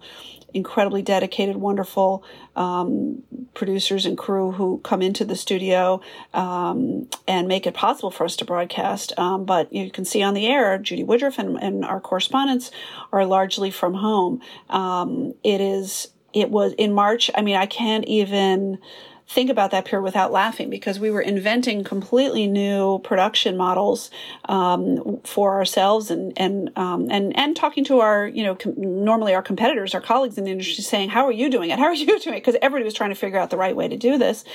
incredibly 0.55 1.01
dedicated, 1.01 1.57
wonderful 1.57 2.23
um, 2.55 3.21
producers 3.53 4.05
and 4.05 4.17
crew 4.17 4.53
who 4.53 4.79
come 4.79 5.01
into 5.01 5.25
the 5.25 5.35
studio 5.35 5.99
um, 6.33 7.09
and 7.27 7.49
make 7.49 7.67
it 7.67 7.73
possible 7.73 8.09
for 8.09 8.23
us 8.23 8.37
to 8.37 8.45
broadcast. 8.45 9.11
Um, 9.19 9.43
but 9.43 9.71
you 9.73 9.91
can 9.91 10.05
see 10.05 10.23
on 10.23 10.33
the 10.33 10.47
air, 10.47 10.77
Judy 10.77 11.03
Woodruff 11.03 11.37
and, 11.37 11.57
and 11.61 11.83
our 11.83 11.99
correspondents 11.99 12.71
are 13.11 13.25
largely 13.25 13.69
from 13.69 13.95
home. 13.95 14.41
Um, 14.69 15.33
it 15.43 15.59
is 15.59 16.07
it 16.33 16.49
was 16.51 16.73
in 16.73 16.93
March. 16.93 17.29
I 17.35 17.41
mean, 17.41 17.55
I 17.55 17.65
can't 17.65 18.05
even 18.05 18.79
think 19.27 19.49
about 19.49 19.71
that 19.71 19.85
period 19.85 20.03
without 20.03 20.31
laughing 20.31 20.69
because 20.69 20.99
we 20.99 21.09
were 21.09 21.21
inventing 21.21 21.83
completely 21.83 22.45
new 22.45 22.99
production 22.99 23.57
models 23.57 24.11
um, 24.45 25.19
for 25.23 25.55
ourselves 25.55 26.11
and 26.11 26.31
and 26.37 26.71
um, 26.75 27.07
and 27.09 27.35
and 27.35 27.55
talking 27.55 27.83
to 27.83 28.01
our 28.01 28.27
you 28.27 28.43
know 28.43 28.55
com- 28.55 28.75
normally 28.77 29.33
our 29.33 29.41
competitors, 29.41 29.95
our 29.95 30.01
colleagues 30.01 30.37
in 30.37 30.43
the 30.43 30.51
industry, 30.51 30.83
saying, 30.83 31.09
"How 31.09 31.25
are 31.25 31.31
you 31.31 31.49
doing 31.49 31.71
it? 31.71 31.79
How 31.79 31.85
are 31.85 31.93
you 31.95 32.05
doing 32.05 32.35
it?" 32.35 32.43
Because 32.43 32.55
everybody 32.61 32.85
was 32.85 32.93
trying 32.93 33.09
to 33.09 33.15
figure 33.15 33.39
out 33.39 33.49
the 33.49 33.57
right 33.57 33.75
way 33.75 33.87
to 33.87 33.97
do 33.97 34.17
this 34.17 34.45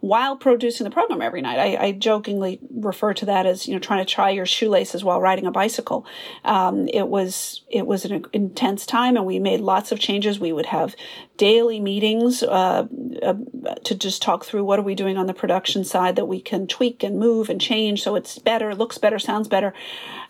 while 0.00 0.36
producing 0.36 0.84
the 0.84 0.90
program 0.90 1.22
every 1.22 1.40
night. 1.40 1.58
I, 1.58 1.86
I 1.86 1.92
jokingly 1.92 2.58
refer 2.74 3.14
to 3.14 3.26
that 3.26 3.46
as 3.46 3.68
you 3.68 3.74
know 3.74 3.80
trying 3.80 4.04
to 4.04 4.12
try 4.12 4.30
your 4.30 4.46
shoelaces 4.46 5.04
while 5.04 5.20
riding 5.20 5.46
a 5.46 5.52
bicycle. 5.52 6.04
Um, 6.44 6.88
it 6.88 7.06
was 7.06 7.62
it 7.68 7.86
was 7.86 8.04
an 8.04 8.26
intense 8.32 8.86
time, 8.86 9.16
and 9.16 9.24
we 9.24 9.38
made 9.38 9.60
lots 9.60 9.92
of 9.92 10.00
changes. 10.00 10.40
We 10.40 10.52
would 10.52 10.66
have 10.66 10.96
daily 11.36 11.80
meetings 11.80 12.42
uh, 12.42 12.86
uh, 13.22 13.34
to 13.84 13.94
just 13.94 14.22
talk 14.22 14.44
through 14.44 14.64
what 14.64 14.78
are 14.78 14.82
we 14.82 14.94
doing 14.94 15.16
on 15.16 15.26
the 15.26 15.34
production 15.34 15.84
side 15.84 16.16
that 16.16 16.26
we 16.26 16.40
can 16.40 16.66
tweak 16.66 17.02
and 17.02 17.18
move 17.18 17.48
and 17.48 17.60
change 17.60 18.02
so 18.02 18.14
it's 18.14 18.38
better, 18.38 18.74
looks 18.74 18.98
better, 18.98 19.18
sounds 19.18 19.48
better. 19.48 19.74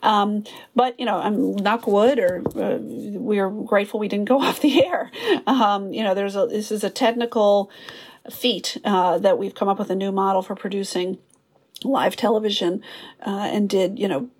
Um, 0.02 0.44
but 0.74 0.98
you 0.98 1.06
know, 1.06 1.16
I'm 1.16 1.56
knock 1.56 1.86
wood, 1.86 2.18
or 2.18 2.42
uh, 2.56 2.78
we 2.78 3.38
are 3.38 3.50
grateful 3.50 4.00
we 4.00 4.08
didn't 4.08 4.26
go 4.26 4.40
off 4.42 4.60
the 4.60 4.84
air. 4.84 5.10
Um, 5.46 5.92
you 5.92 6.02
know, 6.02 6.14
there's 6.14 6.36
a 6.36 6.46
this 6.46 6.70
is 6.70 6.84
a 6.84 6.90
technical 6.90 7.70
feat 8.30 8.78
uh, 8.84 9.18
that 9.18 9.38
we've 9.38 9.54
come 9.54 9.68
up 9.68 9.78
with 9.78 9.90
a 9.90 9.94
new 9.94 10.12
model 10.12 10.42
for 10.42 10.54
producing 10.54 11.18
live 11.84 12.16
television 12.16 12.82
uh, 13.26 13.50
and 13.52 13.68
did 13.68 13.98
you 13.98 14.08
know 14.08 14.30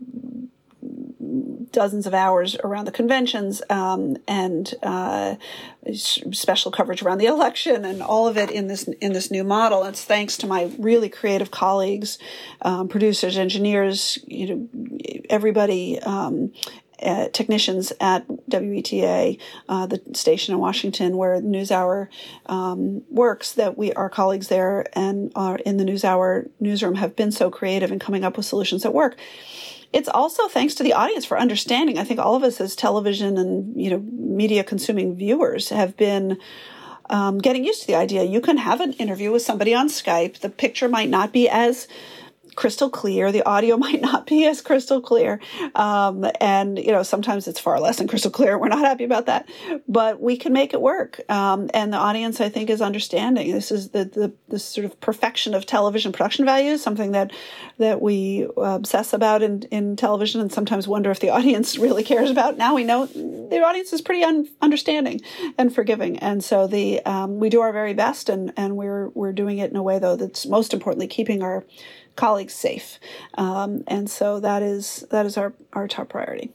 dozens 1.76 2.06
of 2.06 2.14
hours 2.14 2.56
around 2.64 2.86
the 2.86 2.90
conventions 2.90 3.60
um, 3.68 4.16
and 4.26 4.74
uh, 4.82 5.36
special 5.92 6.70
coverage 6.70 7.02
around 7.02 7.18
the 7.18 7.26
election 7.36 7.84
and 7.84 8.02
all 8.02 8.26
of 8.26 8.38
it 8.38 8.50
in 8.50 8.66
this 8.66 8.84
in 9.00 9.12
this 9.12 9.30
new 9.30 9.44
model. 9.44 9.84
It's 9.84 10.02
thanks 10.02 10.38
to 10.38 10.46
my 10.46 10.72
really 10.78 11.10
creative 11.10 11.50
colleagues, 11.50 12.18
um, 12.62 12.88
producers, 12.88 13.36
engineers, 13.36 14.18
you 14.26 14.46
know, 14.48 14.98
everybody 15.28 16.00
um, 16.00 16.52
uh, 17.02 17.28
technicians 17.28 17.92
at 18.00 18.26
WETA, 18.48 19.38
uh, 19.68 19.86
the 19.86 20.00
station 20.14 20.54
in 20.54 20.60
Washington 20.60 21.18
where 21.18 21.42
NewsHour 21.42 22.08
um, 22.46 23.02
works, 23.10 23.52
that 23.52 23.76
we, 23.76 23.92
our 23.92 24.08
colleagues 24.08 24.48
there 24.48 24.86
and 24.94 25.30
are 25.36 25.56
in 25.56 25.76
the 25.76 25.84
NewsHour 25.84 26.48
newsroom 26.58 26.94
have 26.94 27.14
been 27.14 27.32
so 27.32 27.50
creative 27.50 27.92
in 27.92 27.98
coming 27.98 28.24
up 28.24 28.38
with 28.38 28.46
solutions 28.46 28.82
that 28.82 28.94
work. 28.94 29.18
It's 29.96 30.10
also 30.10 30.46
thanks 30.46 30.74
to 30.74 30.82
the 30.82 30.92
audience 30.92 31.24
for 31.24 31.38
understanding. 31.38 31.96
I 31.96 32.04
think 32.04 32.20
all 32.20 32.34
of 32.34 32.42
us 32.42 32.60
as 32.60 32.76
television 32.76 33.38
and 33.38 33.74
you 33.80 33.88
know 33.88 34.04
media 34.12 34.62
consuming 34.62 35.16
viewers 35.16 35.70
have 35.70 35.96
been 35.96 36.36
um, 37.08 37.38
getting 37.38 37.64
used 37.64 37.80
to 37.80 37.86
the 37.86 37.94
idea 37.94 38.22
you 38.22 38.42
can 38.42 38.58
have 38.58 38.82
an 38.82 38.92
interview 38.94 39.32
with 39.32 39.40
somebody 39.40 39.72
on 39.72 39.88
Skype. 39.88 40.40
The 40.40 40.50
picture 40.50 40.86
might 40.86 41.08
not 41.08 41.32
be 41.32 41.48
as 41.48 41.88
crystal 42.56 42.90
clear. 42.90 43.30
The 43.30 43.46
audio 43.46 43.76
might 43.86 44.00
not 44.00 44.26
be 44.26 44.46
as 44.46 44.60
crystal 44.60 45.00
clear. 45.00 45.40
Um, 45.74 46.26
and, 46.40 46.78
you 46.78 46.90
know, 46.90 47.02
sometimes 47.02 47.46
it's 47.46 47.60
far 47.60 47.78
less 47.78 47.98
than 47.98 48.08
crystal 48.08 48.30
clear. 48.30 48.58
We're 48.66 48.68
not 48.68 48.80
happy 48.80 49.04
about 49.04 49.26
that, 49.26 49.48
but 49.86 50.20
we 50.20 50.36
can 50.36 50.52
make 50.52 50.74
it 50.74 50.80
work. 50.80 51.20
Um, 51.30 51.70
and 51.72 51.92
the 51.92 51.98
audience, 51.98 52.40
I 52.40 52.48
think, 52.48 52.70
is 52.70 52.80
understanding. 52.80 53.52
This 53.52 53.70
is 53.70 53.90
the, 53.90 54.04
the, 54.06 54.32
the 54.48 54.58
sort 54.58 54.84
of 54.84 54.98
perfection 55.00 55.54
of 55.54 55.66
television 55.66 56.12
production 56.12 56.44
values, 56.44 56.82
something 56.82 57.12
that, 57.12 57.32
that 57.78 58.00
we 58.00 58.48
obsess 58.56 59.12
about 59.12 59.42
in, 59.42 59.62
in 59.64 59.96
television 59.96 60.40
and 60.40 60.52
sometimes 60.52 60.88
wonder 60.88 61.10
if 61.10 61.20
the 61.20 61.30
audience 61.36 61.78
really 61.78 62.02
cares 62.02 62.30
about. 62.30 62.56
Now 62.56 62.74
we 62.74 62.84
know 62.84 63.06
the 63.06 63.62
audience 63.62 63.92
is 63.92 64.00
pretty 64.00 64.24
un- 64.24 64.48
understanding 64.62 65.20
and 65.58 65.74
forgiving. 65.74 66.18
And 66.18 66.42
so 66.42 66.66
the, 66.66 67.04
um, 67.04 67.38
we 67.38 67.50
do 67.50 67.60
our 67.60 67.72
very 67.72 67.94
best 67.94 68.28
and, 68.28 68.52
and 68.56 68.76
we're, 68.76 69.10
we're 69.10 69.32
doing 69.32 69.58
it 69.58 69.70
in 69.70 69.76
a 69.76 69.82
way 69.82 69.98
though 69.98 70.16
that's 70.16 70.46
most 70.46 70.72
importantly 70.72 71.06
keeping 71.06 71.42
our 71.42 71.64
colleagues 72.16 72.54
safe. 72.54 72.98
Um, 73.34 73.84
and 73.86 74.10
so 74.10 74.40
that 74.40 74.62
is 74.62 75.06
that 75.10 75.26
is 75.26 75.36
our, 75.36 75.52
our 75.72 75.86
top 75.86 76.08
priority. 76.08 76.52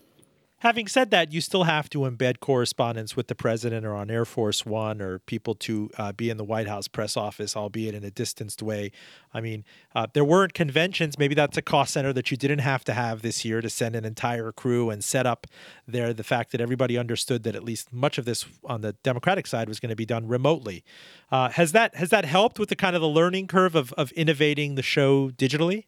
Having 0.62 0.89
said 0.89 1.09
that, 1.09 1.34
you 1.34 1.41
still 1.41 1.64
have 1.64 1.89
to 1.89 2.01
embed 2.01 2.39
correspondence 2.39 3.16
with 3.16 3.30
the 3.30 3.34
president 3.34 3.84
or 3.84 3.95
on 3.95 4.12
Air 4.12 4.26
Force 4.26 4.64
One 4.64 5.01
or 5.01 5.18
people 5.18 5.55
to 5.55 5.89
uh, 5.97 6.12
be 6.12 6.30
in 6.30 6.38
the 6.38 6.43
White 6.43 6.68
House 6.68 6.88
press 6.88 7.18
office, 7.18 7.57
albeit 7.57 7.95
in 7.95 8.03
a 8.03 8.12
distanced 8.12 8.62
way. 8.62 8.91
I 9.34 9.41
mean, 9.41 9.66
uh, 9.95 10.05
there 10.14 10.24
weren't 10.24 10.53
conventions. 10.53 11.18
Maybe 11.18 11.34
that's 11.34 11.57
a 11.57 11.64
cost 11.64 11.93
center 11.93 12.14
that 12.14 12.30
you 12.30 12.38
didn't 12.38 12.59
have 12.59 12.84
to 12.84 12.93
have 12.93 13.24
this 13.24 13.43
year 13.43 13.59
to 13.59 13.72
send 13.72 13.95
an 13.95 14.05
entire 14.05 14.51
crew 14.51 14.91
and 14.91 15.03
set 15.03 15.26
up 15.26 15.47
there. 15.88 16.14
The 16.14 16.24
fact 16.24 16.51
that 16.51 16.62
everybody 16.62 16.95
understood 16.95 17.41
that 17.41 17.55
at 17.55 17.64
least 17.64 17.91
much 17.91 18.20
of 18.20 18.26
this 18.26 18.45
on 18.64 18.82
the 18.82 18.93
Democratic 19.01 19.47
side 19.47 19.68
was 19.68 19.80
going 19.80 19.89
to 19.89 19.95
be 19.95 20.05
done 20.05 20.28
remotely. 20.28 20.84
Uh, 21.32 21.49
has 21.49 21.72
that 21.72 21.95
has 21.95 22.12
that 22.12 22.26
helped 22.26 22.59
with 22.59 22.70
the 22.70 22.76
kind 22.76 22.95
of 22.95 23.01
the 23.01 23.09
learning 23.09 23.47
curve 23.47 23.74
of 23.74 23.93
of 23.93 24.12
innovating 24.12 24.76
the 24.76 24.84
show 24.84 25.32
digitally? 25.32 25.86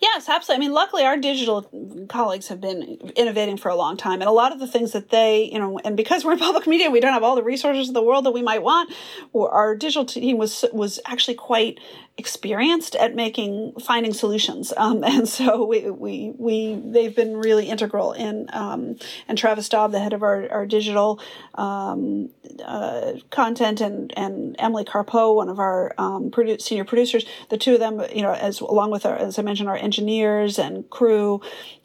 Yes, 0.00 0.28
absolutely. 0.28 0.64
I 0.64 0.68
mean, 0.68 0.74
luckily, 0.74 1.02
our 1.04 1.16
digital 1.16 1.62
colleagues 2.08 2.48
have 2.48 2.60
been 2.60 2.82
innovating 3.16 3.56
for 3.56 3.68
a 3.68 3.74
long 3.74 3.96
time, 3.96 4.20
and 4.20 4.28
a 4.28 4.32
lot 4.32 4.52
of 4.52 4.60
the 4.60 4.66
things 4.66 4.92
that 4.92 5.10
they, 5.10 5.50
you 5.52 5.58
know, 5.58 5.78
and 5.84 5.96
because 5.96 6.24
we're 6.24 6.32
in 6.32 6.38
public 6.50 6.66
media, 6.66 6.90
we 6.90 7.00
don't 7.00 7.12
have 7.12 7.22
all 7.22 7.36
the 7.36 7.42
resources 7.42 7.88
in 7.88 7.94
the 7.94 8.02
world 8.02 8.24
that 8.24 8.32
we 8.32 8.42
might 8.42 8.62
want. 8.62 8.92
Our 9.34 9.74
digital 9.74 10.04
team 10.04 10.38
was 10.38 10.64
was 10.72 11.00
actually 11.06 11.34
quite 11.34 11.78
experienced 12.18 12.94
at 12.96 13.14
making 13.14 13.72
finding 13.80 14.12
solutions, 14.12 14.72
um, 14.76 15.02
and 15.04 15.28
so 15.28 15.64
we, 15.64 15.90
we 15.90 16.32
we 16.36 16.74
they've 16.84 17.14
been 17.14 17.36
really 17.36 17.68
integral 17.68 18.12
in. 18.12 18.48
Um, 18.52 18.96
and 19.28 19.36
Travis 19.36 19.68
Daub, 19.68 19.92
the 19.92 20.00
head 20.00 20.12
of 20.12 20.22
our 20.22 20.50
our 20.50 20.66
digital 20.66 21.20
um, 21.54 22.30
uh, 22.64 23.14
content, 23.30 23.80
and 23.80 24.12
and 24.16 24.56
Emily 24.58 24.84
Carpeaux, 24.84 25.32
one 25.32 25.48
of 25.48 25.58
our 25.58 25.94
um, 25.98 26.30
produ- 26.30 26.60
senior 26.60 26.84
producers, 26.84 27.24
the 27.48 27.56
two 27.56 27.74
of 27.74 27.80
them, 27.80 28.02
you 28.14 28.22
know, 28.22 28.32
as 28.32 28.60
along 28.60 28.90
with 28.90 29.06
our 29.06 29.31
as 29.32 29.38
I 29.38 29.42
mentioned, 29.42 29.68
our 29.68 29.76
engineers 29.76 30.58
and 30.58 30.88
crew, 30.90 31.40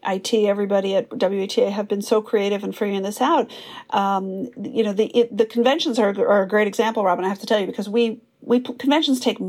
IT, 0.05 0.33
everybody 0.33 0.95
at 0.95 1.09
WETA 1.09 1.71
have 1.71 1.87
been 1.87 2.01
so 2.01 2.21
creative 2.21 2.63
in 2.63 2.73
figuring 2.73 3.03
this 3.03 3.21
out. 3.21 3.49
Um, 3.91 4.49
you 4.61 4.83
know, 4.83 4.93
the 4.93 5.05
it, 5.17 5.35
the 5.35 5.45
conventions 5.45 5.97
are, 5.97 6.09
are 6.09 6.43
a 6.43 6.47
great 6.47 6.67
example, 6.67 7.03
Roben. 7.03 7.23
I 7.23 7.29
have 7.29 7.39
to 7.39 7.45
tell 7.45 7.59
you 7.59 7.67
because 7.67 7.87
we 7.87 8.19
we 8.41 8.59
conventions 8.59 9.19
take 9.19 9.39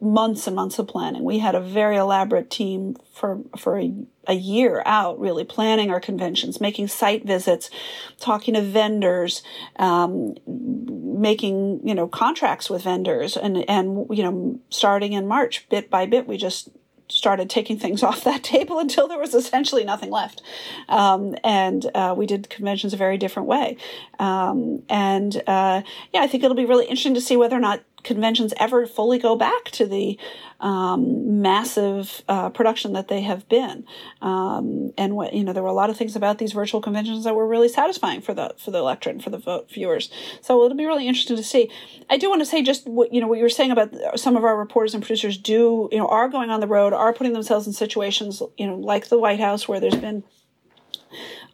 months 0.00 0.46
and 0.46 0.56
months 0.56 0.78
of 0.78 0.88
planning. 0.88 1.24
We 1.24 1.38
had 1.38 1.54
a 1.54 1.60
very 1.60 1.96
elaborate 1.96 2.50
team 2.50 2.96
for 3.12 3.40
for 3.58 3.78
a, 3.78 3.92
a, 4.26 4.34
year 4.34 4.82
out, 4.86 5.18
really 5.18 5.44
planning 5.44 5.90
our 5.90 6.00
conventions, 6.00 6.60
making 6.60 6.88
site 6.88 7.26
visits, 7.26 7.70
talking 8.18 8.54
to 8.54 8.62
vendors, 8.62 9.42
um, 9.76 10.36
making 10.46 11.86
you 11.86 11.94
know 11.94 12.08
contracts 12.08 12.70
with 12.70 12.82
vendors, 12.82 13.36
and 13.36 13.68
and 13.68 14.06
you 14.10 14.22
know 14.22 14.58
starting 14.70 15.12
in 15.12 15.26
March, 15.26 15.68
bit 15.68 15.90
by 15.90 16.06
bit, 16.06 16.26
we 16.26 16.36
just 16.36 16.70
started 17.10 17.50
taking 17.50 17.78
things 17.78 18.02
off 18.10 18.24
that 18.24 18.42
table 18.42 18.78
until 18.78 19.08
there 19.08 19.18
was 19.18 19.34
essentially 19.34 19.84
nothing 19.84 20.10
left. 20.10 20.42
Um, 20.88 21.36
and 21.44 21.90
uh, 21.94 22.14
we 22.16 22.26
did 22.26 22.50
conventions 22.50 22.94
a 22.94 22.96
very 22.96 23.18
different 23.18 23.48
way. 23.48 23.76
Um, 24.18 24.82
and 24.88 25.42
uh, 25.46 25.82
yeah, 26.12 26.22
I 26.22 26.26
think 26.26 26.44
it'll 26.44 26.56
be 26.56 26.66
really 26.66 26.84
interesting 26.84 27.14
to 27.14 27.20
see 27.20 27.36
whether 27.36 27.56
or 27.56 27.60
not 27.60 27.82
conventions 28.04 28.52
ever 28.58 28.86
fully 28.86 29.18
go 29.18 29.36
back 29.36 29.64
to 29.72 29.86
the 29.86 30.18
um, 30.60 31.40
massive 31.40 32.22
uh, 32.28 32.50
production 32.50 32.92
that 32.92 33.08
they 33.08 33.22
have 33.22 33.48
been. 33.48 33.84
Um, 34.20 34.92
and 34.98 35.16
what 35.16 35.32
you 35.32 35.44
know, 35.44 35.52
there 35.52 35.62
were 35.62 35.68
a 35.68 35.74
lot 35.74 35.90
of 35.90 35.96
things 35.96 36.16
about 36.16 36.38
these 36.38 36.52
virtual 36.52 36.80
conventions 36.80 37.24
that 37.24 37.34
were 37.34 37.46
really 37.46 37.68
satisfying 37.68 38.20
for 38.20 38.34
the 38.34 38.54
for 38.58 38.70
the 38.70 38.78
electorate 38.78 39.16
and 39.16 39.24
for 39.24 39.30
the 39.30 39.38
vote 39.38 39.70
viewers. 39.70 40.10
So 40.40 40.62
it'll 40.64 40.76
be 40.76 40.86
really 40.86 41.08
interesting 41.08 41.36
to 41.36 41.42
see. 41.42 41.70
I 42.08 42.18
do 42.18 42.28
want 42.28 42.42
to 42.42 42.46
say 42.46 42.62
just 42.62 42.86
what 42.86 43.12
you 43.12 43.20
know 43.20 43.26
what 43.26 43.38
you 43.38 43.44
were 43.44 43.48
saying 43.48 43.70
about 43.70 43.94
some 44.16 44.36
of 44.36 44.44
our 44.44 44.56
reporters 44.56 44.94
and 44.94 45.02
producers 45.02 45.38
do 45.38 45.88
you 45.90 45.98
know 45.98 46.08
are 46.08 46.28
going 46.28 46.50
on 46.50 46.60
the 46.60 46.66
road, 46.66 46.92
are 46.92 47.12
putting 47.12 47.32
themselves 47.32 47.66
in 47.66 47.72
situations 47.72 48.42
you 48.56 48.66
know 48.66 48.76
like 48.76 49.08
the 49.08 49.18
White 49.18 49.40
House 49.40 49.66
where 49.66 49.80
there's 49.80 49.96
been 49.96 50.24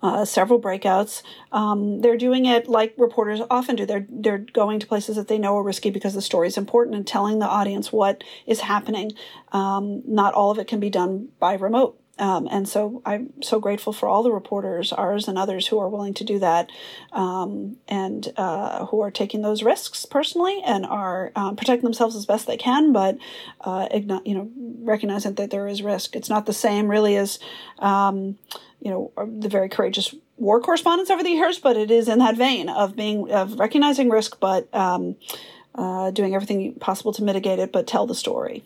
uh, 0.02 0.24
several 0.24 0.60
breakouts. 0.60 1.22
Um, 1.52 2.00
they're 2.00 2.16
doing 2.16 2.46
it 2.46 2.68
like 2.68 2.94
reporters 2.96 3.40
often 3.50 3.76
do. 3.76 3.86
They're 3.86 4.06
they're 4.08 4.38
going 4.38 4.80
to 4.80 4.86
places 4.86 5.16
that 5.16 5.28
they 5.28 5.38
know 5.38 5.56
are 5.56 5.62
risky 5.62 5.90
because 5.90 6.14
the 6.14 6.22
story 6.22 6.48
is 6.48 6.56
important 6.56 6.96
and 6.96 7.06
telling 7.06 7.38
the 7.38 7.46
audience 7.46 7.92
what 7.92 8.22
is 8.46 8.60
happening. 8.60 9.12
Um, 9.52 10.02
not 10.06 10.34
all 10.34 10.50
of 10.50 10.58
it 10.58 10.66
can 10.66 10.80
be 10.80 10.90
done 10.90 11.28
by 11.38 11.54
remote. 11.54 11.98
Um, 12.18 12.48
and 12.50 12.66
so 12.66 13.02
I'm 13.04 13.30
so 13.42 13.60
grateful 13.60 13.92
for 13.92 14.08
all 14.08 14.22
the 14.22 14.32
reporters, 14.32 14.90
ours 14.92 15.28
and 15.28 15.36
others, 15.36 15.66
who 15.66 15.78
are 15.78 15.88
willing 15.88 16.14
to 16.14 16.24
do 16.24 16.38
that, 16.38 16.70
um, 17.12 17.76
and 17.88 18.32
uh, 18.38 18.86
who 18.86 19.00
are 19.00 19.10
taking 19.10 19.42
those 19.42 19.62
risks 19.62 20.06
personally 20.06 20.62
and 20.64 20.86
are 20.86 21.30
um, 21.36 21.56
protecting 21.56 21.84
themselves 21.84 22.16
as 22.16 22.24
best 22.24 22.46
they 22.46 22.56
can, 22.56 22.92
but 22.92 23.18
uh, 23.60 23.88
you 24.24 24.34
know 24.34 24.50
recognizing 24.80 25.34
that 25.34 25.50
there 25.50 25.68
is 25.68 25.82
risk. 25.82 26.16
It's 26.16 26.30
not 26.30 26.46
the 26.46 26.54
same 26.54 26.88
really 26.88 27.16
as 27.16 27.38
um, 27.80 28.38
you 28.80 28.90
know 28.90 29.12
the 29.40 29.48
very 29.48 29.68
courageous 29.68 30.14
war 30.36 30.60
correspondents 30.60 31.10
over 31.10 31.22
the 31.22 31.30
years, 31.30 31.58
but 31.58 31.76
it 31.76 31.90
is 31.90 32.08
in 32.08 32.18
that 32.18 32.36
vein 32.36 32.68
of 32.68 32.96
being 32.96 33.30
of 33.32 33.58
recognizing 33.58 34.10
risk, 34.10 34.38
but 34.40 34.72
um, 34.74 35.16
uh, 35.74 36.10
doing 36.10 36.34
everything 36.34 36.74
possible 36.74 37.12
to 37.12 37.22
mitigate 37.22 37.58
it, 37.58 37.72
but 37.72 37.86
tell 37.86 38.06
the 38.06 38.14
story. 38.14 38.64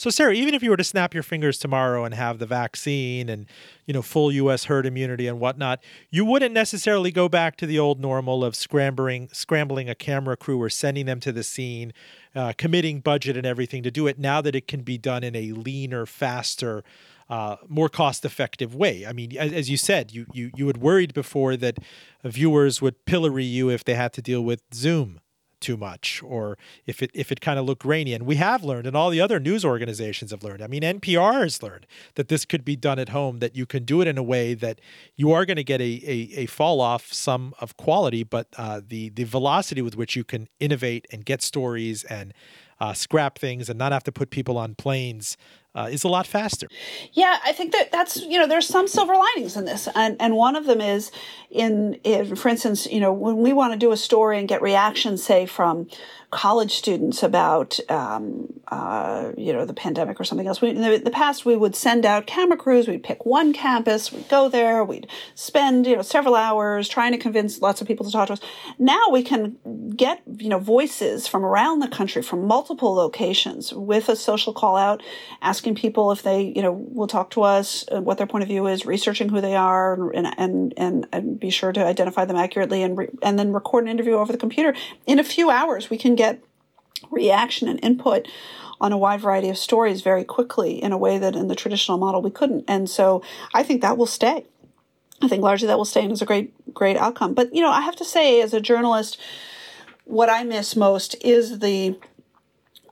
So, 0.00 0.08
Sara, 0.08 0.32
even 0.32 0.54
if 0.54 0.62
you 0.62 0.70
were 0.70 0.78
to 0.78 0.84
snap 0.84 1.12
your 1.12 1.22
fingers 1.22 1.58
tomorrow 1.58 2.06
and 2.06 2.14
have 2.14 2.38
the 2.38 2.46
vaccine 2.46 3.28
and 3.28 3.44
you 3.84 3.92
know 3.92 4.00
full 4.00 4.32
U.S. 4.32 4.64
herd 4.64 4.86
immunity 4.86 5.26
and 5.26 5.38
whatnot, 5.38 5.82
you 6.08 6.24
wouldn't 6.24 6.54
necessarily 6.54 7.12
go 7.12 7.28
back 7.28 7.56
to 7.56 7.66
the 7.66 7.78
old 7.78 8.00
normal 8.00 8.42
of 8.42 8.56
scrambling, 8.56 9.28
scrambling 9.30 9.90
a 9.90 9.94
camera 9.94 10.38
crew 10.38 10.58
or 10.58 10.70
sending 10.70 11.04
them 11.04 11.20
to 11.20 11.32
the 11.32 11.42
scene, 11.42 11.92
uh, 12.34 12.54
committing 12.56 13.00
budget 13.00 13.36
and 13.36 13.44
everything 13.44 13.82
to 13.82 13.90
do 13.90 14.06
it. 14.06 14.18
Now 14.18 14.40
that 14.40 14.54
it 14.54 14.66
can 14.66 14.80
be 14.80 14.96
done 14.96 15.22
in 15.22 15.36
a 15.36 15.52
leaner, 15.52 16.06
faster, 16.06 16.82
uh, 17.30 17.56
more 17.68 17.88
cost-effective 17.88 18.74
way. 18.74 19.06
I 19.06 19.12
mean, 19.12 19.36
as, 19.36 19.52
as, 19.52 19.70
you 19.70 19.76
said, 19.76 20.12
you 20.12 20.26
you 20.32 20.50
you 20.56 20.66
had 20.66 20.78
worried 20.78 21.14
before 21.14 21.56
that 21.56 21.78
viewers 22.24 22.82
would 22.82 23.04
pillory 23.06 23.44
you 23.44 23.70
if 23.70 23.84
they 23.84 23.94
had 23.94 24.12
to 24.14 24.22
deal 24.22 24.42
with 24.42 24.62
Zoom 24.74 25.20
too 25.60 25.76
much 25.76 26.22
or 26.24 26.58
if 26.86 27.02
it 27.02 27.10
if 27.14 27.30
it 27.30 27.40
kind 27.40 27.58
of 27.58 27.66
looked 27.66 27.82
grainy 27.82 28.14
and 28.14 28.24
we 28.24 28.36
have 28.36 28.64
learned 28.64 28.86
and 28.86 28.96
all 28.96 29.10
the 29.10 29.20
other 29.20 29.38
news 29.38 29.62
organizations 29.62 30.30
have 30.30 30.42
learned 30.42 30.62
i 30.62 30.66
mean 30.66 30.82
npr 30.82 31.42
has 31.42 31.62
learned 31.62 31.86
that 32.14 32.28
this 32.28 32.46
could 32.46 32.64
be 32.64 32.76
done 32.76 32.98
at 32.98 33.10
home 33.10 33.40
that 33.40 33.54
you 33.54 33.66
can 33.66 33.84
do 33.84 34.00
it 34.00 34.08
in 34.08 34.16
a 34.16 34.22
way 34.22 34.54
that 34.54 34.80
you 35.16 35.30
are 35.32 35.44
going 35.44 35.58
to 35.58 35.64
get 35.64 35.80
a, 35.80 36.02
a, 36.06 36.30
a, 36.34 36.46
fall 36.46 36.80
off 36.80 37.12
some 37.12 37.52
of 37.60 37.76
quality 37.76 38.24
but 38.24 38.48
uh, 38.56 38.80
the 38.86 39.10
the 39.10 39.24
velocity 39.24 39.82
with 39.82 39.96
which 39.96 40.16
you 40.16 40.24
can 40.24 40.48
innovate 40.58 41.06
and 41.12 41.26
get 41.26 41.42
stories 41.42 42.04
and 42.04 42.32
uh, 42.80 42.94
scrap 42.94 43.38
things 43.38 43.68
and 43.68 43.78
not 43.78 43.92
have 43.92 44.02
to 44.04 44.12
put 44.12 44.30
people 44.30 44.56
on 44.56 44.74
planes 44.74 45.36
uh, 45.74 45.88
is 45.90 46.04
a 46.04 46.08
lot 46.08 46.26
faster. 46.26 46.66
Yeah, 47.12 47.38
I 47.44 47.52
think 47.52 47.72
that 47.72 47.92
that's 47.92 48.20
you 48.22 48.38
know 48.38 48.46
there's 48.46 48.66
some 48.66 48.88
silver 48.88 49.14
linings 49.14 49.56
in 49.56 49.64
this, 49.64 49.88
and 49.94 50.16
and 50.20 50.34
one 50.34 50.56
of 50.56 50.66
them 50.66 50.80
is 50.80 51.12
in, 51.50 51.94
in 52.04 52.36
for 52.36 52.48
instance, 52.48 52.86
you 52.86 53.00
know 53.00 53.12
when 53.12 53.38
we 53.38 53.52
want 53.52 53.72
to 53.72 53.78
do 53.78 53.92
a 53.92 53.96
story 53.96 54.38
and 54.38 54.48
get 54.48 54.62
reactions, 54.62 55.22
say 55.22 55.46
from 55.46 55.88
college 56.30 56.76
students 56.76 57.24
about 57.24 57.80
um, 57.88 58.46
uh, 58.68 59.32
you 59.36 59.52
know 59.52 59.64
the 59.64 59.74
pandemic 59.74 60.20
or 60.20 60.24
something 60.24 60.46
else. 60.46 60.60
We, 60.60 60.70
in 60.70 60.80
the, 60.80 60.98
the, 60.98 61.10
past, 61.10 61.44
we 61.44 61.56
would 61.56 61.74
send 61.74 62.06
out 62.06 62.26
camera 62.26 62.56
crews. 62.56 62.86
We'd 62.86 63.02
pick 63.02 63.26
one 63.26 63.52
campus. 63.52 64.12
We'd 64.12 64.28
go 64.28 64.48
there. 64.48 64.84
We'd 64.84 65.08
spend 65.34 65.86
you 65.86 65.96
know 65.96 66.02
several 66.02 66.36
hours 66.36 66.88
trying 66.88 67.12
to 67.12 67.18
convince 67.18 67.60
lots 67.60 67.80
of 67.80 67.86
people 67.86 68.06
to 68.06 68.12
talk 68.12 68.28
to 68.28 68.34
us. 68.34 68.40
Now 68.78 69.10
we 69.10 69.22
can 69.22 69.56
get 69.96 70.22
you 70.38 70.48
know 70.48 70.58
voices 70.58 71.26
from 71.26 71.44
around 71.44 71.80
the 71.80 71.88
country 71.88 72.22
from 72.22 72.46
multiple 72.46 72.94
locations 72.94 73.72
with 73.72 74.08
a 74.08 74.16
social 74.16 74.52
call 74.52 74.76
out, 74.76 75.02
asking 75.60 75.74
people 75.74 76.10
if 76.10 76.22
they 76.22 76.40
you 76.56 76.62
know 76.62 76.72
will 76.72 77.06
talk 77.06 77.30
to 77.30 77.42
us, 77.42 77.84
uh, 77.92 78.00
what 78.00 78.16
their 78.16 78.26
point 78.26 78.42
of 78.42 78.48
view 78.48 78.66
is, 78.66 78.86
researching 78.86 79.28
who 79.28 79.42
they 79.42 79.54
are, 79.54 80.10
and 80.12 80.26
and 80.38 80.72
and, 80.78 81.06
and 81.12 81.38
be 81.38 81.50
sure 81.50 81.70
to 81.70 81.84
identify 81.84 82.24
them 82.24 82.36
accurately, 82.36 82.82
and 82.82 82.96
re- 82.96 83.10
and 83.22 83.38
then 83.38 83.52
record 83.52 83.84
an 83.84 83.90
interview 83.90 84.14
over 84.14 84.32
the 84.32 84.38
computer 84.38 84.74
in 85.06 85.18
a 85.18 85.24
few 85.24 85.50
hours. 85.50 85.90
We 85.90 85.98
can 85.98 86.14
get 86.14 86.42
reaction 87.10 87.68
and 87.68 87.78
input 87.82 88.26
on 88.80 88.92
a 88.92 88.96
wide 88.96 89.20
variety 89.20 89.50
of 89.50 89.58
stories 89.58 90.00
very 90.00 90.24
quickly 90.24 90.82
in 90.82 90.92
a 90.92 90.98
way 90.98 91.18
that 91.18 91.36
in 91.36 91.48
the 91.48 91.54
traditional 91.54 91.98
model 91.98 92.22
we 92.22 92.30
couldn't. 92.30 92.64
And 92.66 92.88
so 92.88 93.22
I 93.52 93.62
think 93.62 93.82
that 93.82 93.98
will 93.98 94.06
stay. 94.06 94.46
I 95.20 95.28
think 95.28 95.42
largely 95.42 95.68
that 95.68 95.76
will 95.76 95.84
stay 95.84 96.02
and 96.02 96.12
is 96.12 96.22
a 96.22 96.26
great, 96.26 96.54
great 96.72 96.96
outcome. 96.96 97.34
But, 97.34 97.54
you 97.54 97.60
know, 97.60 97.70
I 97.70 97.82
have 97.82 97.96
to 97.96 98.06
say, 98.06 98.40
as 98.40 98.54
a 98.54 98.60
journalist, 98.60 99.20
what 100.04 100.30
I 100.30 100.44
miss 100.44 100.74
most 100.74 101.14
is 101.20 101.58
the 101.58 101.98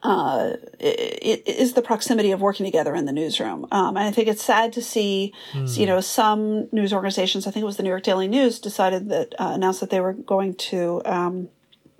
uh, 0.03 0.53
is 0.81 1.73
the 1.73 1.83
proximity 1.83 2.31
of 2.31 2.41
working 2.41 2.65
together 2.65 2.95
in 2.95 3.05
the 3.05 3.13
newsroom. 3.13 3.67
Um, 3.71 3.97
and 3.97 4.07
I 4.07 4.11
think 4.11 4.29
it's 4.29 4.43
sad 4.43 4.73
to 4.75 4.83
see, 4.83 5.33
mm. 5.53 5.79
you 5.79 5.87
know, 5.87 6.01
some 6.01 6.69
news 6.73 6.93
organizations, 6.93 7.47
I 7.47 7.51
think 7.51 7.63
it 7.63 7.67
was 7.67 7.77
the 7.77 7.83
New 7.83 7.91
York 7.91 8.05
Daily 8.05 8.29
News, 8.29 8.59
decided 8.59 9.09
that, 9.09 9.35
uh, 9.39 9.53
announced 9.55 9.81
that 9.81 9.91
they 9.91 10.01
were 10.01 10.13
going 10.13 10.55
to 10.55 11.03
um, 11.05 11.49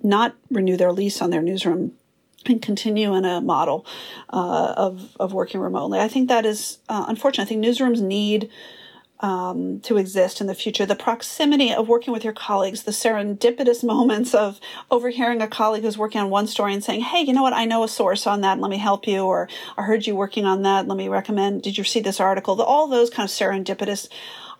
not 0.01 0.35
renew 0.49 0.77
their 0.77 0.91
lease 0.91 1.21
on 1.21 1.29
their 1.29 1.41
newsroom 1.41 1.93
and 2.45 2.61
continue 2.61 3.13
in 3.15 3.25
a 3.25 3.41
model 3.41 3.85
uh, 4.29 4.73
of 4.77 5.15
of 5.19 5.33
working 5.33 5.59
remotely. 5.59 5.99
I 5.99 6.07
think 6.07 6.29
that 6.29 6.45
is 6.45 6.79
uh, 6.87 7.05
unfortunate. 7.07 7.43
I 7.43 7.47
think 7.47 7.63
newsrooms 7.63 8.01
need 8.01 8.49
um, 9.21 9.79
to 9.81 9.97
exist 9.97 10.39
in 10.41 10.47
the 10.47 10.55
future. 10.55 10.85
The 10.85 10.95
proximity 10.95 11.73
of 11.73 11.87
working 11.87 12.13
with 12.13 12.23
your 12.23 12.33
colleagues, 12.33 12.83
the 12.83 12.91
serendipitous 12.91 13.83
moments 13.93 14.33
of 14.33 14.59
overhearing 14.89 15.41
a 15.41 15.47
colleague 15.47 15.83
who's 15.83 15.97
working 15.97 16.21
on 16.21 16.29
one 16.29 16.47
story 16.47 16.73
and 16.73 16.83
saying, 16.83 17.01
"Hey, 17.01 17.21
you 17.21 17.33
know 17.33 17.43
what? 17.43 17.53
I 17.53 17.65
know 17.65 17.83
a 17.83 17.87
source 17.87 18.25
on 18.27 18.41
that. 18.41 18.59
Let 18.59 18.71
me 18.71 18.77
help 18.77 19.07
you," 19.07 19.21
or 19.25 19.49
"I 19.77 19.83
heard 19.83 20.07
you 20.07 20.15
working 20.15 20.45
on 20.45 20.63
that. 20.63 20.87
Let 20.87 20.97
me 20.97 21.09
recommend. 21.09 21.63
Did 21.63 21.77
you 21.77 21.83
see 21.83 21.99
this 21.99 22.19
article?" 22.19 22.61
All 22.61 22.87
those 22.87 23.09
kind 23.09 23.27
of 23.27 23.31
serendipitous 23.31 24.09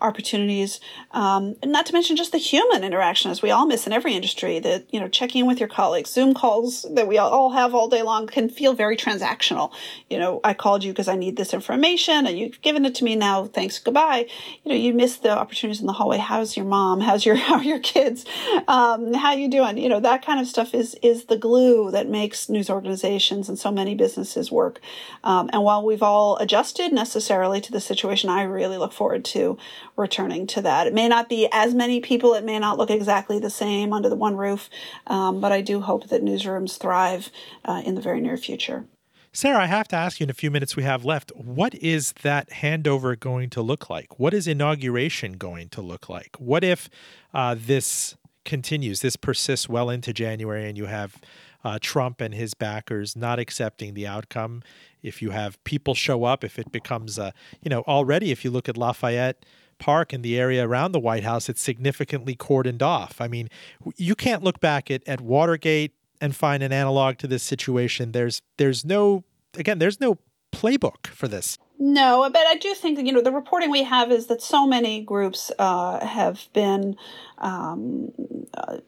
opportunities. 0.00 0.80
Um, 1.12 1.56
not 1.64 1.86
to 1.86 1.92
mention 1.92 2.16
just 2.16 2.32
the 2.32 2.38
human 2.38 2.84
interaction, 2.84 3.30
as 3.30 3.42
we 3.42 3.50
all 3.50 3.66
miss 3.66 3.86
in 3.86 3.92
every 3.92 4.14
industry. 4.14 4.58
That 4.58 4.86
you 4.92 5.00
know, 5.00 5.08
checking 5.08 5.40
in 5.40 5.46
with 5.46 5.60
your 5.60 5.68
colleagues, 5.68 6.10
Zoom 6.10 6.34
calls 6.34 6.86
that 6.90 7.06
we 7.06 7.18
all 7.18 7.50
have 7.50 7.74
all 7.74 7.88
day 7.88 8.02
long 8.02 8.26
can 8.26 8.48
feel 8.48 8.74
very 8.74 8.96
transactional. 8.96 9.72
You 10.08 10.18
know, 10.18 10.40
I 10.44 10.54
called 10.54 10.84
you 10.84 10.92
because 10.92 11.08
I 11.08 11.16
need 11.16 11.36
this 11.36 11.54
information, 11.54 12.26
and 12.26 12.38
you've 12.38 12.60
given 12.62 12.84
it 12.84 12.94
to 12.96 13.04
me 13.04 13.16
now. 13.16 13.46
Thanks, 13.46 13.78
goodbye. 13.78 14.26
You 14.64 14.70
know, 14.70 14.76
you 14.76 14.94
miss 14.94 15.16
the 15.16 15.36
opportunities 15.36 15.80
in 15.80 15.86
the 15.86 15.92
hallway. 15.92 16.18
How's 16.18 16.56
your 16.56 16.66
mom? 16.66 17.00
How's 17.00 17.24
your 17.24 17.34
how 17.50 17.56
are 17.56 17.64
your 17.64 17.80
kids? 17.80 18.24
Um, 18.68 19.12
how 19.14 19.32
you 19.32 19.48
doing? 19.48 19.78
You 19.78 19.88
know, 19.88 20.00
that 20.00 20.24
kind 20.24 20.40
of 20.40 20.46
stuff 20.46 20.74
is 20.74 20.96
is 21.02 21.24
the 21.26 21.36
glue 21.36 21.90
that 21.90 22.08
makes 22.08 22.48
news 22.48 22.70
organizations 22.70 23.48
and 23.48 23.58
so 23.58 23.70
many 23.70 23.94
businesses 23.94 24.50
work. 24.50 24.80
Um, 25.24 25.50
and 25.52 25.62
while 25.62 25.84
we've 25.84 26.02
all 26.02 26.36
adjusted 26.38 26.92
necessarily 26.92 27.60
to 27.60 27.72
the 27.72 27.80
situation, 27.80 28.30
I 28.30 28.42
really 28.42 28.78
look 28.78 28.92
forward 28.92 29.24
to 29.26 29.58
returning 30.00 30.46
to 30.48 30.62
that. 30.62 30.86
It 30.86 30.94
may 30.94 31.08
not 31.08 31.28
be 31.28 31.48
as 31.52 31.74
many 31.74 32.00
people, 32.00 32.34
it 32.34 32.44
may 32.44 32.58
not 32.58 32.78
look 32.78 32.90
exactly 32.90 33.38
the 33.38 33.50
same 33.50 33.92
under 33.92 34.08
the 34.08 34.16
one 34.16 34.36
roof, 34.36 34.68
um, 35.06 35.40
but 35.40 35.52
I 35.52 35.60
do 35.60 35.80
hope 35.80 36.08
that 36.08 36.24
newsrooms 36.24 36.78
thrive 36.78 37.30
uh, 37.64 37.82
in 37.84 37.94
the 37.94 38.00
very 38.00 38.20
near 38.20 38.36
future. 38.36 38.86
Sara, 39.32 39.62
I 39.62 39.66
have 39.66 39.86
to 39.88 39.96
ask 39.96 40.18
you 40.18 40.24
in 40.24 40.30
a 40.30 40.34
few 40.34 40.50
minutes 40.50 40.74
we 40.74 40.82
have 40.82 41.04
left, 41.04 41.30
what 41.36 41.72
is 41.76 42.12
that 42.22 42.50
handover 42.50 43.18
going 43.18 43.48
to 43.50 43.62
look 43.62 43.88
like? 43.88 44.18
What 44.18 44.34
is 44.34 44.48
inauguration 44.48 45.34
going 45.34 45.68
to 45.68 45.80
look 45.80 46.08
like? 46.08 46.34
What 46.38 46.64
if 46.64 46.90
uh, 47.32 47.54
this 47.56 48.16
continues, 48.44 49.02
this 49.02 49.14
persists 49.14 49.68
well 49.68 49.88
into 49.88 50.12
January, 50.12 50.68
and 50.68 50.76
you 50.76 50.86
have 50.86 51.20
uh, 51.62 51.78
Trump 51.80 52.20
and 52.20 52.34
his 52.34 52.54
backers 52.54 53.14
not 53.14 53.38
accepting 53.38 53.94
the 53.94 54.04
outcome? 54.04 54.64
If 55.00 55.22
you 55.22 55.30
have 55.30 55.62
people 55.62 55.94
show 55.94 56.24
up, 56.24 56.42
if 56.42 56.58
it 56.58 56.72
becomes, 56.72 57.16
a, 57.16 57.32
you 57.62 57.68
know, 57.68 57.82
already 57.82 58.32
if 58.32 58.44
you 58.44 58.50
look 58.50 58.68
at 58.68 58.76
Lafayette, 58.76 59.46
Park 59.80 60.12
and 60.12 60.22
the 60.22 60.38
area 60.38 60.66
around 60.66 60.92
the 60.92 61.00
White 61.00 61.24
House, 61.24 61.48
it's 61.48 61.60
significantly 61.60 62.36
cordoned 62.36 62.82
off. 62.82 63.20
I 63.20 63.26
mean, 63.26 63.48
you 63.96 64.14
can't 64.14 64.44
look 64.44 64.60
back 64.60 64.90
at, 64.90 65.02
at 65.08 65.20
Watergate 65.20 65.92
and 66.20 66.36
find 66.36 66.62
an 66.62 66.72
analog 66.72 67.18
to 67.18 67.26
this 67.26 67.42
situation. 67.42 68.12
There's 68.12 68.42
there's 68.58 68.84
no 68.84 69.24
again, 69.56 69.78
there's 69.78 70.00
no 70.00 70.18
playbook 70.52 71.08
for 71.08 71.26
this. 71.26 71.58
No, 71.78 72.28
but 72.30 72.46
I 72.46 72.56
do 72.56 72.74
think 72.74 72.98
that 72.98 73.06
you 73.06 73.12
know 73.12 73.22
the 73.22 73.32
reporting 73.32 73.70
we 73.70 73.84
have 73.84 74.12
is 74.12 74.26
that 74.26 74.42
so 74.42 74.66
many 74.66 75.00
groups 75.00 75.50
uh, 75.58 76.04
have 76.04 76.48
been 76.52 76.96
um, 77.38 78.12
uh, 78.54 78.78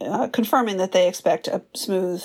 uh, 0.00 0.28
confirming 0.28 0.76
that 0.76 0.92
they 0.92 1.08
expect 1.08 1.48
a 1.48 1.62
smooth 1.74 2.22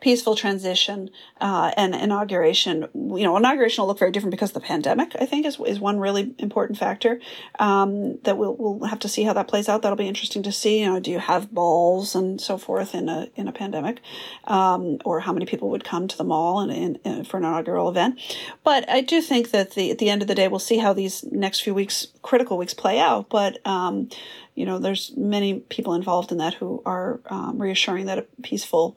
peaceful 0.00 0.34
transition 0.34 1.10
uh, 1.40 1.72
and 1.76 1.94
inauguration. 1.94 2.88
You 2.94 3.24
know, 3.24 3.36
inauguration 3.36 3.82
will 3.82 3.88
look 3.88 3.98
very 3.98 4.10
different 4.10 4.30
because 4.30 4.52
the 4.52 4.60
pandemic. 4.60 5.14
I 5.18 5.26
think 5.26 5.46
is 5.46 5.58
is 5.66 5.78
one 5.78 6.00
really 6.00 6.34
important 6.38 6.78
factor 6.78 7.20
um, 7.58 8.18
that 8.22 8.38
we'll 8.38 8.56
we'll 8.56 8.88
have 8.88 8.98
to 9.00 9.08
see 9.08 9.22
how 9.22 9.32
that 9.34 9.48
plays 9.48 9.68
out. 9.68 9.82
That'll 9.82 9.96
be 9.96 10.08
interesting 10.08 10.42
to 10.44 10.52
see. 10.52 10.80
You 10.80 10.90
know, 10.90 11.00
do 11.00 11.10
you 11.10 11.18
have 11.18 11.52
balls 11.52 12.14
and 12.14 12.40
so 12.40 12.58
forth 12.58 12.94
in 12.94 13.08
a 13.08 13.28
in 13.36 13.48
a 13.48 13.52
pandemic, 13.52 14.00
um, 14.44 14.98
or 15.04 15.20
how 15.20 15.32
many 15.32 15.46
people 15.46 15.70
would 15.70 15.84
come 15.84 16.08
to 16.08 16.16
the 16.16 16.24
mall 16.24 16.60
and, 16.60 16.98
and, 17.04 17.26
for 17.28 17.36
an 17.36 17.44
inaugural 17.44 17.88
event? 17.88 18.20
But 18.64 18.88
I 18.88 19.02
do 19.02 19.20
think 19.20 19.50
that 19.50 19.72
the 19.72 19.90
at 19.90 19.98
the 19.98 20.10
end 20.10 20.22
of 20.22 20.28
the 20.28 20.34
day, 20.34 20.48
we'll 20.48 20.58
see 20.58 20.78
how 20.78 20.92
these 20.92 21.24
next 21.24 21.60
few 21.60 21.74
weeks, 21.74 22.08
critical 22.22 22.56
weeks, 22.56 22.74
play 22.74 22.98
out. 22.98 23.28
But 23.28 23.64
um, 23.66 24.08
you 24.54 24.66
know, 24.66 24.78
there's 24.78 25.12
many 25.16 25.60
people 25.60 25.94
involved 25.94 26.32
in 26.32 26.38
that 26.38 26.54
who 26.54 26.82
are 26.84 27.20
um, 27.26 27.60
reassuring 27.60 28.06
that 28.06 28.18
a 28.18 28.26
peaceful 28.42 28.96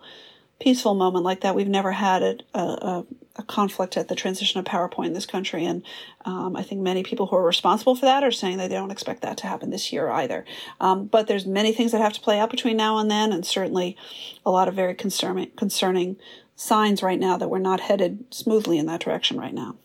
peaceful 0.63 0.95
moment 0.95 1.25
like 1.25 1.41
that. 1.41 1.55
We've 1.55 1.67
never 1.67 1.91
had 1.91 2.23
a, 2.23 2.37
a, 2.57 3.05
a 3.35 3.43
conflict 3.43 3.97
at 3.97 4.07
the 4.07 4.15
transition 4.15 4.59
of 4.59 4.65
power 4.65 4.87
point 4.87 5.07
in 5.07 5.13
this 5.13 5.25
country. 5.25 5.65
And 5.65 5.83
um, 6.23 6.55
I 6.55 6.63
think 6.63 6.79
many 6.79 7.03
people 7.03 7.27
who 7.27 7.35
are 7.35 7.45
responsible 7.45 7.95
for 7.95 8.05
that 8.05 8.23
are 8.23 8.31
saying 8.31 8.57
that 8.57 8.69
they 8.69 8.75
don't 8.75 8.91
expect 8.91 9.23
that 9.23 9.35
to 9.39 9.47
happen 9.47 9.71
this 9.71 9.91
year 9.91 10.09
either. 10.09 10.45
Um, 10.79 11.07
but 11.07 11.27
there's 11.27 11.45
many 11.45 11.73
things 11.73 11.91
that 11.91 11.99
have 11.99 12.13
to 12.13 12.21
play 12.21 12.39
out 12.39 12.49
between 12.49 12.77
now 12.77 12.97
and 12.97 13.11
then, 13.11 13.33
and 13.33 13.45
certainly 13.45 13.97
a 14.45 14.51
lot 14.51 14.69
of 14.69 14.73
very 14.73 14.95
concerning, 14.95 15.51
concerning 15.51 16.15
signs 16.55 17.03
right 17.03 17.19
now 17.19 17.35
that 17.35 17.49
we're 17.49 17.59
not 17.59 17.81
headed 17.81 18.23
smoothly 18.33 18.77
in 18.77 18.85
that 18.85 19.01
direction 19.01 19.37
right 19.37 19.53
now. 19.53 19.75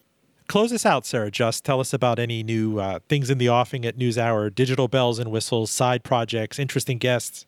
Close 0.46 0.72
us 0.72 0.86
out, 0.86 1.04
Sara. 1.04 1.30
Just 1.30 1.64
tell 1.64 1.80
us 1.80 1.92
about 1.92 2.20
any 2.20 2.44
new 2.44 2.78
uh, 2.78 3.00
things 3.08 3.30
in 3.30 3.38
the 3.38 3.48
offing 3.48 3.84
at 3.84 3.98
NewsHour, 3.98 4.54
digital 4.54 4.86
bells 4.86 5.18
and 5.18 5.32
whistles, 5.32 5.72
side 5.72 6.04
projects, 6.04 6.58
interesting 6.58 6.98
guests. 6.98 7.46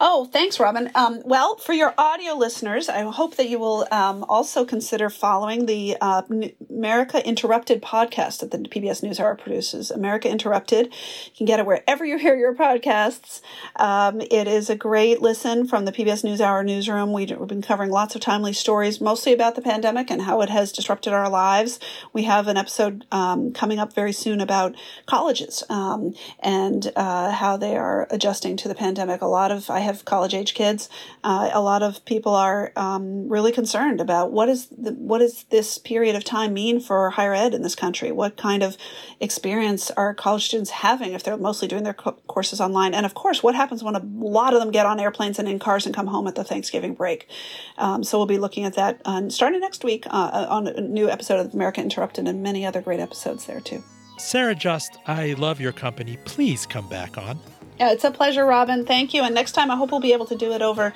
Oh, 0.00 0.24
thanks, 0.26 0.58
Roben. 0.58 0.94
Um, 0.96 1.22
well, 1.24 1.56
for 1.56 1.72
your 1.72 1.94
audio 1.96 2.34
listeners, 2.34 2.88
I 2.88 3.02
hope 3.02 3.36
that 3.36 3.48
you 3.48 3.58
will 3.58 3.86
um, 3.92 4.24
also 4.28 4.64
consider 4.64 5.08
following 5.08 5.66
the 5.66 5.96
uh, 6.00 6.22
America 6.68 7.24
Interrupted 7.26 7.80
podcast 7.80 8.40
that 8.40 8.50
the 8.50 8.58
PBS 8.58 9.02
NewsHour 9.02 9.38
produces. 9.38 9.90
America 9.90 10.28
Interrupted. 10.28 10.86
You 10.86 11.32
can 11.36 11.46
get 11.46 11.60
it 11.60 11.66
wherever 11.66 12.04
you 12.04 12.18
hear 12.18 12.36
your 12.36 12.54
podcasts. 12.54 13.40
Um, 13.76 14.20
it 14.20 14.48
is 14.48 14.68
a 14.68 14.74
great 14.74 15.22
listen 15.22 15.66
from 15.66 15.84
the 15.84 15.92
PBS 15.92 16.24
NewsHour 16.24 16.64
newsroom. 16.64 17.12
We've 17.12 17.28
been 17.46 17.62
covering 17.62 17.90
lots 17.90 18.14
of 18.16 18.20
timely 18.20 18.52
stories, 18.52 19.00
mostly 19.00 19.32
about 19.32 19.54
the 19.54 19.62
pandemic 19.62 20.10
and 20.10 20.22
how 20.22 20.40
it 20.40 20.50
has 20.50 20.72
disrupted 20.72 21.12
our 21.12 21.30
lives. 21.30 21.78
We 22.12 22.24
have 22.24 22.48
an 22.48 22.56
episode 22.56 23.06
um, 23.12 23.52
coming 23.52 23.78
up 23.78 23.92
very 23.92 24.12
soon 24.12 24.40
about 24.40 24.74
colleges 25.06 25.62
um, 25.70 26.14
and 26.40 26.90
uh, 26.96 27.30
how 27.30 27.56
they 27.56 27.76
are 27.76 28.08
adjusting 28.10 28.56
to 28.58 28.68
the 28.68 28.74
pandemic. 28.74 29.22
A 29.22 29.26
lot 29.26 29.43
of 29.50 29.70
I 29.70 29.80
have 29.80 30.04
college 30.04 30.34
age 30.34 30.54
kids. 30.54 30.88
Uh, 31.22 31.50
a 31.52 31.60
lot 31.60 31.82
of 31.82 32.04
people 32.04 32.34
are 32.34 32.72
um, 32.76 33.28
really 33.28 33.52
concerned 33.52 34.00
about 34.00 34.32
what 34.32 34.48
is 34.48 34.68
the, 34.68 34.92
what 34.92 35.18
does 35.18 35.44
this 35.50 35.78
period 35.78 36.16
of 36.16 36.24
time 36.24 36.54
mean 36.54 36.80
for 36.80 37.10
higher 37.10 37.34
ed 37.34 37.54
in 37.54 37.62
this 37.62 37.74
country? 37.74 38.12
What 38.12 38.36
kind 38.36 38.62
of 38.62 38.76
experience 39.20 39.90
are 39.92 40.14
college 40.14 40.46
students 40.46 40.70
having 40.70 41.12
if 41.12 41.22
they're 41.22 41.36
mostly 41.36 41.68
doing 41.68 41.84
their 41.84 41.94
co- 41.94 42.18
courses 42.26 42.60
online? 42.60 42.94
And 42.94 43.06
of 43.06 43.14
course, 43.14 43.42
what 43.42 43.54
happens 43.54 43.82
when 43.82 43.96
a 43.96 44.02
lot 44.04 44.54
of 44.54 44.60
them 44.60 44.70
get 44.70 44.86
on 44.86 45.00
airplanes 45.00 45.38
and 45.38 45.48
in 45.48 45.58
cars 45.58 45.86
and 45.86 45.94
come 45.94 46.06
home 46.06 46.26
at 46.26 46.34
the 46.34 46.44
Thanksgiving 46.44 46.94
break? 46.94 47.28
Um, 47.78 48.04
so 48.04 48.18
we'll 48.18 48.26
be 48.26 48.38
looking 48.38 48.64
at 48.64 48.74
that 48.74 49.00
uh, 49.04 49.28
starting 49.28 49.60
next 49.60 49.84
week 49.84 50.06
uh, 50.06 50.46
on 50.48 50.66
a 50.66 50.80
new 50.80 51.08
episode 51.08 51.40
of 51.40 51.54
America 51.54 51.80
Interrupted 51.80 52.28
and 52.28 52.42
many 52.42 52.66
other 52.66 52.80
great 52.80 53.00
episodes 53.00 53.46
there 53.46 53.60
too. 53.60 53.82
Sara 54.18 54.54
Just, 54.54 54.98
I 55.06 55.32
love 55.34 55.60
your 55.60 55.72
company. 55.72 56.18
Please 56.24 56.66
come 56.66 56.88
back 56.88 57.18
on. 57.18 57.38
Yeah, 57.78 57.90
it's 57.90 58.04
a 58.04 58.10
pleasure, 58.10 58.44
Roben. 58.44 58.86
Thank 58.86 59.12
you. 59.14 59.22
And 59.22 59.34
next 59.34 59.52
time, 59.52 59.70
I 59.70 59.76
hope 59.76 59.90
we'll 59.90 60.00
be 60.00 60.12
able 60.12 60.26
to 60.26 60.36
do 60.36 60.52
it 60.52 60.62
over 60.62 60.92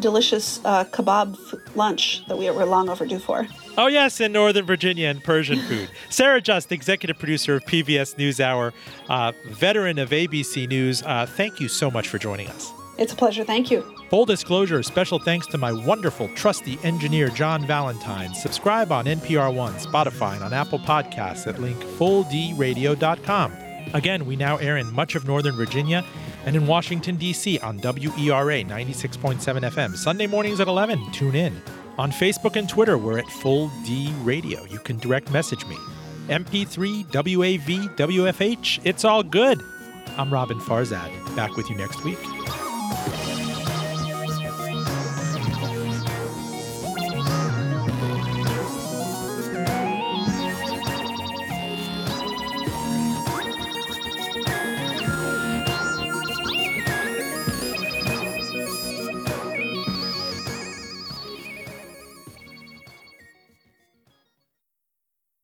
delicious 0.00 0.60
uh, 0.64 0.84
kebab 0.84 1.76
lunch 1.76 2.26
that 2.28 2.38
we 2.38 2.50
were 2.50 2.64
long 2.64 2.88
overdue 2.88 3.18
for. 3.18 3.46
Oh, 3.76 3.88
yes, 3.88 4.20
in 4.20 4.32
Northern 4.32 4.64
Virginia 4.64 5.08
and 5.08 5.22
Persian 5.22 5.58
food. 5.68 5.90
Sara 6.08 6.40
Just, 6.40 6.72
executive 6.72 7.18
producer 7.18 7.56
of 7.56 7.64
PBS 7.64 8.16
NewsHour, 8.16 8.72
uh, 9.08 9.32
veteran 9.50 9.98
of 9.98 10.10
ABC 10.10 10.66
News, 10.66 11.02
uh, 11.02 11.26
thank 11.26 11.60
you 11.60 11.68
so 11.68 11.90
much 11.90 12.08
for 12.08 12.18
joining 12.18 12.48
us. 12.48 12.72
It's 12.96 13.12
a 13.12 13.16
pleasure. 13.16 13.44
Thank 13.44 13.70
you. 13.70 13.82
Full 14.08 14.24
disclosure 14.24 14.82
special 14.82 15.18
thanks 15.18 15.46
to 15.48 15.58
my 15.58 15.72
wonderful, 15.72 16.28
trusty 16.28 16.78
engineer, 16.84 17.28
John 17.28 17.66
Valentine. 17.66 18.32
Subscribe 18.34 18.92
on 18.92 19.06
NPR 19.06 19.52
One, 19.52 19.74
Spotify, 19.74 20.34
and 20.34 20.44
on 20.44 20.52
Apple 20.52 20.78
Podcasts 20.78 21.46
at 21.48 21.60
link 21.60 21.76
fulldradio.com. 21.78 23.63
Again, 23.92 24.26
we 24.26 24.36
now 24.36 24.56
air 24.56 24.76
in 24.76 24.92
much 24.92 25.14
of 25.14 25.26
Northern 25.26 25.54
Virginia 25.54 26.04
and 26.46 26.56
in 26.56 26.66
Washington, 26.66 27.16
D.C. 27.16 27.58
on 27.60 27.78
WERA 27.78 28.64
96.7 28.64 29.38
FM. 29.38 29.96
Sunday 29.96 30.26
mornings 30.26 30.60
at 30.60 30.68
11. 30.68 31.12
Tune 31.12 31.34
in. 31.34 31.60
On 31.98 32.10
Facebook 32.10 32.56
and 32.56 32.68
Twitter, 32.68 32.98
we're 32.98 33.18
at 33.18 33.28
Full 33.28 33.70
D 33.84 34.12
Radio. 34.22 34.64
You 34.64 34.78
can 34.80 34.98
direct 34.98 35.30
message 35.30 35.64
me. 35.66 35.76
MP3, 36.28 37.04
WAV, 37.06 37.96
WFH, 37.96 38.80
it's 38.84 39.04
all 39.04 39.22
good. 39.22 39.60
I'm 40.16 40.30
Roben 40.30 40.60
Farzad. 40.60 41.36
Back 41.36 41.56
with 41.56 41.68
you 41.68 41.76
next 41.76 42.02
week. 42.04 42.18